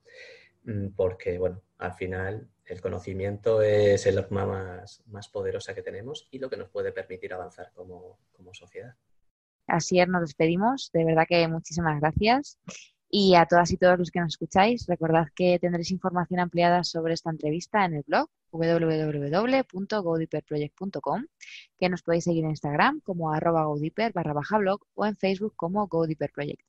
Mm, 0.65 0.89
porque, 0.89 1.39
bueno, 1.39 1.63
al 1.79 1.95
final 1.95 2.47
el 2.63 2.79
conocimiento 2.79 3.63
es 3.63 4.05
el 4.05 4.19
arma 4.19 4.45
más, 4.45 5.01
más 5.07 5.27
poderosa 5.27 5.73
que 5.73 5.81
tenemos 5.81 6.27
y 6.29 6.37
lo 6.37 6.47
que 6.47 6.57
nos 6.57 6.69
puede 6.69 6.91
permitir 6.91 7.33
avanzar 7.33 7.71
como, 7.73 8.19
como 8.33 8.53
sociedad. 8.53 8.95
Así 9.65 9.99
es, 9.99 10.07
nos 10.07 10.21
despedimos. 10.21 10.91
De 10.93 11.05
verdad 11.05 11.25
que 11.27 11.47
muchísimas 11.47 11.99
gracias. 11.99 12.59
Y 13.13 13.35
a 13.35 13.45
todas 13.45 13.69
y 13.71 13.77
todos 13.77 13.99
los 13.99 14.09
que 14.09 14.21
nos 14.21 14.35
escucháis, 14.35 14.87
recordad 14.87 15.27
que 15.35 15.59
tendréis 15.59 15.91
información 15.91 16.39
ampliada 16.39 16.85
sobre 16.85 17.13
esta 17.13 17.29
entrevista 17.29 17.83
en 17.83 17.95
el 17.95 18.03
blog 18.07 18.29
www.godiperproject.com, 18.51 21.25
que 21.77 21.89
nos 21.89 22.03
podéis 22.03 22.23
seguir 22.23 22.45
en 22.45 22.51
Instagram 22.51 23.01
como 23.01 23.33
arroba 23.33 23.65
godiper 23.65 24.13
barra 24.13 24.31
baja 24.31 24.59
blog 24.59 24.79
o 24.93 25.05
en 25.05 25.17
Facebook 25.17 25.55
como 25.57 25.87
godiperproject. 25.87 26.61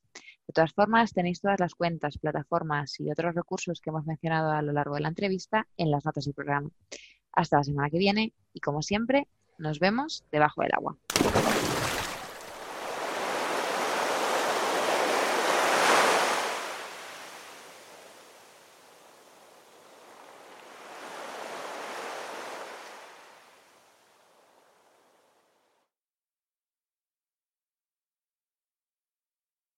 De 0.49 0.53
todas 0.53 0.73
formas, 0.73 1.13
tenéis 1.13 1.41
todas 1.41 1.61
las 1.61 1.77
cuentas, 1.77 2.19
plataformas 2.19 2.99
y 2.99 3.09
otros 3.09 3.37
recursos 3.37 3.81
que 3.81 3.91
hemos 3.91 4.05
mencionado 4.05 4.51
a 4.51 4.63
lo 4.63 4.73
largo 4.73 4.97
de 4.97 5.03
la 5.03 5.11
entrevista 5.11 5.69
en 5.77 5.93
las 5.93 6.05
notas 6.05 6.25
del 6.25 6.35
programa. 6.35 6.71
Hasta 7.31 7.59
la 7.59 7.65
semana 7.65 7.89
que 7.89 7.99
viene 7.99 8.33
y 8.53 8.59
como 8.59 8.83
siempre, 8.83 9.29
nos 9.59 9.79
vemos 9.79 10.25
debajo 10.33 10.63
del 10.63 10.73
agua. 10.75 10.99